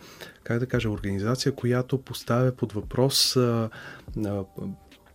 как 0.43 0.59
да 0.59 0.67
кажа, 0.67 0.91
организация, 0.91 1.55
която 1.55 2.03
поставя 2.03 2.53
под 2.53 2.73
въпрос 2.73 3.37
а, 3.37 3.71
а, 4.27 4.45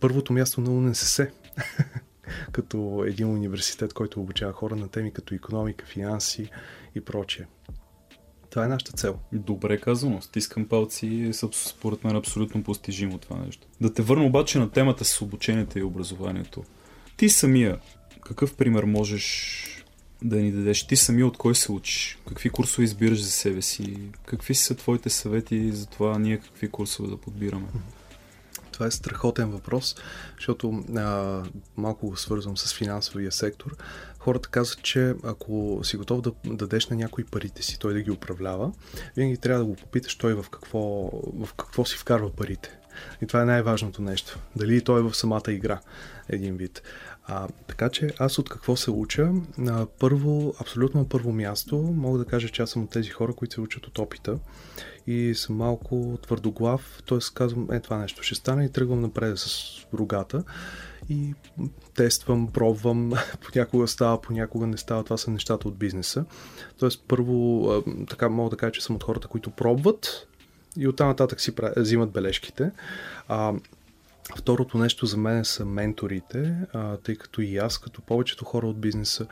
първото 0.00 0.32
място 0.32 0.60
на 0.60 0.70
УНСС. 0.70 1.30
като 2.52 3.04
един 3.06 3.28
университет, 3.28 3.92
който 3.92 4.20
обучава 4.20 4.52
хора 4.52 4.76
на 4.76 4.88
теми 4.88 5.12
като 5.12 5.34
економика, 5.34 5.86
финанси 5.86 6.50
и 6.94 7.00
прочее. 7.00 7.46
Това 8.50 8.64
е 8.64 8.68
нашата 8.68 8.92
цел. 8.92 9.18
Добре 9.32 9.80
казано. 9.80 10.22
Стискам 10.22 10.68
палци. 10.68 11.30
Според 11.52 12.04
мен 12.04 12.14
е 12.14 12.18
абсолютно 12.18 12.62
постижимо 12.62 13.18
това 13.18 13.36
нещо. 13.36 13.66
Да 13.80 13.94
те 13.94 14.02
върна 14.02 14.24
обаче 14.24 14.58
на 14.58 14.70
темата 14.70 15.04
с 15.04 15.22
обучението 15.22 15.78
и 15.78 15.82
образованието. 15.82 16.64
Ти 17.16 17.28
самия 17.28 17.78
какъв 18.30 18.54
пример 18.54 18.84
можеш 18.84 19.66
да 20.22 20.36
ни 20.36 20.52
дадеш? 20.52 20.86
Ти 20.86 20.96
сами 20.96 21.22
от 21.24 21.36
кой 21.36 21.54
се 21.54 21.72
учиш? 21.72 22.18
Какви 22.28 22.50
курсове 22.50 22.84
избираш 22.84 23.22
за 23.22 23.30
себе 23.30 23.62
си? 23.62 23.98
Какви 24.26 24.54
са 24.54 24.74
твоите 24.74 25.10
съвети 25.10 25.72
за 25.72 25.86
това 25.86 26.18
ние 26.18 26.38
какви 26.38 26.68
курсове 26.68 27.08
да 27.08 27.16
подбираме? 27.16 27.66
Това 28.72 28.86
е 28.86 28.90
страхотен 28.90 29.50
въпрос, 29.50 29.96
защото 30.36 30.84
а, 30.96 31.42
малко 31.76 32.08
го 32.08 32.16
свързвам 32.16 32.56
с 32.56 32.74
финансовия 32.74 33.32
сектор. 33.32 33.76
Хората 34.18 34.48
казват, 34.48 34.82
че 34.82 35.14
ако 35.24 35.80
си 35.82 35.96
готов 35.96 36.20
да 36.20 36.32
дадеш 36.44 36.86
на 36.86 36.96
някой 36.96 37.24
парите 37.24 37.62
си, 37.62 37.78
той 37.78 37.94
да 37.94 38.02
ги 38.02 38.10
управлява, 38.10 38.72
винаги 39.16 39.36
трябва 39.36 39.60
да 39.60 39.66
го 39.66 39.76
попиташ 39.76 40.14
той 40.16 40.34
в 40.34 40.44
какво, 40.50 40.78
в 41.44 41.54
какво 41.56 41.84
си 41.84 41.96
вкарва 41.96 42.30
парите. 42.30 42.79
И 43.22 43.26
това 43.26 43.42
е 43.42 43.44
най-важното 43.44 44.02
нещо. 44.02 44.38
Дали 44.56 44.84
той 44.84 45.00
е 45.00 45.02
в 45.02 45.14
самата 45.14 45.42
игра, 45.48 45.80
един 46.28 46.56
вид. 46.56 46.82
А, 47.24 47.48
така 47.66 47.88
че 47.88 48.10
аз 48.18 48.38
от 48.38 48.48
какво 48.48 48.76
се 48.76 48.90
уча? 48.90 49.30
На 49.58 49.86
първо, 49.98 50.54
абсолютно 50.60 51.00
на 51.00 51.08
първо 51.08 51.32
място, 51.32 51.76
мога 51.76 52.18
да 52.18 52.24
кажа, 52.24 52.48
че 52.48 52.62
аз 52.62 52.70
съм 52.70 52.82
от 52.82 52.90
тези 52.90 53.08
хора, 53.08 53.32
които 53.32 53.54
се 53.54 53.60
учат 53.60 53.86
от 53.86 53.98
опита 53.98 54.38
и 55.06 55.34
съм 55.34 55.56
малко 55.56 56.18
твърдоглав, 56.22 57.02
т.е. 57.08 57.18
казвам, 57.34 57.68
е 57.72 57.80
това 57.80 57.98
нещо 57.98 58.22
ще 58.22 58.34
стане 58.34 58.64
и 58.64 58.72
тръгвам 58.72 59.00
напред 59.00 59.38
с 59.38 59.66
рогата 59.94 60.44
и 61.08 61.34
тествам, 61.94 62.52
пробвам, 62.52 63.12
понякога 63.52 63.88
става, 63.88 64.20
понякога 64.20 64.66
не 64.66 64.76
става, 64.76 65.04
това 65.04 65.16
са 65.16 65.30
нещата 65.30 65.68
от 65.68 65.76
бизнеса. 65.76 66.24
Тоест 66.78 67.04
първо, 67.08 67.66
така 68.10 68.28
мога 68.28 68.50
да 68.50 68.56
кажа, 68.56 68.72
че 68.72 68.84
съм 68.84 68.96
от 68.96 69.04
хората, 69.04 69.28
които 69.28 69.50
пробват 69.50 70.26
и 70.78 70.88
оттам 70.88 71.08
нататък 71.08 71.40
си 71.40 71.52
взимат 71.76 72.10
бележките. 72.10 72.70
А, 73.28 73.52
Второто 74.36 74.78
нещо 74.78 75.06
за 75.06 75.16
мен 75.16 75.44
са 75.44 75.64
менторите, 75.64 76.56
а, 76.72 76.96
тъй 76.96 77.16
като 77.16 77.40
и 77.40 77.56
аз, 77.56 77.78
като 77.78 78.02
повечето 78.02 78.44
хора 78.44 78.66
от 78.66 78.80
бизнеса 78.80 79.26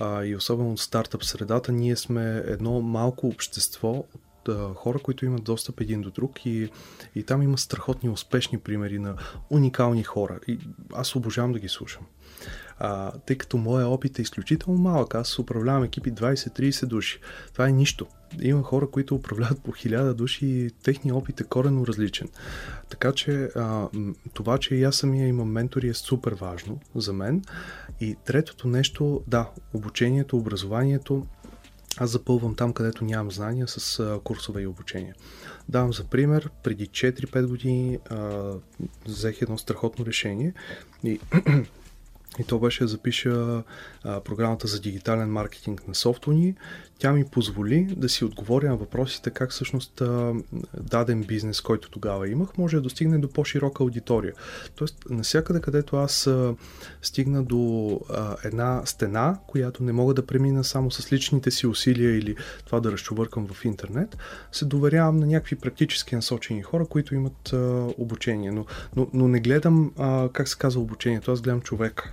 а, 0.00 0.24
и 0.24 0.36
особено 0.36 0.72
от 0.72 0.80
стартъп 0.80 1.24
средата, 1.24 1.72
ние 1.72 1.96
сме 1.96 2.42
едно 2.46 2.80
малко 2.80 3.26
общество 3.26 4.04
а, 4.48 4.74
хора, 4.74 4.98
които 4.98 5.24
имат 5.24 5.44
достъп 5.44 5.80
един 5.80 6.02
до 6.02 6.10
друг 6.10 6.46
и, 6.46 6.70
и 7.14 7.22
там 7.22 7.42
има 7.42 7.58
страхотни 7.58 8.08
успешни 8.08 8.58
примери 8.58 8.98
на 8.98 9.16
уникални 9.50 10.02
хора. 10.02 10.38
И 10.48 10.58
аз 10.94 11.16
обожавам 11.16 11.52
да 11.52 11.58
ги 11.58 11.68
слушам. 11.68 12.02
А, 12.80 13.12
тъй 13.26 13.38
като 13.38 13.56
моя 13.56 13.88
опит 13.88 14.18
е 14.18 14.22
изключително 14.22 14.78
малък, 14.78 15.14
аз 15.14 15.38
управлявам 15.38 15.84
екипи 15.84 16.12
20-30 16.12 16.86
души. 16.86 17.20
Това 17.52 17.68
е 17.68 17.72
нищо. 17.72 18.06
Има 18.42 18.62
хора, 18.62 18.90
които 18.90 19.14
управляват 19.14 19.62
по 19.62 19.72
1000 19.72 20.12
души 20.12 20.46
и 20.46 20.70
техният 20.70 21.18
опит 21.18 21.40
е 21.40 21.44
коренно 21.44 21.86
различен. 21.86 22.28
Така 22.90 23.12
че 23.12 23.48
а, 23.56 23.88
това, 24.34 24.58
че 24.58 24.74
и 24.74 24.84
аз 24.84 24.96
самия 24.96 25.26
имам 25.26 25.52
ментори 25.52 25.88
е 25.88 25.94
супер 25.94 26.32
важно 26.32 26.80
за 26.94 27.12
мен. 27.12 27.42
И 28.00 28.16
третото 28.24 28.68
нещо, 28.68 29.22
да, 29.26 29.50
обучението, 29.74 30.36
образованието, 30.36 31.26
аз 31.96 32.10
запълвам 32.10 32.54
там, 32.54 32.72
където 32.72 33.04
нямам 33.04 33.32
знания 33.32 33.68
с 33.68 34.00
а, 34.00 34.20
курсове 34.24 34.62
и 34.62 34.66
обучение. 34.66 35.14
Давам 35.68 35.92
за 35.92 36.04
пример, 36.04 36.50
преди 36.62 36.86
4-5 36.86 37.46
години 37.46 37.98
а, 38.10 38.52
взех 39.06 39.42
едно 39.42 39.58
страхотно 39.58 40.06
решение 40.06 40.54
и 41.04 41.20
и 42.38 42.44
то 42.44 42.58
беше 42.58 42.84
да 42.84 42.88
запиша 42.88 43.62
а, 44.04 44.20
програмата 44.20 44.66
за 44.66 44.80
дигитален 44.80 45.32
маркетинг 45.32 45.88
на 45.88 45.94
софтуни. 45.94 46.54
Тя 46.98 47.12
ми 47.12 47.24
позволи 47.24 47.94
да 47.96 48.08
си 48.08 48.24
отговоря 48.24 48.68
на 48.68 48.76
въпросите 48.76 49.30
как 49.30 49.50
всъщност 49.50 50.00
а, 50.00 50.34
даден 50.80 51.22
бизнес, 51.22 51.60
който 51.60 51.90
тогава 51.90 52.28
имах, 52.28 52.58
може 52.58 52.76
да 52.76 52.82
достигне 52.82 53.18
до 53.18 53.28
по-широка 53.28 53.82
аудитория. 53.82 54.32
Тоест, 54.74 54.96
насякъде, 55.10 55.60
където 55.60 55.96
аз 55.96 56.26
а, 56.26 56.54
стигна 57.02 57.42
до 57.42 58.00
а, 58.10 58.36
една 58.44 58.82
стена, 58.84 59.38
която 59.46 59.82
не 59.82 59.92
мога 59.92 60.14
да 60.14 60.26
премина 60.26 60.64
само 60.64 60.90
с 60.90 61.12
личните 61.12 61.50
си 61.50 61.66
усилия 61.66 62.18
или 62.18 62.36
това 62.66 62.80
да 62.80 62.92
разчувъркам 62.92 63.48
в 63.48 63.64
интернет, 63.64 64.16
се 64.52 64.64
доверявам 64.64 65.16
на 65.16 65.26
някакви 65.26 65.56
практически 65.56 66.14
насочени 66.14 66.62
хора, 66.62 66.86
които 66.86 67.14
имат 67.14 67.52
а, 67.52 67.56
обучение. 67.98 68.50
Но, 68.50 68.66
но, 68.96 69.06
но 69.12 69.28
не 69.28 69.40
гледам, 69.40 69.92
а, 69.98 70.28
как 70.32 70.48
се 70.48 70.58
казва 70.58 70.80
обучението, 70.80 71.32
аз 71.32 71.40
гледам 71.40 71.60
човека 71.60 72.12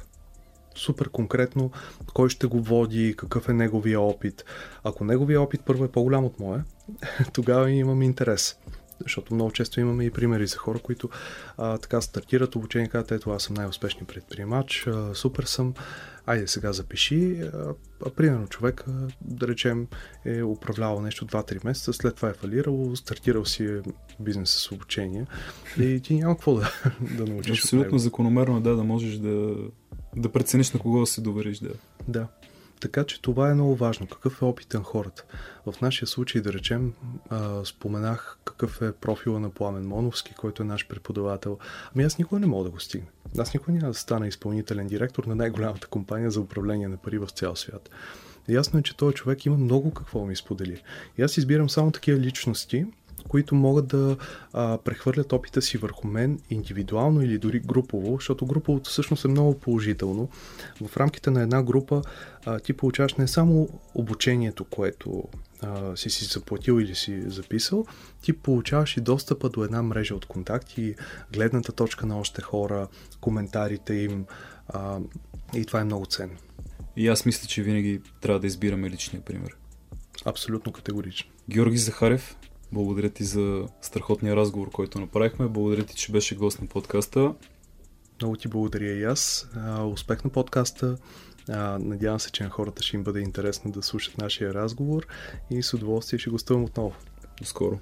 супер 0.78 1.10
конкретно 1.10 1.72
кой 2.14 2.30
ще 2.30 2.48
го 2.48 2.62
води, 2.62 3.14
какъв 3.18 3.50
е 3.50 3.54
неговия 3.54 4.02
опит. 4.02 4.46
Ако 4.84 5.04
неговия 5.04 5.42
опит 5.42 5.62
първо 5.66 5.86
е 5.86 5.92
по-голям 5.92 6.26
от 6.26 6.40
моя, 6.40 6.64
тогава 7.34 7.72
имаме 7.72 8.06
интерес. 8.06 8.58
Защото 9.02 9.34
много 9.34 9.52
често 9.52 9.80
имаме 9.80 10.06
и 10.06 10.12
примери 10.12 10.48
за 10.48 10.58
хора, 10.58 10.80
които 10.80 11.10
а, 11.58 11.78
така 11.78 12.02
стартират 12.02 12.56
обучение, 12.56 12.88
казват, 12.88 13.12
ето 13.12 13.32
аз 13.32 13.44
съм 13.44 13.54
най-успешният 13.54 14.08
предприемач, 14.08 14.88
а, 14.88 15.16
супер 15.16 15.44
съм, 15.44 15.74
айде 16.26 16.48
сега 16.48 16.74
запиши. 16.74 17.42
А, 17.54 17.74
а 18.06 18.10
примерно 18.10 18.48
човек, 18.48 18.84
а, 18.88 18.92
да 19.22 19.48
речем, 19.48 19.88
е 20.26 20.44
управлявал 20.44 21.02
нещо 21.02 21.26
2-3 21.26 21.66
месеца, 21.66 21.94
след 21.94 22.16
това 22.16 22.30
е 22.30 22.34
фалирал, 22.34 22.96
стартирал 22.96 23.46
си 23.46 23.66
е 23.66 23.82
бизнес 24.20 24.50
с 24.50 24.72
обучение 24.72 25.26
и 25.80 26.02
ти 26.04 26.16
няма 26.16 26.36
какво 26.36 26.56
да, 26.56 26.72
да 27.18 27.26
научиш. 27.26 27.60
Абсолютно 27.60 27.98
закономерно, 27.98 28.62
да, 28.62 28.76
да 28.76 28.84
можеш 28.84 29.18
да, 29.18 29.56
да 30.16 30.32
прецениш 30.32 30.72
на 30.72 30.80
кого 30.80 31.00
да 31.00 31.06
се 31.06 31.22
довериш, 31.22 31.60
да. 31.60 31.74
Да. 32.08 32.28
Така 32.80 33.04
че 33.04 33.22
това 33.22 33.52
е 33.52 33.54
много 33.54 33.76
важно. 33.76 34.08
Какъв 34.08 34.42
е 34.42 34.46
опит 34.46 34.74
на 34.74 34.84
хората? 34.84 35.24
В 35.66 35.82
нашия 35.82 36.08
случай, 36.08 36.42
да 36.42 36.54
речем, 36.54 36.94
споменах 37.64 38.38
какъв 38.46 38.82
е 38.82 38.92
профила 38.92 39.40
на 39.40 39.50
Пламен 39.50 39.88
Моновски, 39.88 40.34
който 40.34 40.64
е 40.64 40.66
наш 40.66 40.88
преподавател. 40.88 41.58
Ами 41.96 42.04
аз 42.04 42.18
никога 42.18 42.40
не 42.40 42.48
мога 42.48 42.64
да 42.64 42.70
го 42.70 42.80
стигна. 42.80 43.08
Аз 43.38 43.54
никога 43.54 43.72
няма 43.72 43.88
да 43.88 43.94
стана 43.94 44.28
изпълнителен 44.28 44.88
директор 44.88 45.24
на 45.24 45.36
най-голямата 45.36 45.88
компания 45.88 46.32
за 46.32 46.42
управление 46.42 46.88
на 46.88 46.98
пари 46.98 47.18
в 47.18 47.28
цял 47.28 47.56
свят. 47.56 47.90
Ясно 48.50 48.80
е, 48.80 48.84
че 48.84 48.98
този 48.98 49.16
човек 49.16 49.46
има 49.46 49.58
много 49.58 49.94
какво 49.94 50.26
ми 50.26 50.36
сподели. 50.36 50.84
И 51.18 51.22
аз 51.22 51.38
избирам 51.38 51.70
само 51.70 51.92
такива 51.92 52.20
личности, 52.20 52.86
които 53.28 53.56
могат 53.56 53.88
да 53.88 54.18
а, 54.54 54.78
прехвърлят 54.78 55.34
опита 55.34 55.62
си 55.62 55.78
върху 55.78 56.08
мен 56.08 56.40
индивидуално 56.50 57.22
или 57.22 57.38
дори 57.38 57.60
групово, 57.60 58.16
защото 58.16 58.46
груповото 58.46 58.90
всъщност 58.90 59.26
е 59.26 59.28
много 59.28 59.60
положително. 59.60 60.30
В 60.88 60.98
рамките 60.98 61.32
на 61.32 61.42
една 61.42 61.64
група 61.64 62.02
а, 62.46 62.60
ти 62.60 62.74
получаваш 62.74 63.14
не 63.14 63.28
само 63.28 63.70
обучението, 63.96 64.66
което 64.66 65.24
а, 65.62 65.98
си 65.98 66.10
си 66.10 66.26
заплатил 66.26 66.82
или 66.82 66.96
си 66.96 67.22
записал, 67.30 67.86
ти 68.22 68.34
получаваш 68.34 68.98
и 68.98 69.02
достъпа 69.02 69.50
до 69.50 69.64
една 69.64 69.84
мрежа 69.84 70.16
от 70.16 70.26
контакти, 70.26 70.96
гледната 71.34 71.72
точка 71.72 72.06
на 72.06 72.20
още 72.20 72.42
хора, 72.42 72.88
коментарите 73.22 73.94
им 73.94 74.26
а, 74.68 75.00
и 75.56 75.66
това 75.66 75.82
е 75.82 75.84
много 75.84 76.06
ценно. 76.06 76.36
И 76.98 77.08
аз 77.08 77.26
мисля, 77.26 77.48
че 77.48 77.64
винаги 77.64 78.02
трябва 78.22 78.40
да 78.40 78.48
избираме 78.48 78.90
личния 78.90 79.22
пример. 79.22 79.56
Абсолютно 80.26 80.72
категорично. 80.72 81.32
Георги 81.50 81.78
Захарев, 81.78 82.38
благодаря 82.72 83.10
ти 83.10 83.24
за 83.24 83.68
страхотния 83.82 84.36
разговор, 84.36 84.72
който 84.72 85.00
направихме. 85.00 85.48
Благодаря 85.48 85.84
ти, 85.84 85.96
че 85.96 86.12
беше 86.12 86.36
гост 86.36 86.62
на 86.62 86.68
подкаста. 86.68 87.34
Много 88.22 88.36
ти 88.36 88.48
благодаря 88.48 88.92
и 88.92 89.04
аз. 89.04 89.50
успех 89.94 90.24
на 90.24 90.30
подкаста. 90.30 90.98
надявам 91.80 92.20
се, 92.20 92.32
че 92.32 92.44
на 92.44 92.50
хората 92.50 92.84
ще 92.84 92.98
им 92.98 93.04
бъде 93.04 93.20
интересно 93.20 93.72
да 93.72 93.84
слушат 93.84 94.18
нашия 94.18 94.54
разговор 94.54 95.08
и 95.50 95.64
с 95.64 95.74
удоволствие 95.74 96.20
ще 96.20 96.30
гостувам 96.30 96.64
отново. 96.64 96.94
До 97.40 97.46
скоро. 97.46 97.80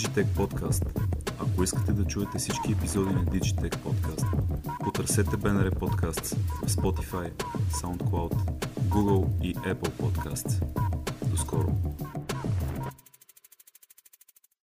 Digitech 0.00 0.26
Podcast. 0.26 0.82
Ако 1.40 1.62
искате 1.62 1.92
да 1.92 2.04
чуете 2.04 2.38
всички 2.38 2.72
епизоди 2.72 3.14
на 3.14 3.24
Digitech 3.24 3.76
Podcast, 3.76 4.26
потърсете 4.84 5.30
BNR 5.30 5.74
Podcasts 5.74 6.36
в 6.36 6.70
Spotify, 6.70 7.32
SoundCloud, 7.70 8.34
Google 8.88 9.28
и 9.42 9.54
Apple 9.54 9.90
Podcasts. 9.90 10.62